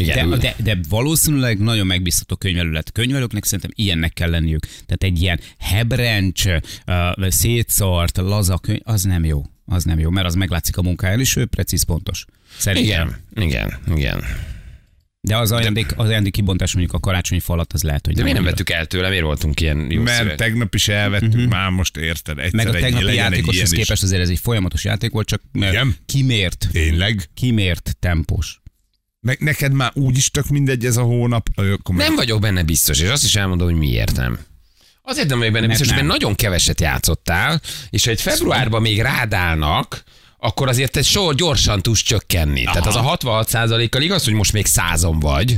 Igen, 0.00 0.30
De, 0.30 0.36
de, 0.36 0.54
de 0.62 0.78
valószínűleg 0.88 1.58
nagyon 1.58 1.86
megbízható 1.86 2.36
könyvelő 2.36 2.70
lett. 2.70 2.92
Könyvelőknek 2.92 3.44
szerintem 3.44 3.70
ilyennek 3.74 4.12
kell 4.12 4.30
lenniük. 4.30 4.66
Tehát 4.66 5.02
egy 5.02 5.22
ilyen 5.22 5.40
hebrencs, 5.58 6.44
uh, 6.46 7.28
szétszart, 7.28 8.16
laza 8.16 8.58
könyv, 8.58 8.80
az 8.82 9.02
nem 9.02 9.24
jó. 9.24 9.42
Az 9.66 9.84
nem 9.84 9.98
jó, 9.98 10.10
mert 10.10 10.26
az 10.26 10.34
meglátszik 10.34 10.76
a 10.76 10.82
munkáján, 10.82 11.20
és 11.20 11.36
ő 11.36 11.46
precíz 11.46 11.82
pontos. 11.82 12.24
Szerintem. 12.58 13.16
igen, 13.34 13.46
igen, 13.46 13.78
igen. 13.96 14.24
De 15.20 15.36
az 15.36 15.52
ajándék, 15.52 15.92
az 15.96 16.08
ajándék 16.08 16.32
kibontás 16.32 16.74
mondjuk 16.74 16.94
a 16.94 17.00
karácsonyi 17.00 17.40
falat, 17.40 17.72
az 17.72 17.82
lehet, 17.82 18.06
hogy 18.06 18.14
De 18.14 18.22
miért 18.22 18.36
nem 18.36 18.46
vettük 18.46 18.70
el 18.70 18.86
tőle? 18.86 19.08
Miért 19.08 19.24
voltunk 19.24 19.60
ilyen 19.60 19.90
jó 19.90 20.02
Mert 20.02 20.18
szívek? 20.18 20.36
tegnap 20.36 20.74
is 20.74 20.88
elvettük, 20.88 21.34
uh-huh. 21.34 21.50
már 21.50 21.70
most 21.70 21.96
érted. 21.96 22.38
Egyszer 22.38 22.64
Meg 22.64 22.74
a 22.74 22.78
tegnapi 22.78 23.14
játékoshoz 23.14 23.70
képest 23.70 24.02
azért 24.02 24.20
ez 24.20 24.28
egy 24.28 24.38
folyamatos 24.38 24.84
játék 24.84 25.10
volt, 25.10 25.26
csak 25.26 25.42
Igen? 25.52 25.96
kimért, 26.06 26.68
Tényleg? 26.72 27.28
kimért 27.34 27.96
tempós. 28.00 28.60
Meg 29.26 29.40
neked 29.40 29.72
már 29.72 29.90
úgyis 29.94 30.30
tök 30.30 30.48
mindegy 30.48 30.84
ez 30.84 30.96
a 30.96 31.02
hónap. 31.02 31.48
Meg- 31.56 32.06
Nem 32.06 32.14
vagyok 32.14 32.40
benne 32.40 32.62
biztos, 32.62 33.00
és 33.00 33.08
azt 33.08 33.24
is 33.24 33.34
elmondom, 33.36 33.68
hogy 33.68 33.76
miért 33.76 34.16
nem. 34.16 34.38
Azért 35.02 35.28
nem 35.28 35.38
vagyok 35.38 35.52
benne 35.52 35.66
biztos, 35.66 35.88
mert 35.88 36.02
nagyon 36.06 36.34
keveset 36.34 36.80
játszottál, 36.80 37.60
és 37.90 38.04
ha 38.04 38.10
egy 38.10 38.20
februárban 38.20 38.82
még 38.82 39.00
rádálnak, 39.00 40.02
akkor 40.38 40.68
azért 40.68 40.96
egy 40.96 41.04
sor 41.04 41.34
gyorsan 41.34 41.82
tudsz 41.82 42.02
csökkenni. 42.02 42.64
Aha. 42.64 42.72
Tehát 42.72 42.88
az 42.88 42.96
a 42.96 43.00
66 43.00 43.88
kal 43.90 44.02
igaz, 44.02 44.24
hogy 44.24 44.32
most 44.32 44.52
még 44.52 44.66
százon 44.66 45.20
vagy, 45.20 45.56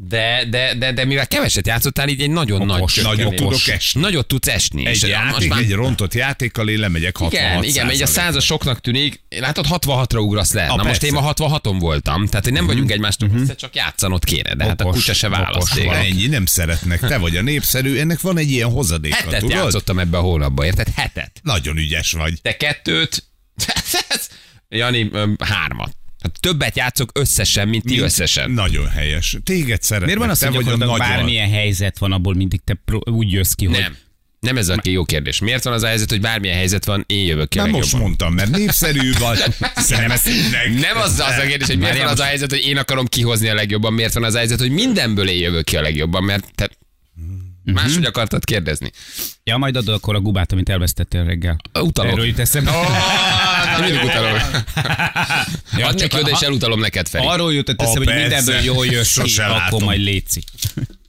de, 0.00 0.44
de, 0.50 0.74
de, 0.74 0.92
de 0.92 1.04
mivel 1.04 1.26
keveset 1.26 1.66
játszottál, 1.66 2.08
így 2.08 2.20
egy 2.20 2.30
nagyon 2.30 2.66
nagy 2.66 2.78
Okos, 2.80 2.92
csökkenés. 2.92 3.16
nagyot 3.18 3.34
tudok 3.34 3.68
esni. 3.68 4.00
Nagyot 4.00 4.26
tudsz 4.26 4.48
esni. 4.48 4.86
Egy 4.86 4.94
és 4.94 5.02
játék, 5.02 5.32
most 5.32 5.48
már- 5.48 5.58
egy 5.60 5.72
rontott 5.72 6.14
játékkal 6.14 6.68
én 6.68 6.78
lemegyek 6.78 7.16
66 7.16 7.50
igen, 7.50 7.62
igen, 7.64 7.88
egy 7.90 8.02
a 8.02 8.06
százas 8.06 8.44
soknak 8.44 8.80
tűnik. 8.80 9.20
Látod, 9.28 9.66
66-ra 9.70 10.18
ugrasz 10.20 10.52
le. 10.52 10.62
A, 10.62 10.66
Na 10.66 10.82
most 10.82 10.88
persze. 11.00 11.06
én 11.06 11.12
ma 11.12 11.32
66-on 11.34 11.76
voltam. 11.78 12.26
Tehát 12.26 12.44
hogy 12.44 12.52
nem 12.52 12.66
vagyunk 12.66 12.90
egymástól 12.90 13.28
messze, 13.28 13.54
csak 13.54 13.74
játszanod 13.74 14.24
kéne. 14.24 14.54
De 14.54 14.64
hát 14.64 14.80
a 14.80 14.84
Okos, 14.84 14.96
kutya 15.00 15.12
se 15.14 15.28
választ. 15.28 15.78
Ennyi, 15.78 16.26
nem 16.26 16.46
szeretnek. 16.46 17.00
Te 17.00 17.16
vagy 17.18 17.36
a 17.36 17.42
népszerű, 17.42 17.98
ennek 17.98 18.20
van 18.20 18.38
egy 18.38 18.50
ilyen 18.50 18.70
hozadéka, 18.70 19.16
Hetet 19.16 19.40
tudod? 19.40 19.56
játszottam 19.56 19.98
ebbe 19.98 20.18
a 20.18 20.20
hónapba, 20.20 20.64
érted? 20.64 20.88
Hetet. 20.96 21.40
Nagyon 21.42 21.76
ügyes 21.76 22.12
vagy. 22.12 22.40
Te 22.42 22.56
kettőt, 22.56 23.24
Jani 24.68 25.10
hármat. 25.38 25.96
Hát 26.22 26.40
többet 26.40 26.76
játszok 26.76 27.10
összesen, 27.14 27.68
mint 27.68 27.82
ti 27.84 27.90
Mint- 27.90 28.02
összesen. 28.04 28.50
Nagyon 28.50 28.88
helyes. 28.88 29.36
Téged 29.44 29.82
szeretnek. 29.82 30.06
Miért 30.06 30.20
van 30.20 30.30
az, 30.30 30.38
te 30.38 30.46
hogy 30.46 30.64
vagy 30.64 30.72
a 30.82 30.84
nagy 30.86 30.98
bármilyen 30.98 31.50
helyzet 31.50 31.98
van, 31.98 32.12
abból 32.12 32.34
mindig 32.34 32.60
te 32.64 32.74
pro- 32.84 33.08
úgy 33.08 33.32
jössz 33.32 33.52
ki, 33.52 33.66
hogy 33.66 33.78
Nem. 33.78 33.96
Nem 34.40 34.56
ez 34.56 34.68
a 34.68 34.76
jó 34.82 35.04
kérdés. 35.04 35.38
Miért 35.38 35.64
van 35.64 35.72
az 35.72 35.82
a 35.82 35.86
helyzet, 35.86 36.10
hogy 36.10 36.20
bármilyen 36.20 36.56
helyzet 36.56 36.84
van, 36.84 37.04
én 37.06 37.26
jövök 37.26 37.48
ki 37.48 37.58
Nem 37.58 37.70
most 37.70 37.82
legjobban? 37.82 38.00
mondtam, 38.06 38.34
mert 38.34 38.50
népszerű 38.50 39.12
vagy. 39.18 39.38
Nem 40.80 40.96
az 40.96 41.10
az 41.18 41.38
a 41.38 41.46
kérdés, 41.46 41.66
hogy 41.66 41.78
miért 41.78 41.98
van 41.98 42.06
az 42.06 42.20
a 42.20 42.24
helyzet, 42.24 42.50
hogy 42.50 42.64
én 42.66 42.76
akarom 42.76 43.06
kihozni 43.06 43.48
a 43.48 43.54
legjobban, 43.54 43.92
miért 43.92 44.14
van 44.14 44.24
az 44.24 44.34
a 44.34 44.38
helyzet, 44.38 44.58
hogy 44.58 44.70
mindenből 44.70 45.28
én 45.28 45.40
jövök 45.40 45.64
ki 45.64 45.76
a 45.76 45.80
legjobban, 45.80 46.24
mert 46.24 46.50
te 46.54 46.70
máshogy 47.72 48.04
akartad 48.04 48.44
kérdezni. 48.44 48.90
ja, 49.44 49.56
majd 49.56 49.76
adod 49.76 49.94
akkor 49.94 50.14
a 50.14 50.20
gubát, 50.20 50.52
amit 50.52 50.68
elvesztettél 50.68 51.24
reggel. 51.24 51.56
Utalok. 51.80 52.12
Erről 52.12 52.26
jut 52.26 52.38
eszembe. 52.38 52.70
Én 53.78 53.84
mindig 53.84 54.02
utalom. 54.04 54.32
Ja, 55.76 55.86
Add 55.86 55.96
csak 55.96 56.12
oda, 56.14 56.26
a- 56.26 56.30
és 56.30 56.40
elutalom 56.40 56.80
neked, 56.80 57.08
Feri. 57.08 57.26
Arról 57.26 57.52
jutott 57.54 57.82
eszembe, 57.82 58.12
hogy 58.12 58.20
mindenből 58.20 58.60
jól 58.60 58.86
jössz 58.86 59.18
ki, 59.18 59.40
akkor 59.40 59.82
majd 59.82 60.00
létszik. 60.00 60.44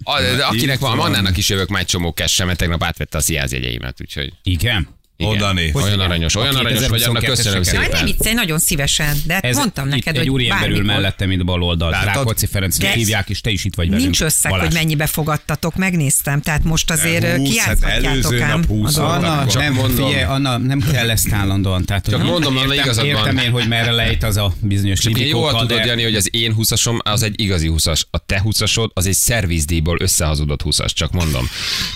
A, 0.04 0.22
de 0.22 0.46
akinek 0.46 0.80
van. 0.80 1.00
Annának 1.00 1.38
is 1.38 1.50
jövök 1.50 1.68
már 1.70 1.82
egy 1.82 1.88
csomó 1.88 2.14
kesse, 2.14 2.46
mert 2.46 2.58
tegnap 2.58 2.84
átvette 2.84 3.18
a 3.18 3.22
sziázjegyeimet, 3.22 4.02
úgyhogy 4.02 4.34
Igen? 4.44 4.88
Igen. 5.22 5.32
Oda 5.34 5.54
néz. 5.54 5.76
Olyan 5.76 6.00
aranyos, 6.00 6.36
olyan 6.36 6.56
aranyos 6.56 6.88
vagy, 6.88 7.02
annak 7.02 7.24
2022-es 7.24 7.26
köszönöm 7.28 7.64
siker. 7.64 7.80
Jaj, 7.80 7.88
ne 7.90 7.98
szépen. 7.98 8.06
viccelj, 8.06 8.34
nagyon 8.34 8.60
szívesen, 8.60 9.18
de 9.26 9.34
hát 9.34 9.46
Ez 9.46 9.56
mondtam 9.58 9.88
neked, 9.88 10.14
egy 10.14 10.18
hogy 10.20 10.30
úriember 10.30 10.68
ül 10.68 10.74
bármikor. 10.74 10.96
mellette, 10.96 11.26
mint 11.26 11.46
bal 11.46 11.64
oldal. 11.64 11.90
Látod? 11.90 12.14
Rákóczi 12.14 12.46
Ferencnek 12.46 12.94
hívják, 12.94 13.30
és 13.30 13.42
te 13.42 13.50
is 13.50 13.66
itt 13.66 13.76
vagy 13.76 13.86
velünk. 13.88 14.04
Nincs 14.04 14.22
összeg, 14.22 14.52
Balázs. 14.52 14.66
hogy 14.68 14.76
mennyibe 14.76 15.06
fogadtatok, 15.06 15.76
megnéztem, 15.76 16.42
tehát 16.42 16.64
most 16.64 16.92
azért 16.92 17.36
húsz, 17.36 17.58
hát 17.58 17.78
kiátszhatjátok 17.80 18.40
ám. 18.42 18.64
Anna, 18.96 19.46
nem, 19.54 19.74
figyelj, 19.96 20.24
Anna, 20.24 20.58
nem 20.58 20.80
kell 20.92 21.10
ezt 21.10 21.32
állandóan. 21.34 21.86
Tehát, 21.86 22.06
hogy 22.06 22.14
Csak 22.14 22.24
mondom, 22.24 22.58
Anna, 22.58 22.74
igazad 22.74 23.06
van. 23.06 23.16
értem 23.16 23.38
én, 23.38 23.52
hogy 23.52 23.68
merre 23.68 23.92
lejt 23.92 24.24
az 24.24 24.38
a 24.38 24.54
bizonyos 24.62 25.00
Csak 25.00 25.12
jól 25.12 25.22
libikókkal, 25.22 25.66
tudod, 25.66 25.86
Jani, 25.86 26.04
hogy 26.04 26.16
az 26.16 26.30
én 26.32 26.56
20-asom 26.58 26.98
az 27.04 27.24
egy 27.24 27.42
igazi 27.42 27.72
20-as. 27.76 28.02
A 28.12 28.18
te 28.18 28.42
20-asod 28.46 28.90
az 28.94 29.06
egy 29.06 29.14
szervizdíjból 29.14 29.98
összehazudott 30.02 30.62
20-as, 30.66 30.90
csak 30.94 31.12
mondom. 31.12 31.50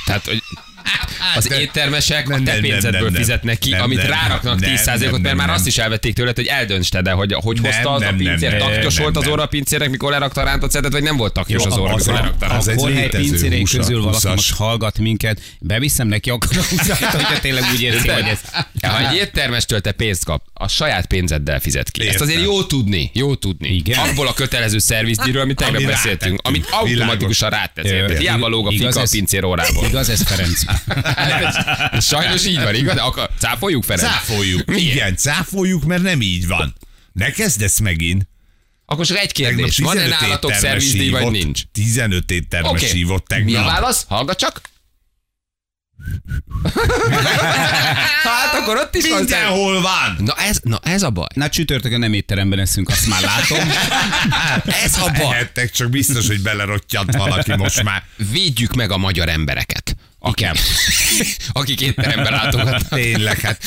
Tehát, 0.06 0.26
hogy 0.26 0.42
az 1.36 1.46
de- 1.48 1.62
éttermesek 1.62 2.28
nem, 2.28 2.42
a 2.42 2.44
te 2.44 2.52
nem, 2.52 2.62
pénzedből 2.62 3.02
nem, 3.02 3.12
nem. 3.12 3.22
fizetnek 3.22 3.60
ki, 3.60 3.70
Nem, 3.70 3.82
amit 3.82 3.98
nem, 3.98 4.08
ráraknak 4.08 4.60
nem, 4.60 4.76
10%-ot, 4.76 5.12
nem, 5.12 5.22
mert 5.22 5.36
már 5.36 5.50
azt 5.50 5.68
is 5.68 5.78
elvették 5.78 6.14
tőled, 6.14 6.36
hogy 6.36 6.46
eldöntsd 6.46 6.98
de 6.98 7.12
hogy 7.12 7.34
hogy 7.34 7.62
Nem, 7.62 7.72
hozta 7.72 7.90
az 7.92 8.02
a 8.02 8.06
nem, 8.06 8.16
nem, 8.16 8.26
pincér, 8.26 8.58
nem, 8.58 8.88
volt 8.98 9.18
az 9.18 9.28
óra 9.28 9.44
a 9.44 9.46
pincérnek, 9.46 9.90
mikor 9.90 10.12
lerakta 10.12 10.42
a 10.42 10.44
rántott 10.44 10.88
vagy 10.90 11.04
nem 11.04 11.18
volt 11.18 11.34
taktyos 11.34 11.66
az 11.66 11.78
óra, 11.78 11.94
az 11.94 12.06
mikor 12.06 12.20
a- 12.20 12.24
lerakta 12.24 12.48
rá. 12.48 12.58
az 12.58 12.68
egy 12.68 12.80
húsa- 13.60 13.78
közül 13.78 14.02
valaki 14.02 14.28
most 14.28 14.54
hallgat 14.54 15.00
minket, 15.00 15.42
beviszem 15.60 16.08
neki 16.08 16.30
akkor 16.30 16.50
a 16.58 16.62
hogyha 17.12 17.40
tényleg 17.40 17.64
úgy 17.74 17.82
érzi, 17.82 18.08
hogy 18.08 18.24
ez... 18.28 18.40
Ha 18.82 19.10
egy 19.10 19.16
éttermestől 19.16 19.82
te 19.82 19.92
pénzt 19.92 20.26
kap, 20.26 20.44
a 20.54 20.68
saját 20.68 21.06
pénzeddel 21.06 21.60
fizet 21.60 21.92
ki. 21.92 22.08
Ezt 22.08 22.22
azért 22.22 22.42
jó 22.42 22.64
tudni, 22.64 23.12
jó 23.14 23.36
tudni. 23.36 23.70
Igen. 23.76 24.00
Abból 24.00 24.28
a 24.28 24.34
kötelező 24.34 24.78
szervizdíjról, 24.78 25.42
amit 25.42 25.56
tegnap 25.58 25.82
beszéltünk, 25.84 26.42
rátettünk. 26.42 26.42
amit 26.44 26.68
automatikusan 26.72 27.50
rátesz. 27.50 28.18
Hiába 28.18 28.48
lóg 28.48 28.68
a 28.68 28.72
fika 28.72 29.02
a 29.02 29.08
pincér 29.12 29.44
órából. 29.44 29.86
Igaz 29.88 30.10
ez, 30.10 30.22
Ferenc? 30.22 30.62
Sajnos 32.00 32.46
így 32.46 32.62
van, 32.62 32.76
igaz? 32.76 32.98
Akar, 32.98 33.30
cáfoljuk, 33.40 33.84
Ferenc? 33.84 34.08
Cáfoljuk. 34.12 34.66
Miért? 34.66 34.82
Igen, 34.94 35.16
cáfoljuk, 35.16 35.84
mert 35.84 36.02
nem 36.02 36.22
így 36.22 36.48
van. 36.48 36.76
Ne 37.14 37.32
kezdesz 37.32 37.80
megint. 37.80 38.28
Akkor 38.86 39.06
csak 39.06 39.18
egy 39.18 39.32
Tegnap 39.32 39.56
kérdés. 39.56 39.78
Van-e 39.78 40.02
15 40.02 40.20
nálatok 40.20 40.54
szervizdíj, 40.54 41.10
vagy 41.10 41.32
nincs? 41.32 41.62
15 41.72 42.32
éttermes 42.32 42.72
Oké. 42.72 42.92
hívott 42.92 43.30
Mi 43.30 43.36
a 43.36 43.38
tegnap. 43.38 43.66
válasz? 43.66 44.06
Hallgat 44.08 44.38
csak. 44.38 44.62
hát 48.24 48.54
akkor 48.54 48.78
ott 48.78 48.96
is. 48.96 49.04
Mindenhol 49.04 49.82
van. 49.82 50.16
Na 50.18 50.34
ez, 50.34 50.60
na 50.64 50.80
ez 50.84 51.04
a 51.04 51.10
baj. 51.10 51.28
Na 51.36 51.50
csütörtökön 51.50 52.00
nem 52.00 52.14
étteremben 52.14 52.60
eszünk, 52.60 52.90
azt 52.90 53.08
már 53.08 53.22
látom. 53.22 53.70
Ez 54.84 54.98
a 54.98 55.12
baj. 55.18 55.34
Ehettek, 55.36 55.72
csak 55.72 55.90
biztos, 55.90 56.28
hogy 56.28 56.42
belerottyant 56.42 57.16
valaki 57.16 57.56
most 57.56 57.84
már. 57.84 58.04
Védjük 58.32 58.74
meg 58.74 58.92
a 58.92 58.98
magyar 58.98 59.30
embereket. 59.30 59.96
Akik, 60.26 60.48
akik 61.52 61.82
étteremben 61.82 62.32
látogatnak. 62.32 62.90
Tényleg, 62.90 63.40
hát. 63.40 63.64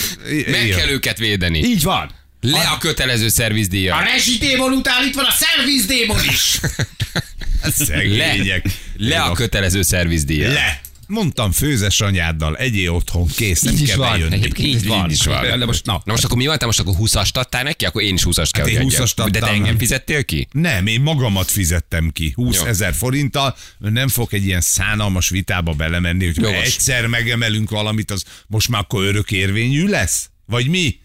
Meg 0.47 0.69
kell 0.77 0.89
őket 0.89 1.19
védeni. 1.19 1.59
Így 1.59 1.83
van. 1.83 2.11
Le 2.41 2.61
a 2.61 2.79
kötelező 2.79 3.29
szervizdíjat. 3.29 4.03
rezsidémon 4.05 4.73
után 4.73 5.07
itt 5.07 5.15
van 5.15 5.25
a 5.25 5.31
szervizdémon 5.31 6.25
is. 6.25 6.59
Le, 7.63 7.71
Szegények. 7.71 8.67
le 8.97 9.21
a 9.23 9.33
kötelező 9.33 9.83
szervizdíjat. 9.83 10.53
Le. 10.53 10.81
Mondtam 11.07 11.53
főzes 11.53 12.01
anyáddal, 12.01 12.57
egyé 12.57 12.87
otthon, 12.87 13.27
kész, 13.27 13.61
nem 13.61 13.75
Így 13.75 13.87
kell 13.87 13.97
van. 13.97 14.11
bejönni. 14.11 14.35
Egyébként 14.35 14.69
így 14.69 14.87
van. 14.87 15.05
Így 15.05 15.11
is 15.13 15.25
van. 15.25 15.59
De 15.59 15.65
most, 15.67 15.87
na, 15.87 15.93
Na 16.05 16.13
most 16.13 16.25
akkor 16.25 16.37
mi 16.37 16.47
van? 16.47 16.59
Te 16.59 16.67
most 16.67 16.81
akkor 16.81 16.95
20-ast 16.99 17.33
adtál 17.33 17.63
neki, 17.63 17.85
akkor 17.85 18.03
én 18.03 18.15
is 18.15 18.23
20-ast 18.25 18.49
kell, 18.51 18.65
Hát 18.65 18.73
én 18.73 18.83
hogy 18.83 18.95
adjak. 18.95 19.09
20-ast 19.09 19.29
De 19.31 19.39
te 19.39 19.47
engem 19.47 19.79
fizettél 19.79 20.25
ki? 20.25 20.49
Nem, 20.53 20.87
én 20.87 21.01
magamat 21.01 21.51
fizettem 21.51 22.11
ki 22.11 22.33
20 22.35 22.57
Jó. 22.57 22.65
ezer 22.65 22.95
forinttal, 22.95 23.57
nem 23.79 24.09
fog 24.09 24.35
egy 24.35 24.45
ilyen 24.47 24.61
szánalmas 24.61 25.29
vitába 25.29 25.73
belemenni, 25.73 26.25
hogy 26.27 26.45
egyszer 26.45 27.07
megemelünk 27.07 27.71
valamit, 27.71 28.11
az 28.11 28.25
most 28.47 28.69
már 28.69 28.81
akkor 28.81 29.05
örök 29.05 29.31
érvényű 29.31 29.87
lesz? 29.87 30.31
Vagy 30.47 30.69
mi? 30.69 30.99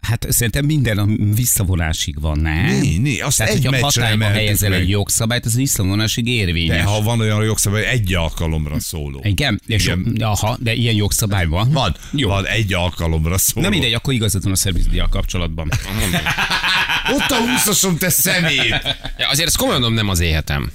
Hát 0.00 0.26
szerintem 0.28 0.64
minden 0.64 0.98
a 0.98 1.06
visszavonásig 1.34 2.20
van, 2.20 2.38
nem? 2.38 2.64
Né, 2.80 2.96
né, 2.96 3.18
azt 3.20 3.36
Tehát, 3.38 3.52
egy 3.54 3.64
hogyha 3.64 3.84
hatályba 3.84 4.24
helyezel 4.24 4.70
meg. 4.70 4.80
egy 4.80 4.88
jogszabályt, 4.88 5.44
az 5.46 5.54
visszavonásig 5.56 6.26
érvényes. 6.26 6.76
De 6.76 6.82
ha 6.82 7.02
van 7.02 7.20
olyan 7.20 7.44
jogszabály, 7.44 7.86
egy 7.86 8.14
alkalomra 8.14 8.80
szóló. 8.80 9.20
Igen, 9.24 9.60
és 9.66 9.84
Igen. 9.84 10.16
aha, 10.20 10.56
de 10.60 10.74
ilyen 10.74 10.94
jogszabály 10.94 11.46
van. 11.46 11.70
Van, 11.72 11.96
Jó. 12.12 12.28
van 12.28 12.46
egy 12.46 12.74
alkalomra 12.74 13.38
szóló. 13.38 13.62
Nem 13.66 13.70
mindegy, 13.74 13.92
akkor 13.92 14.14
igazad 14.14 14.42
van 14.42 14.52
a 14.52 14.56
szervizdíjjal 14.56 15.08
kapcsolatban. 15.08 15.70
Ott 17.12 17.30
a 17.30 17.36
húszosom, 17.36 17.96
te 17.96 18.08
szemét! 18.08 18.68
Ja, 19.18 19.28
azért 19.28 19.46
ezt 19.48 19.56
komolyan 19.56 19.80
mondom, 19.80 19.98
nem 19.98 20.08
az 20.08 20.20
éhetem. 20.20 20.70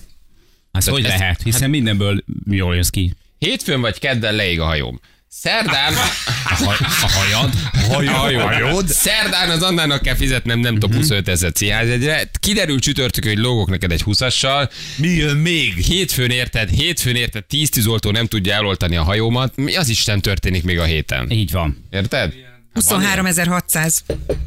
Az 0.72 0.88
hogy 0.88 1.06
ezt- 1.06 1.20
lehet? 1.20 1.42
Hiszen 1.44 1.70
mindenből 1.70 2.24
jól 2.50 2.76
jössz 2.76 2.90
ki. 2.90 3.14
Hétfőn 3.40 3.82
vagy 3.82 4.00
kedden 4.00 4.34
leég 4.36 4.60
a 4.60 4.66
hajóm. 4.66 5.00
Szerdán... 5.42 5.94
A, 5.94 6.76
a 7.02 7.12
hajad. 7.12 7.54
Hajó, 7.88 8.40
hajod? 8.40 8.88
Szerdán 8.88 9.50
az 9.50 9.62
Annának 9.62 10.02
kell 10.02 10.16
fizetnem 10.16 10.60
nem 10.60 10.74
tudom 10.74 10.98
25 10.98 11.28
ezer 11.28 11.52
CH1-re. 11.60 12.30
Kiderül 12.40 12.80
csütörtökön, 12.80 13.34
hogy 13.34 13.42
lógok 13.42 13.70
neked 13.70 13.92
egy 13.92 14.04
20-assal. 14.06 14.70
Mi 14.98 15.08
jön 15.08 15.38
még? 15.38 15.74
Hétfőn 15.74 16.30
érted, 16.30 16.70
hétfőn 16.70 17.16
érted, 17.16 17.44
10 17.44 17.70
tűzoltó 17.70 18.12
nem 18.12 18.26
tudja 18.26 18.54
eloltani 18.54 18.96
a 18.96 19.04
hajómat. 19.04 19.56
Mi 19.56 19.76
az 19.76 19.90
Isten 19.90 20.22
történik 20.22 20.64
még 20.64 20.80
a 20.80 20.84
héten? 20.84 21.32
Így 21.32 21.52
van. 21.52 21.86
Érted? 21.92 22.34
23.600. 22.80 23.98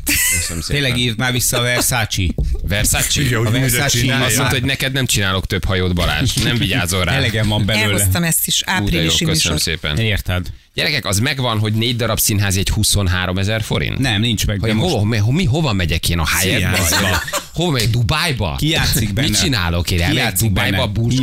Köszönöm 0.04 0.62
szépen. 0.62 0.62
Tényleg 0.66 0.96
írd 0.98 1.18
már 1.18 1.32
vissza 1.32 1.58
a 1.58 1.62
Versace. 1.62 2.22
Versace? 2.62 3.20
Ugye, 3.20 3.36
hogy 3.36 3.46
A 3.46 3.50
Versace 3.50 3.86
csinálja. 3.98 4.24
Azt 4.26 4.36
mondta, 4.36 4.54
hogy 4.54 4.64
neked 4.64 4.92
nem 4.92 5.06
csinálok 5.06 5.46
több 5.46 5.64
hajót, 5.64 5.94
Balázs. 5.94 6.34
Nem 6.34 6.56
vigyázol 6.56 7.04
rá. 7.04 7.12
Elegem 7.12 7.48
van 7.48 7.66
belőle. 7.66 7.84
Elhoztam 7.92 8.22
ezt 8.22 8.46
is, 8.46 8.62
Ú, 8.66 8.70
áprilisi 8.70 9.24
köszönöm 9.24 9.32
műsor. 9.32 9.60
szépen. 9.60 9.98
Érted? 9.98 10.46
Gyerekek, 10.74 11.06
az 11.06 11.18
megvan, 11.18 11.58
hogy 11.58 11.72
négy 11.72 11.96
darab 11.96 12.18
színház 12.18 12.56
egy 12.56 12.68
23 12.68 13.38
ezer 13.38 13.62
forint? 13.62 13.98
Nem, 13.98 14.20
nincs 14.20 14.46
meg. 14.46 14.60
Hogy 14.60 14.70
hova, 14.76 15.04
mi, 15.04 15.20
mi, 15.30 15.44
hova 15.44 15.72
megyek 15.72 16.08
én 16.08 16.18
a 16.18 16.26
Hyattba? 16.38 17.22
Hova 17.54 17.70
megyek? 17.70 17.90
Dubájba? 17.90 18.56
Ki 18.58 18.68
játszik 18.68 19.12
benne? 19.12 19.28
Mit 19.28 19.40
csinálok 19.40 19.90
én? 19.90 20.08
Ki 20.10 20.14
játszik 20.16 20.48
Dubájba, 20.48 20.86
Burj? 20.86 21.16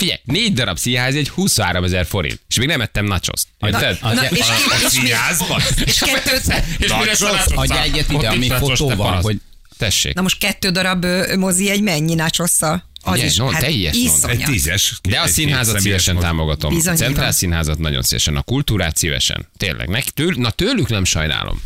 Figyelj, 0.00 0.18
négy 0.24 0.52
darab 0.52 0.78
színház 0.78 1.14
egy 1.14 1.28
23 1.28 1.84
ezer 1.84 2.06
forint. 2.06 2.40
És 2.48 2.56
még 2.58 2.66
nem 2.66 2.80
ettem 2.80 3.04
nachoszt. 3.04 3.46
Érted? 3.60 3.98
Na, 4.02 4.12
Na, 4.12 4.22
és, 4.24 4.28
A 4.30 4.34
és, 4.34 4.82
és, 4.84 4.88
színházban? 4.88 5.60
és 5.84 5.98
kettőt, 5.98 6.54
És 6.78 6.92
mire? 6.98 7.12
Adja 7.54 7.82
egyet 7.82 8.10
ide, 8.10 8.28
ami 8.28 8.48
fotóval, 8.48 9.20
hogy 9.20 9.40
Tessék. 9.78 10.14
na 10.14 10.22
most 10.22 10.38
kettő 10.38 10.70
darab 10.70 11.06
mozi 11.36 11.70
egy 11.70 11.82
mennyi 11.82 12.14
nácsosszal? 12.14 12.88
Az 13.02 13.16
Ugye, 13.16 13.24
is, 13.26 13.36
no, 13.36 13.46
hát 13.46 13.60
teljes 13.60 13.96
iszonyat. 13.96 14.38
Egy 14.38 14.44
tízes. 14.44 14.98
De 15.02 15.20
a 15.20 15.26
színházat 15.26 15.80
szívesen 15.80 16.14
mozi. 16.14 16.26
támogatom. 16.26 16.74
Bizony, 16.74 16.92
a 16.94 16.96
Centrál 16.96 17.24
van. 17.24 17.32
színházat 17.32 17.78
nagyon 17.78 18.02
szívesen. 18.02 18.36
A 18.36 18.42
kultúrát 18.42 18.96
szívesen. 18.96 19.48
Tényleg. 19.56 19.88
Nek, 19.88 20.04
től, 20.04 20.34
na 20.36 20.50
tőlük 20.50 20.88
nem 20.88 21.04
sajnálom. 21.04 21.62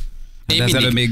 Én 0.46 0.58
de 0.58 0.64
mindig, 0.64 0.92
még 0.92 1.10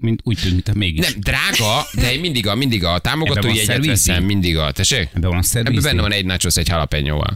mint, 0.00 0.20
úgy 0.24 0.38
tűnt, 0.42 0.52
mint 0.52 0.74
mégis. 0.74 1.10
nem, 1.10 1.20
drága, 1.20 1.86
de 1.94 2.12
én 2.12 2.20
mindig 2.20 2.46
a, 2.46 2.54
mindig 2.54 2.84
a 2.84 3.00
van 3.02 3.54
jegyet 3.54 3.86
veszem, 3.86 4.24
mindig 4.24 4.56
a, 4.56 4.72
tessék? 4.72 5.08
Ebben 5.14 5.30
van 5.30 5.42
szervizdíj? 5.42 5.78
Ebben 5.78 5.90
benne 5.90 6.02
van 6.02 6.12
egy 6.12 6.24
nachos 6.24 6.56
egy 6.56 6.68
jalapenyóval. 6.68 7.34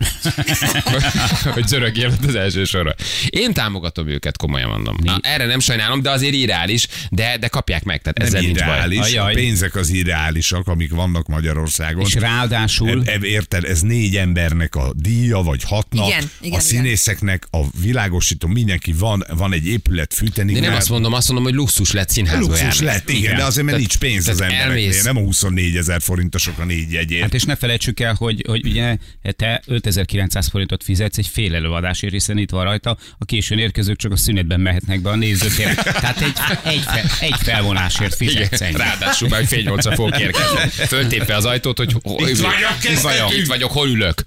hogy 1.55 1.67
zörögjél 1.67 2.15
az 2.27 2.35
első 2.35 2.65
sorra. 2.65 2.95
Én 3.27 3.53
támogatom 3.53 4.09
őket, 4.09 4.37
komolyan 4.37 4.69
mondom. 4.69 4.97
Na, 5.03 5.19
erre 5.23 5.47
nem 5.47 5.61
sajnálom, 5.61 6.03
de 6.03 6.11
azért 6.11 6.35
irreális, 6.35 6.87
de, 7.11 7.37
de 7.39 7.49
kapják 7.49 7.85
meg, 7.85 8.03
tehát 8.03 8.19
ezzel 8.19 8.41
Nem 8.41 8.51
nincs 8.51 8.59
baj. 8.59 8.69
irreális, 8.69 8.99
a 8.99 9.03
Ajaj. 9.03 9.35
pénzek 9.35 9.75
az 9.75 9.89
irreálisak, 9.91 10.69
amik 10.69 10.91
vannak 10.91 11.27
Magyarországon. 11.27 12.05
És 12.07 12.15
ráadásul 12.15 13.03
E- 13.07 13.11
e- 13.13 13.19
Érted, 13.23 13.65
ez 13.65 13.81
négy 13.81 14.17
embernek 14.17 14.75
a 14.75 14.93
díja, 14.95 15.39
vagy 15.39 15.63
hatnak. 15.63 16.07
Igen, 16.07 16.31
igen, 16.41 16.59
a 16.59 16.63
színészeknek, 16.63 17.47
a 17.51 17.61
világosító, 17.81 18.49
mindenki 18.49 18.93
van, 18.93 19.25
van 19.37 19.53
egy 19.53 19.67
épület 19.67 20.15
fűteni. 20.15 20.53
De 20.53 20.61
nem 20.61 20.75
azt 20.75 20.89
mondom, 20.89 21.13
azt 21.13 21.27
mondom, 21.27 21.47
hogy 21.47 21.55
luxus 21.55 21.93
lett 21.93 22.09
színházba 22.09 22.52
Luxus 22.61 22.81
járni. 22.81 22.85
lett, 22.85 23.09
igen, 23.09 23.23
Igen. 23.23 23.37
de 23.37 23.45
azért, 23.45 23.67
mert 23.67 23.79
Tehát- 23.79 23.79
nincs 24.01 24.13
pénz 24.13 24.29
az 24.29 24.41
embereknél. 24.41 25.03
Nem 25.03 25.17
a 25.17 25.21
24 25.21 25.77
ezer 25.77 26.01
forintosok 26.03 26.59
a 26.59 26.65
négy 26.65 26.93
jegyért. 26.93 27.23
Hát 27.23 27.35
és 27.35 27.43
ne 27.43 27.57
felejtsük 27.57 28.01
el, 28.01 28.15
hogy, 28.15 28.45
hogy 28.49 28.67
ugye 28.67 28.97
te 29.37 29.63
5900 29.67 30.49
forintot 30.49 30.85
fizetsz 30.85 31.19
egy 31.19 31.27
fél 31.27 31.55
előadásért, 31.55 32.13
hiszen 32.13 32.39
itt 32.39 32.51
van 32.51 32.65
rajta, 32.65 32.97
a 33.19 33.25
későn 33.25 33.59
érkezők 33.59 33.97
csak 33.97 34.13
a 34.13 34.17
szünetben 34.17 34.61
mehetnek 34.61 35.01
be 35.01 35.11
a 35.11 35.17
nézőtérre. 35.17 35.75
Tehát 35.75 36.21
egy, 36.21 36.33
egy, 36.73 36.81
fel, 36.83 37.05
egy 37.21 37.35
felvonásért 37.43 38.15
fizetsz 38.15 38.61
ennyi. 38.61 38.77
ráadásul 38.77 39.29
már 39.29 39.47
fél 39.47 39.63
nyolcra 39.63 39.95
fogok 39.95 40.21
érkezni. 40.21 40.59
Föltépve 40.87 41.37
az 41.37 41.45
ajtót, 41.45 41.79
hogy 41.79 41.93
ho, 42.03 42.27
Itt 42.29 42.39
vagyok, 42.39 42.77
itt 42.91 43.01
vagyok, 43.01 43.35
itt 43.37 43.47
vagyok, 43.47 43.73
hol 43.73 43.89
ülök. 43.89 44.25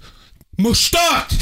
Most 0.56 0.80
start! 0.80 1.34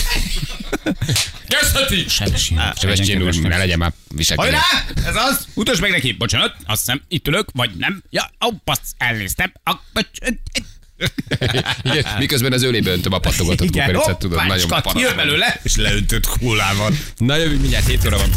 Kezdheti! 1.49 2.09
Sebestyén. 2.09 2.73
Sebestyén 2.77 3.23
úr, 3.23 3.35
ne 3.35 3.57
legyen 3.57 3.79
már 3.79 3.93
viselkedni. 4.09 4.57
Hajrá! 4.57 5.09
Ez 5.09 5.17
az! 5.17 5.47
Utasd 5.55 5.81
meg 5.81 5.91
neki! 5.91 6.12
Bocsánat, 6.12 6.57
azt 6.67 6.81
hiszem 6.81 7.03
itt 7.09 7.29
ülök, 7.29 7.49
vagy 7.53 7.71
nem? 7.79 8.03
Ja, 8.11 8.31
ó, 8.47 8.49
passz, 8.65 8.93
elnéztem. 8.99 9.53
A, 9.65 9.75
Igen, 11.83 12.05
miközben 12.19 12.53
az 12.53 12.62
ölébe 12.62 12.91
öntöm 12.91 13.12
a 13.12 13.19
pattogatott 13.19 13.71
kukoricát, 13.71 14.19
tudod, 14.19 14.47
nagyon 14.47 14.59
jön 14.59 14.69
paraszt. 14.69 15.17
belőle. 15.17 15.61
És 15.62 15.77
leöntött 15.77 16.27
kólával. 16.27 16.93
Na 17.17 17.37
jövünk 17.37 17.61
mindjárt, 17.61 17.87
7 17.87 18.07
óra 18.07 18.17
van. 18.17 18.31